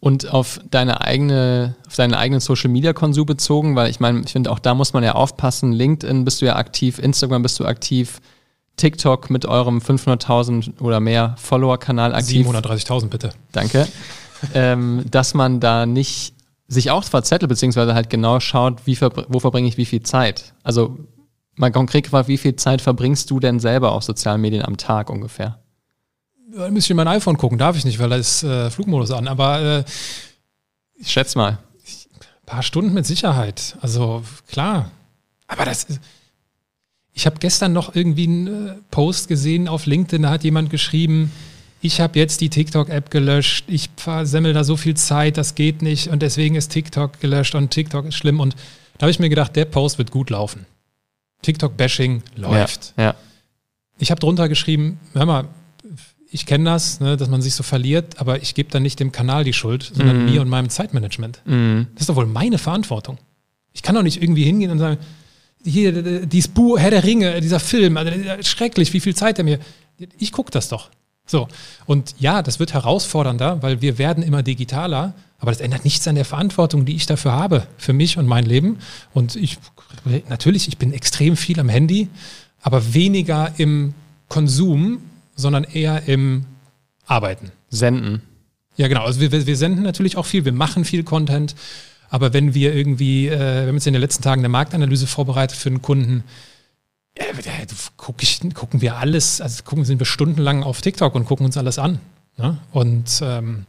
Und 0.00 0.32
auf 0.32 0.60
deine 0.70 1.00
eigene, 1.00 1.74
auf 1.86 1.96
deinen 1.96 2.14
eigenen 2.14 2.40
Social 2.40 2.70
Media 2.70 2.92
Konsum 2.92 3.26
bezogen, 3.26 3.74
weil 3.74 3.90
ich 3.90 3.98
meine, 3.98 4.20
ich 4.20 4.32
finde 4.32 4.50
auch 4.52 4.60
da 4.60 4.74
muss 4.74 4.92
man 4.92 5.02
ja 5.02 5.12
aufpassen. 5.12 5.72
LinkedIn 5.72 6.24
bist 6.24 6.40
du 6.40 6.46
ja 6.46 6.56
aktiv, 6.56 7.00
Instagram 7.00 7.42
bist 7.42 7.58
du 7.58 7.64
aktiv, 7.64 8.20
TikTok 8.76 9.28
mit 9.28 9.44
eurem 9.44 9.78
500.000 9.78 10.80
oder 10.80 11.00
mehr 11.00 11.34
Follower-Kanal 11.38 12.14
aktiv. 12.14 12.46
730.000 12.46 13.08
bitte. 13.08 13.30
Danke. 13.52 13.88
ähm, 14.54 15.04
dass 15.10 15.34
man 15.34 15.58
da 15.58 15.84
nicht 15.84 16.34
sich 16.68 16.90
auch 16.90 17.04
verzettelt, 17.04 17.48
beziehungsweise 17.48 17.94
halt 17.94 18.10
genau 18.10 18.40
schaut, 18.40 18.86
wie 18.86 18.94
verbr 18.94 19.26
wo 19.28 19.40
verbringe 19.40 19.68
ich 19.68 19.78
wie 19.78 19.86
viel 19.86 20.02
Zeit. 20.02 20.54
Also 20.62 20.98
mal 21.56 21.72
konkret 21.72 22.04
gefragt, 22.04 22.28
wie 22.28 22.38
viel 22.38 22.56
Zeit 22.56 22.80
verbringst 22.80 23.30
du 23.30 23.40
denn 23.40 23.58
selber 23.58 23.92
auf 23.92 24.04
sozialen 24.04 24.40
Medien 24.40 24.64
am 24.64 24.76
Tag 24.76 25.10
ungefähr? 25.10 25.58
Da 26.54 26.70
müsste 26.70 26.86
ich 26.86 26.90
in 26.90 26.96
mein 26.96 27.08
iPhone 27.08 27.36
gucken, 27.36 27.58
darf 27.58 27.76
ich 27.76 27.84
nicht, 27.84 27.98
weil 27.98 28.08
da 28.08 28.16
ist 28.16 28.42
äh, 28.42 28.70
Flugmodus 28.70 29.10
an. 29.10 29.28
Aber 29.28 29.60
äh, 29.60 29.84
ich 30.96 31.10
schätze 31.10 31.38
mal. 31.38 31.50
Ein 31.52 32.46
paar 32.46 32.62
Stunden 32.62 32.94
mit 32.94 33.06
Sicherheit. 33.06 33.76
Also 33.80 34.22
klar. 34.48 34.90
Aber 35.46 35.64
das 35.64 35.84
ist. 35.84 36.00
Ich 37.12 37.26
habe 37.26 37.38
gestern 37.40 37.72
noch 37.72 37.96
irgendwie 37.96 38.26
einen 38.28 38.68
äh, 38.68 38.74
Post 38.90 39.28
gesehen 39.28 39.66
auf 39.66 39.86
LinkedIn, 39.86 40.22
da 40.22 40.30
hat 40.30 40.44
jemand 40.44 40.70
geschrieben, 40.70 41.32
ich 41.80 42.00
habe 42.00 42.18
jetzt 42.18 42.40
die 42.40 42.48
TikTok-App 42.48 43.10
gelöscht, 43.10 43.64
ich 43.68 43.90
versemmel 43.96 44.52
da 44.52 44.64
so 44.64 44.76
viel 44.76 44.94
Zeit, 44.94 45.36
das 45.36 45.54
geht 45.54 45.82
nicht 45.82 46.08
und 46.08 46.22
deswegen 46.22 46.54
ist 46.54 46.68
TikTok 46.70 47.20
gelöscht 47.20 47.54
und 47.54 47.70
TikTok 47.70 48.06
ist 48.06 48.14
schlimm. 48.14 48.40
Und 48.40 48.54
da 48.98 49.02
habe 49.02 49.10
ich 49.10 49.18
mir 49.18 49.28
gedacht, 49.28 49.54
der 49.56 49.64
Post 49.64 49.98
wird 49.98 50.10
gut 50.10 50.30
laufen. 50.30 50.66
TikTok-Bashing 51.42 52.22
läuft. 52.36 52.94
Ja, 52.96 53.04
ja. 53.04 53.14
Ich 53.98 54.10
habe 54.10 54.20
drunter 54.20 54.48
geschrieben, 54.48 54.98
hör 55.12 55.26
mal, 55.26 55.44
ich 56.30 56.46
kenne 56.46 56.64
das, 56.64 57.00
ne, 57.00 57.16
dass 57.16 57.28
man 57.28 57.42
sich 57.42 57.54
so 57.54 57.62
verliert, 57.62 58.20
aber 58.20 58.42
ich 58.42 58.54
gebe 58.54 58.70
dann 58.70 58.82
nicht 58.82 59.00
dem 59.00 59.12
Kanal 59.12 59.44
die 59.44 59.52
Schuld, 59.52 59.90
sondern 59.94 60.24
mm. 60.24 60.30
mir 60.30 60.42
und 60.42 60.48
meinem 60.48 60.68
Zeitmanagement. 60.68 61.40
Mm. 61.46 61.82
Das 61.94 62.02
ist 62.02 62.08
doch 62.08 62.16
wohl 62.16 62.26
meine 62.26 62.58
Verantwortung. 62.58 63.18
Ich 63.72 63.82
kann 63.82 63.94
doch 63.94 64.02
nicht 64.02 64.22
irgendwie 64.22 64.44
hingehen 64.44 64.70
und 64.70 64.78
sagen, 64.78 64.98
hier, 65.64 66.26
dieses 66.26 66.48
Buch, 66.48 66.78
Herr 66.78 66.90
der 66.90 67.04
Ringe, 67.04 67.40
dieser 67.40 67.60
Film, 67.60 67.96
also, 67.96 68.12
schrecklich, 68.42 68.92
wie 68.92 69.00
viel 69.00 69.14
Zeit 69.14 69.38
er 69.38 69.44
mir. 69.44 69.58
Ich 70.18 70.32
gucke 70.32 70.50
das 70.50 70.68
doch. 70.68 70.90
So. 71.26 71.48
Und 71.86 72.14
ja, 72.18 72.42
das 72.42 72.58
wird 72.58 72.74
herausfordernder, 72.74 73.62
weil 73.62 73.80
wir 73.80 73.98
werden 73.98 74.22
immer 74.22 74.42
digitaler, 74.42 75.14
aber 75.38 75.50
das 75.50 75.60
ändert 75.60 75.84
nichts 75.84 76.06
an 76.08 76.14
der 76.14 76.24
Verantwortung, 76.24 76.84
die 76.84 76.94
ich 76.94 77.06
dafür 77.06 77.32
habe, 77.32 77.66
für 77.76 77.92
mich 77.92 78.18
und 78.18 78.26
mein 78.26 78.44
Leben. 78.44 78.78
Und 79.14 79.36
ich, 79.36 79.58
natürlich, 80.28 80.68
ich 80.68 80.78
bin 80.78 80.92
extrem 80.92 81.36
viel 81.36 81.60
am 81.60 81.68
Handy, 81.68 82.08
aber 82.60 82.94
weniger 82.94 83.52
im 83.58 83.94
Konsum, 84.28 85.00
sondern 85.38 85.64
eher 85.64 86.06
im 86.06 86.44
Arbeiten. 87.06 87.52
Senden. 87.70 88.22
Ja, 88.76 88.88
genau. 88.88 89.04
Also 89.04 89.20
wir, 89.20 89.32
wir 89.32 89.56
senden 89.56 89.82
natürlich 89.82 90.16
auch 90.16 90.26
viel, 90.26 90.44
wir 90.44 90.52
machen 90.52 90.84
viel 90.84 91.04
Content, 91.04 91.54
aber 92.10 92.32
wenn 92.32 92.54
wir 92.54 92.74
irgendwie, 92.74 93.28
äh, 93.28 93.38
wir 93.38 93.68
haben 93.68 93.74
jetzt 93.74 93.86
in 93.86 93.94
den 93.94 94.02
letzten 94.02 94.22
Tagen 94.22 94.40
eine 94.42 94.48
Marktanalyse 94.48 95.06
vorbereitet 95.06 95.56
für 95.56 95.68
einen 95.68 95.80
Kunden, 95.80 96.24
ja, 97.16 97.24
guck 97.96 98.22
ich, 98.22 98.40
gucken 98.54 98.80
wir 98.80 98.96
alles, 98.96 99.40
also 99.40 99.62
gucken 99.64 99.84
sind 99.84 99.98
wir 99.98 100.06
stundenlang 100.06 100.62
auf 100.62 100.80
TikTok 100.80 101.14
und 101.14 101.24
gucken 101.24 101.46
uns 101.46 101.56
alles 101.56 101.78
an. 101.78 101.98
Ne? 102.36 102.58
Und 102.72 103.20
ähm, 103.22 103.66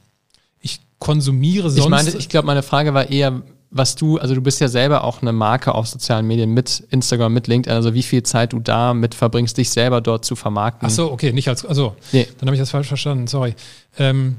ich 0.62 0.80
konsumiere 1.00 1.70
sonst. 1.70 1.84
Ich 1.84 1.90
meine, 1.90 2.10
ich 2.12 2.30
glaube, 2.30 2.46
meine 2.46 2.64
Frage 2.64 2.94
war 2.94 3.10
eher, 3.10 3.42
was 3.72 3.96
du, 3.96 4.18
also 4.18 4.34
du 4.34 4.42
bist 4.42 4.60
ja 4.60 4.68
selber 4.68 5.04
auch 5.04 5.22
eine 5.22 5.32
Marke 5.32 5.76
auf 5.76 5.88
sozialen 5.88 6.26
Medien 6.26 6.54
mit 6.54 6.84
Instagram, 6.90 7.34
mit 7.34 7.48
LinkedIn, 7.48 7.76
also 7.76 7.94
wie 7.94 8.04
viel 8.04 8.24
Zeit 8.24 8.54
du 8.54 8.60
da 8.60 8.94
mit 8.94 9.14
verbringst, 9.14 9.58
dich 9.58 9.70
selber 9.70 10.02
dort 10.02 10.26
zu 10.26 10.36
vermarkten. 10.36 10.88
Ach 10.88 10.92
so, 10.92 11.12
okay, 11.12 11.32
nicht 11.34 11.48
als, 11.50 11.66
also, 11.66 11.96
nee. 12.12 12.28
dann 12.38 12.48
habe 12.48 12.56
ich 12.56 12.62
das 12.62 12.72
falsch 12.72 12.88
verstanden, 12.88 13.28
sorry. 13.28 13.56
Ähm, 13.98 14.38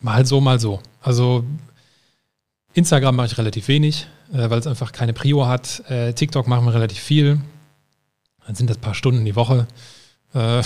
mal 0.00 0.24
so, 0.24 0.40
mal 0.40 0.58
so. 0.58 0.80
Also 1.02 1.44
Instagram 2.72 3.16
mache 3.16 3.26
ich 3.26 3.38
relativ 3.38 3.68
wenig, 3.68 4.06
äh, 4.32 4.48
weil 4.48 4.58
es 4.58 4.66
einfach 4.66 4.92
keine 4.92 5.12
Prio 5.12 5.46
hat. 5.46 5.82
Äh, 5.90 6.14
TikTok 6.14 6.48
machen 6.48 6.64
wir 6.64 6.72
relativ 6.72 6.98
viel. 6.98 7.40
Dann 8.46 8.54
sind 8.54 8.70
das 8.70 8.78
ein 8.78 8.82
paar 8.82 8.94
Stunden 8.94 9.24
die 9.24 9.36
Woche. 9.36 9.66
Äh, 10.34 10.62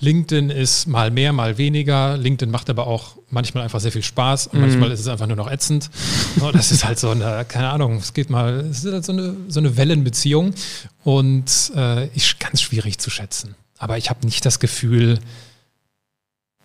LinkedIn 0.00 0.50
ist 0.50 0.86
mal 0.86 1.10
mehr, 1.10 1.32
mal 1.32 1.56
weniger. 1.56 2.16
LinkedIn 2.16 2.50
macht 2.50 2.68
aber 2.68 2.86
auch 2.86 3.16
manchmal 3.30 3.64
einfach 3.64 3.80
sehr 3.80 3.92
viel 3.92 4.02
Spaß 4.02 4.48
und 4.48 4.54
mhm. 4.54 4.66
manchmal 4.66 4.90
ist 4.90 5.00
es 5.00 5.08
einfach 5.08 5.26
nur 5.26 5.36
noch 5.36 5.50
ätzend. 5.50 5.90
Das 6.52 6.70
ist 6.70 6.84
halt 6.84 6.98
so 6.98 7.10
eine, 7.10 7.46
keine 7.48 7.70
Ahnung, 7.70 7.96
es 7.96 8.12
geht 8.12 8.28
mal, 8.28 8.60
es 8.60 8.84
ist 8.84 8.92
halt 8.92 9.04
so 9.04 9.12
eine, 9.12 9.36
so 9.48 9.58
eine 9.58 9.76
Wellenbeziehung 9.76 10.52
und 11.02 11.72
äh, 11.74 12.08
ist 12.08 12.38
ganz 12.38 12.60
schwierig 12.60 12.98
zu 12.98 13.08
schätzen. 13.08 13.54
Aber 13.78 13.96
ich 13.96 14.10
habe 14.10 14.24
nicht 14.26 14.44
das 14.44 14.60
Gefühl, 14.60 15.18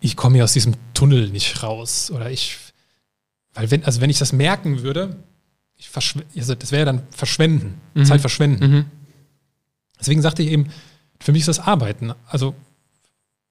ich 0.00 0.16
komme 0.16 0.34
hier 0.34 0.44
aus 0.44 0.52
diesem 0.52 0.74
Tunnel 0.92 1.28
nicht 1.28 1.62
raus 1.62 2.10
oder 2.10 2.30
ich, 2.30 2.58
weil 3.54 3.70
wenn, 3.70 3.84
also 3.84 4.00
wenn 4.00 4.10
ich 4.10 4.18
das 4.18 4.32
merken 4.32 4.82
würde, 4.82 5.16
ich 5.76 5.88
also 6.36 6.54
das 6.54 6.70
wäre 6.70 6.84
dann 6.84 7.02
verschwenden, 7.10 7.80
mhm. 7.94 8.04
Zeit 8.04 8.20
verschwenden. 8.20 8.70
Mhm. 8.70 8.84
Deswegen 9.98 10.20
sagte 10.20 10.42
ich 10.42 10.50
eben, 10.50 10.68
für 11.18 11.32
mich 11.32 11.40
ist 11.40 11.48
das 11.48 11.60
Arbeiten. 11.60 12.12
Also 12.26 12.54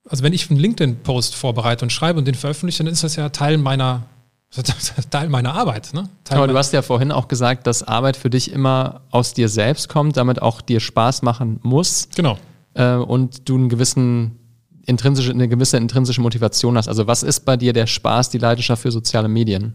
also 0.09 0.23
wenn 0.23 0.33
ich 0.33 0.49
einen 0.49 0.59
LinkedIn-Post 0.59 1.35
vorbereite 1.35 1.85
und 1.85 1.91
schreibe 1.91 2.19
und 2.19 2.25
den 2.25 2.35
veröffentliche, 2.35 2.83
dann 2.83 2.91
ist 2.91 3.03
das 3.03 3.15
ja 3.15 3.29
Teil 3.29 3.57
meiner, 3.57 4.03
Teil 5.09 5.29
meiner 5.29 5.53
Arbeit. 5.53 5.93
Ne? 5.93 6.09
Teil 6.23 6.37
Aber 6.37 6.47
du 6.47 6.57
hast 6.57 6.73
ja 6.73 6.81
vorhin 6.81 7.11
auch 7.11 7.27
gesagt, 7.27 7.67
dass 7.67 7.83
Arbeit 7.83 8.17
für 8.17 8.29
dich 8.29 8.51
immer 8.51 9.01
aus 9.11 9.33
dir 9.33 9.49
selbst 9.49 9.89
kommt, 9.89 10.17
damit 10.17 10.41
auch 10.41 10.61
dir 10.61 10.79
Spaß 10.79 11.21
machen 11.21 11.59
muss. 11.63 12.09
Genau. 12.15 12.37
Äh, 12.73 12.95
und 12.95 13.47
du 13.47 13.55
einen 13.55 13.69
gewissen 13.69 14.37
intrinsische, 14.85 15.31
eine 15.31 15.47
gewisse 15.47 15.77
intrinsische 15.77 16.21
Motivation 16.21 16.77
hast. 16.77 16.87
Also 16.87 17.07
was 17.07 17.23
ist 17.23 17.41
bei 17.41 17.57
dir 17.57 17.73
der 17.73 17.87
Spaß, 17.87 18.29
die 18.29 18.39
Leidenschaft 18.39 18.81
für 18.81 18.91
soziale 18.91 19.27
Medien? 19.27 19.73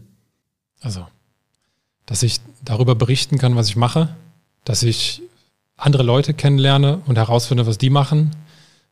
Also, 0.81 1.07
dass 2.05 2.23
ich 2.23 2.39
darüber 2.63 2.95
berichten 2.95 3.37
kann, 3.37 3.55
was 3.55 3.69
ich 3.69 3.75
mache, 3.75 4.09
dass 4.63 4.83
ich 4.83 5.21
andere 5.77 6.03
Leute 6.03 6.33
kennenlerne 6.33 7.01
und 7.05 7.17
herausfinde, 7.17 7.65
was 7.65 7.77
die 7.77 7.89
machen, 7.89 8.31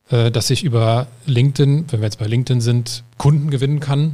dass 0.08 0.50
ich 0.50 0.62
über 0.62 1.08
LinkedIn, 1.26 1.86
wenn 1.90 2.00
wir 2.00 2.06
jetzt 2.06 2.18
bei 2.18 2.26
LinkedIn 2.26 2.60
sind, 2.60 3.02
Kunden 3.18 3.50
gewinnen 3.50 3.80
kann, 3.80 4.12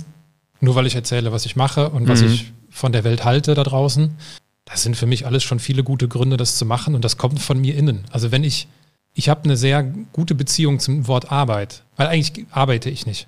nur 0.61 0.75
weil 0.75 0.87
ich 0.87 0.95
erzähle, 0.95 1.33
was 1.33 1.45
ich 1.45 1.57
mache 1.57 1.91
und 1.91 2.09
was 2.09 2.23
mhm. 2.23 2.29
ich 2.29 2.53
von 2.71 2.93
der 2.93 3.05
Welt 3.05 3.25
halte 3.25 3.55
da 3.55 3.63
draußen. 3.63 4.17
Das 4.65 4.83
sind 4.83 4.97
für 4.97 5.07
mich 5.07 5.27
alles 5.27 5.43
schon 5.43 5.59
viele 5.59 5.85
gute 5.85 6.09
Gründe, 6.09 6.37
das 6.37 6.57
zu 6.57 6.65
machen 6.65 6.95
und 6.95 7.05
das 7.05 7.19
kommt 7.19 7.41
von 7.41 7.61
mir 7.61 7.77
innen. 7.77 8.05
Also 8.11 8.33
wenn 8.33 8.45
ich, 8.45 8.69
ich 9.13 9.29
habe 9.29 9.45
eine 9.45 9.57
sehr 9.57 9.83
gute 9.83 10.35
Beziehung 10.35 10.79
zum 10.79 11.07
Wort 11.09 11.31
Arbeit, 11.31 11.83
weil 11.97 12.07
eigentlich 12.07 12.47
arbeite 12.51 12.89
ich 12.89 13.05
nicht. 13.05 13.27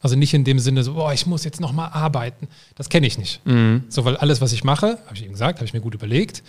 Also 0.00 0.16
nicht 0.16 0.32
in 0.32 0.44
dem 0.44 0.60
Sinne 0.60 0.84
so, 0.84 0.94
boah, 0.94 1.12
ich 1.12 1.26
muss 1.26 1.44
jetzt 1.44 1.60
nochmal 1.60 1.90
arbeiten. 1.92 2.48
Das 2.76 2.88
kenne 2.88 3.06
ich 3.06 3.18
nicht. 3.18 3.44
Mhm. 3.44 3.84
So, 3.88 4.04
weil 4.04 4.16
alles, 4.16 4.40
was 4.40 4.52
ich 4.52 4.62
mache, 4.62 4.98
habe 5.06 5.16
ich 5.16 5.22
eben 5.22 5.32
gesagt, 5.32 5.58
habe 5.58 5.66
ich 5.66 5.72
mir 5.72 5.80
gut 5.80 5.94
überlegt. 5.94 6.44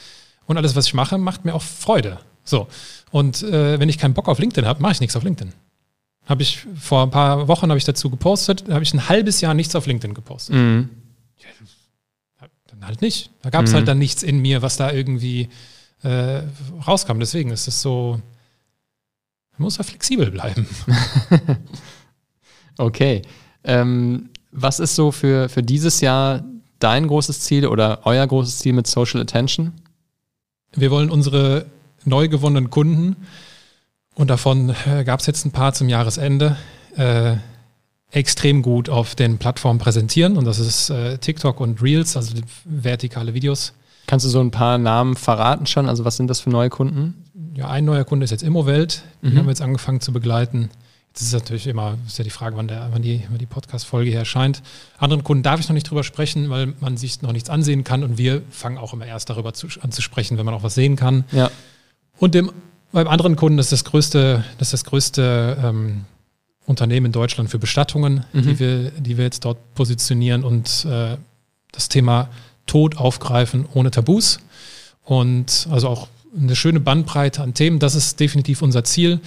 Und 0.46 0.58
alles, 0.58 0.76
was 0.76 0.86
ich 0.86 0.94
mache, 0.94 1.18
macht 1.18 1.46
mir 1.46 1.56
auch 1.56 1.62
Freude. 1.62 2.20
So. 2.50 2.68
Und 3.12 3.44
äh, 3.44 3.80
wenn 3.80 3.90
ich 3.90 3.98
keinen 3.98 4.14
Bock 4.14 4.28
auf 4.28 4.40
LinkedIn 4.40 4.68
habe, 4.68 4.82
mache 4.82 4.94
ich 4.94 5.00
nichts 5.00 5.16
auf 5.16 5.24
LinkedIn. 5.24 5.54
Habe 6.26 6.42
ich 6.42 6.66
vor 6.80 7.04
ein 7.04 7.12
paar 7.12 7.48
Wochen 7.48 7.70
habe 7.70 7.78
ich 7.78 7.86
dazu 7.86 8.10
gepostet, 8.10 8.66
habe 8.70 8.84
ich 8.84 8.94
ein 8.94 9.08
halbes 9.08 9.42
Jahr 9.42 9.54
nichts 9.54 9.76
auf 9.76 9.86
LinkedIn 9.86 10.14
gepostet. 10.14 10.56
Mhm. 10.56 10.90
Ja, 11.38 12.48
dann 12.68 12.86
halt 12.86 13.02
nicht. 13.02 13.32
Da 13.42 13.50
gab 13.50 13.66
es 13.66 13.72
mhm. 13.72 13.76
halt 13.76 13.88
dann 13.88 14.00
nichts 14.00 14.24
in 14.24 14.40
mir, 14.40 14.62
was 14.62 14.78
da 14.78 14.92
irgendwie 14.92 15.50
äh, 16.04 16.42
rauskam. 16.86 17.20
Deswegen 17.20 17.52
ist 17.52 17.68
es 17.68 17.82
so, 17.82 18.22
man 19.58 19.64
muss 19.64 19.78
ja 19.78 19.84
flexibel 19.84 20.32
bleiben. 20.32 20.68
okay. 22.78 23.22
Ähm, 23.64 24.30
was 24.52 24.80
ist 24.80 24.96
so 24.96 25.12
für, 25.12 25.50
für 25.50 25.62
dieses 25.62 26.02
Jahr 26.02 26.44
dein 26.80 27.08
großes 27.08 27.42
Ziel 27.42 27.68
oder 27.68 28.02
euer 28.06 28.26
großes 28.26 28.60
Ziel 28.60 28.74
mit 28.74 28.88
Social 28.88 29.22
Attention? 29.22 29.74
Wir 30.74 30.92
wollen 30.92 31.10
unsere 31.10 31.66
neu 32.06 32.28
gewonnenen 32.28 32.70
Kunden 32.70 33.16
Und 34.16 34.30
davon 34.30 34.76
äh, 34.86 35.04
gab 35.04 35.20
es 35.20 35.26
jetzt 35.26 35.46
ein 35.46 35.52
paar 35.52 35.74
zum 35.74 35.90
Jahresende. 35.90 36.58
Äh, 36.96 37.38
extrem 38.12 38.62
gut 38.62 38.90
auf 38.90 39.16
den 39.16 39.38
Plattformen 39.38 39.80
präsentieren 39.80 40.36
und 40.36 40.46
das 40.46 40.60
ist 40.60 40.90
äh, 40.90 41.18
TikTok 41.20 41.60
und 41.60 41.82
Reels, 41.82 42.18
also 42.18 42.34
vertikale 42.66 43.34
Videos. 43.34 43.74
Kannst 44.08 44.26
du 44.26 44.30
so 44.30 44.40
ein 44.40 44.50
paar 44.50 44.80
Namen 44.80 45.16
verraten 45.16 45.68
schon? 45.68 45.88
Also 45.88 46.06
was 46.06 46.18
sind 46.18 46.28
das 46.28 46.40
für 46.40 46.50
neue 46.50 46.70
Kunden? 46.70 47.24
Ja, 47.54 47.70
ein 47.70 47.86
neuer 47.86 48.04
Kunde 48.06 48.24
ist 48.24 48.32
jetzt 48.32 48.42
Immowelt. 48.42 49.04
Die 49.22 49.28
mhm. 49.28 49.38
haben 49.38 49.46
wir 49.46 49.52
jetzt 49.52 49.62
angefangen 49.62 50.02
zu 50.02 50.12
begleiten. 50.12 50.70
Jetzt 51.10 51.22
ist 51.22 51.34
natürlich 51.34 51.68
immer, 51.68 51.98
ist 52.08 52.18
ja 52.18 52.24
die 52.24 52.30
Frage, 52.30 52.56
wann, 52.56 52.68
der, 52.68 52.88
wann 52.92 53.02
die, 53.02 53.24
wann 53.30 53.38
die 53.38 53.46
Podcast-Folge 53.46 54.10
hier 54.10 54.20
erscheint. 54.20 54.64
Anderen 54.98 55.24
Kunden 55.24 55.44
darf 55.44 55.60
ich 55.60 55.68
noch 55.70 55.74
nicht 55.74 55.90
drüber 55.90 56.04
sprechen, 56.04 56.50
weil 56.50 56.74
man 56.80 56.98
sich 56.98 57.22
noch 57.22 57.32
nichts 57.32 57.50
ansehen 57.50 57.84
kann 57.84 58.04
und 58.04 58.18
wir 58.18 58.42
fangen 58.50 58.78
auch 58.78 58.94
immer 58.94 59.06
erst 59.06 59.30
darüber 59.30 59.54
zu, 59.54 59.68
an 59.82 59.92
zu 59.92 60.02
sprechen, 60.02 60.38
wenn 60.38 60.46
man 60.46 60.56
auch 60.56 60.64
was 60.64 60.76
sehen 60.76 60.96
kann. 60.96 61.26
Ja. 61.32 61.52
Und 62.20 62.36
dem, 62.36 62.52
beim 62.92 63.08
anderen 63.08 63.36
Kunden 63.36 63.58
das 63.58 63.68
ist 63.68 63.84
das 63.84 63.86
größte, 63.86 64.44
das 64.58 64.68
ist 64.70 64.74
das 64.74 64.84
größte 64.86 65.58
ähm, 65.64 66.06
Unternehmen 66.66 67.08
in 67.08 67.12
Deutschland 67.12 67.50
für 67.50 67.60
Bestattungen, 67.60 68.26
mhm. 68.34 68.42
die, 68.44 68.60
wir, 68.60 68.92
die 68.92 69.18
wir 69.18 69.26
jetzt 69.26 69.46
dort 69.46 69.74
positionieren 69.74 70.44
und 70.44 70.86
äh, 70.86 71.18
das 71.72 71.90
Thema 71.90 72.30
Tod 72.66 72.98
aufgreifen 72.98 73.66
ohne 73.74 73.92
Tabus. 73.92 74.40
Und 75.04 75.68
also 75.72 75.88
auch 75.88 76.08
eine 76.38 76.56
schöne 76.56 76.80
Bandbreite 76.80 77.42
an 77.42 77.54
Themen. 77.54 77.80
Das 77.80 77.96
ist 77.96 78.20
definitiv 78.20 78.62
unser 78.62 78.84
Ziel. 78.84 79.20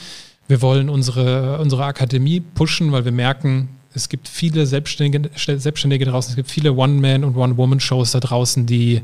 Wir 0.46 0.62
wollen 0.62 0.88
unsere, 0.88 1.58
unsere 1.58 1.84
Akademie 1.84 2.40
pushen, 2.40 2.92
weil 2.92 3.04
wir 3.04 3.12
merken, 3.12 3.68
es 3.94 4.08
gibt 4.08 4.28
viele 4.28 4.66
Selbstständige, 4.66 5.30
Selbstständige 5.36 6.04
draußen, 6.04 6.30
es 6.30 6.36
gibt 6.36 6.50
viele 6.50 6.72
One-Man- 6.74 7.24
und 7.24 7.36
One-Woman-Shows 7.36 8.12
da 8.12 8.20
draußen, 8.20 8.66
die 8.66 9.02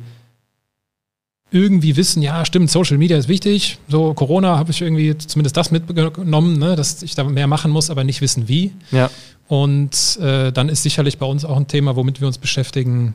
irgendwie 1.51 1.97
wissen, 1.97 2.23
ja, 2.23 2.45
stimmt, 2.45 2.71
Social 2.71 2.99
Media 2.99 3.17
ist 3.17 3.29
wichtig. 3.29 3.79
So, 3.89 4.13
Corona 4.15 4.59
habe 4.59 4.71
ich 4.71 4.83
irgendwie 4.83 5.17
zumindest 5.17 5.57
das 5.57 5.71
mitgenommen, 5.71 6.59
ne, 6.59 6.77
dass 6.77 7.03
ich 7.03 7.15
da 7.15 7.25
mehr 7.25 7.47
machen 7.47 7.71
muss, 7.71 7.91
aber 7.91 8.05
nicht 8.05 8.21
wissen 8.21 8.49
wie. 8.49 8.73
Ja. 8.91 9.11
Und 9.49 10.19
äh, 10.21 10.53
dann 10.53 10.69
ist 10.69 10.83
sicherlich 10.83 11.19
bei 11.19 11.27
uns 11.27 11.45
auch 11.45 11.57
ein 11.57 11.67
Thema, 11.67 11.97
womit 11.97 12.21
wir 12.21 12.27
uns 12.27 12.37
beschäftigen, 12.37 13.15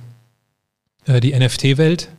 äh, 1.05 1.19
die 1.19 1.37
NFT-Welt. 1.37 2.09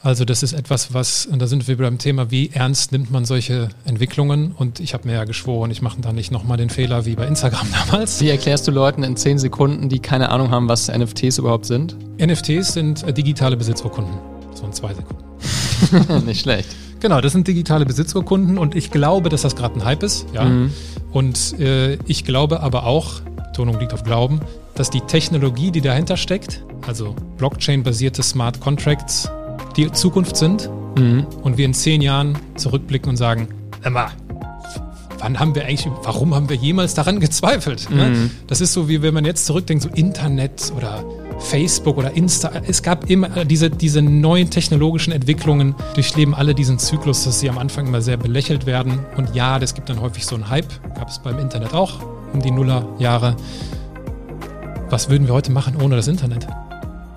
Also 0.00 0.26
das 0.26 0.42
ist 0.42 0.52
etwas, 0.52 0.92
was, 0.92 1.24
und 1.24 1.40
da 1.40 1.46
sind 1.46 1.66
wir 1.66 1.78
beim 1.78 1.96
Thema, 1.96 2.30
wie 2.30 2.50
ernst 2.52 2.92
nimmt 2.92 3.10
man 3.10 3.24
solche 3.24 3.70
Entwicklungen? 3.86 4.52
Und 4.52 4.80
ich 4.80 4.92
habe 4.92 5.08
mir 5.08 5.14
ja 5.14 5.24
geschworen, 5.24 5.70
ich 5.70 5.80
mache 5.80 6.00
da 6.00 6.12
nicht 6.12 6.30
nochmal 6.30 6.58
den 6.58 6.68
Fehler 6.68 7.06
wie 7.06 7.14
bei 7.14 7.26
Instagram 7.26 7.66
damals. 7.90 8.20
Wie 8.20 8.28
erklärst 8.28 8.66
du 8.66 8.70
Leuten 8.70 9.02
in 9.02 9.16
zehn 9.16 9.38
Sekunden, 9.38 9.88
die 9.88 10.00
keine 10.00 10.30
Ahnung 10.30 10.50
haben, 10.50 10.68
was 10.68 10.88
NFTs 10.88 11.38
überhaupt 11.38 11.66
sind? 11.66 11.96
NFTs 12.18 12.74
sind 12.74 13.02
äh, 13.02 13.12
digitale 13.12 13.56
Besitzurkunden. 13.56 14.33
Zwei 14.74 14.94
Sekunden. 14.94 16.26
nicht 16.26 16.42
schlecht. 16.42 16.68
Genau, 17.00 17.20
das 17.20 17.32
sind 17.32 17.46
digitale 17.46 17.84
Besitzurkunden 17.84 18.58
und 18.58 18.74
ich 18.74 18.90
glaube, 18.90 19.28
dass 19.28 19.42
das 19.42 19.56
gerade 19.56 19.78
ein 19.78 19.84
Hype 19.84 20.02
ist. 20.02 20.26
Ja. 20.32 20.44
Mhm. 20.44 20.72
Und 21.12 21.58
äh, 21.60 21.94
ich 22.06 22.24
glaube 22.24 22.60
aber 22.60 22.86
auch, 22.86 23.20
Betonung 23.36 23.78
liegt 23.78 23.92
auf 23.92 24.02
Glauben, 24.02 24.40
dass 24.74 24.90
die 24.90 25.00
Technologie, 25.00 25.70
die 25.70 25.80
dahinter 25.80 26.16
steckt, 26.16 26.64
also 26.86 27.14
Blockchain-basierte 27.36 28.22
Smart 28.22 28.60
Contracts, 28.60 29.30
die 29.76 29.90
Zukunft 29.92 30.36
sind 30.36 30.70
mhm. 30.98 31.26
und 31.42 31.56
wir 31.56 31.66
in 31.66 31.74
zehn 31.74 32.00
Jahren 32.00 32.38
zurückblicken 32.56 33.10
und 33.10 33.16
sagen, 33.16 33.48
Emma, 33.82 34.10
wann 35.18 35.38
haben 35.38 35.54
wir 35.54 35.64
eigentlich, 35.64 35.88
warum 36.02 36.34
haben 36.34 36.48
wir 36.48 36.56
jemals 36.56 36.94
daran 36.94 37.20
gezweifelt? 37.20 37.90
Ne? 37.90 38.06
Mhm. 38.06 38.30
Das 38.46 38.60
ist 38.60 38.72
so, 38.72 38.88
wie 38.88 39.02
wenn 39.02 39.14
man 39.14 39.24
jetzt 39.24 39.46
zurückdenkt, 39.46 39.82
so 39.82 39.90
Internet 39.90 40.72
oder 40.76 41.04
Facebook 41.38 41.96
oder 41.96 42.12
Insta. 42.12 42.50
Es 42.66 42.82
gab 42.82 43.10
immer 43.10 43.44
diese, 43.44 43.70
diese 43.70 44.02
neuen 44.02 44.50
technologischen 44.50 45.12
Entwicklungen, 45.12 45.74
durchleben 45.94 46.34
alle 46.34 46.54
diesen 46.54 46.78
Zyklus, 46.78 47.24
dass 47.24 47.40
sie 47.40 47.48
am 47.48 47.58
Anfang 47.58 47.86
immer 47.86 48.00
sehr 48.00 48.16
belächelt 48.16 48.66
werden. 48.66 49.00
Und 49.16 49.34
ja, 49.34 49.58
das 49.58 49.74
gibt 49.74 49.88
dann 49.88 50.00
häufig 50.00 50.26
so 50.26 50.34
einen 50.34 50.48
Hype. 50.48 50.68
Gab 50.94 51.08
es 51.08 51.18
beim 51.18 51.38
Internet 51.38 51.74
auch 51.74 52.00
um 52.32 52.40
die 52.40 52.50
Nullerjahre. 52.50 53.36
Was 54.90 55.08
würden 55.08 55.26
wir 55.26 55.34
heute 55.34 55.52
machen 55.52 55.76
ohne 55.80 55.96
das 55.96 56.08
Internet? 56.08 56.46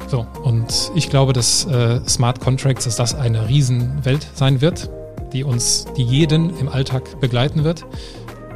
So, 0.07 0.26
und 0.43 0.91
ich 0.95 1.09
glaube, 1.09 1.34
dass 1.34 1.65
äh, 1.65 1.99
Smart 2.07 2.39
Contracts, 2.39 2.86
dass 2.86 2.95
das 2.95 3.13
eine 3.13 3.49
Riesenwelt 3.49 4.26
sein 4.34 4.61
wird, 4.61 4.89
die 5.34 5.43
uns, 5.43 5.86
die 5.97 6.03
jeden 6.03 6.57
im 6.59 6.70
Alltag 6.70 7.20
begleiten 7.20 7.63
wird. 7.63 7.86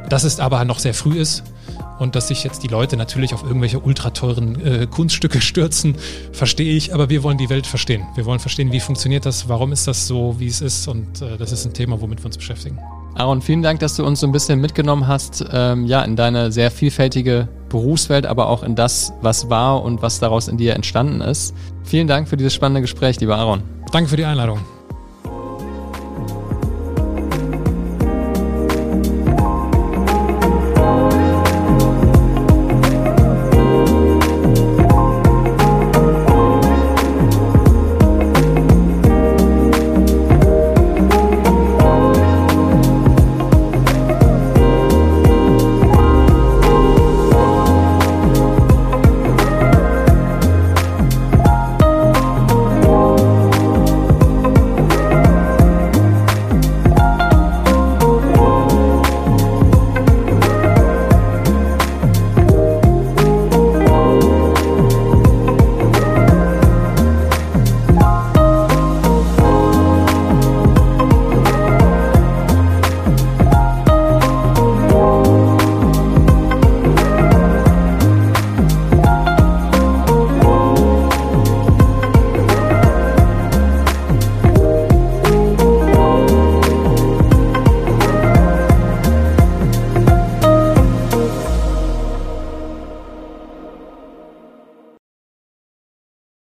Dass 0.08 0.24
es 0.24 0.40
aber 0.40 0.64
noch 0.64 0.78
sehr 0.78 0.94
früh 0.94 1.18
ist 1.18 1.42
und 1.98 2.14
dass 2.14 2.28
sich 2.28 2.44
jetzt 2.44 2.62
die 2.62 2.68
Leute 2.68 2.96
natürlich 2.96 3.34
auf 3.34 3.42
irgendwelche 3.42 3.80
ultrateuren 3.80 4.64
äh, 4.64 4.86
Kunststücke 4.86 5.40
stürzen, 5.42 5.96
verstehe 6.32 6.74
ich, 6.74 6.94
aber 6.94 7.10
wir 7.10 7.22
wollen 7.22 7.38
die 7.38 7.50
Welt 7.50 7.66
verstehen. 7.66 8.06
Wir 8.14 8.24
wollen 8.24 8.40
verstehen, 8.40 8.72
wie 8.72 8.80
funktioniert 8.80 9.26
das, 9.26 9.48
warum 9.48 9.72
ist 9.72 9.86
das 9.86 10.06
so, 10.06 10.36
wie 10.38 10.48
es 10.48 10.60
ist 10.60 10.88
und 10.88 11.22
äh, 11.22 11.36
das 11.36 11.52
ist 11.52 11.64
ein 11.64 11.72
Thema, 11.72 12.00
womit 12.00 12.20
wir 12.20 12.26
uns 12.26 12.36
beschäftigen. 12.36 12.78
Aaron, 13.14 13.42
vielen 13.42 13.62
Dank, 13.62 13.80
dass 13.80 13.96
du 13.96 14.04
uns 14.06 14.20
so 14.20 14.26
ein 14.26 14.32
bisschen 14.32 14.60
mitgenommen 14.60 15.06
hast, 15.06 15.44
ähm, 15.52 15.86
ja, 15.86 16.02
in 16.02 16.16
deine 16.16 16.50
sehr 16.50 16.70
vielfältige 16.70 17.48
Berufswelt, 17.68 18.26
aber 18.26 18.48
auch 18.48 18.62
in 18.62 18.74
das, 18.74 19.12
was 19.20 19.50
war 19.50 19.82
und 19.82 20.02
was 20.02 20.18
daraus 20.18 20.48
in 20.48 20.56
dir 20.56 20.74
entstanden 20.74 21.20
ist. 21.20 21.54
Vielen 21.84 22.06
Dank 22.06 22.28
für 22.28 22.36
dieses 22.36 22.54
spannende 22.54 22.80
Gespräch, 22.80 23.20
lieber 23.20 23.36
Aaron. 23.36 23.62
Danke 23.92 24.08
für 24.08 24.16
die 24.16 24.24
Einladung. 24.24 24.60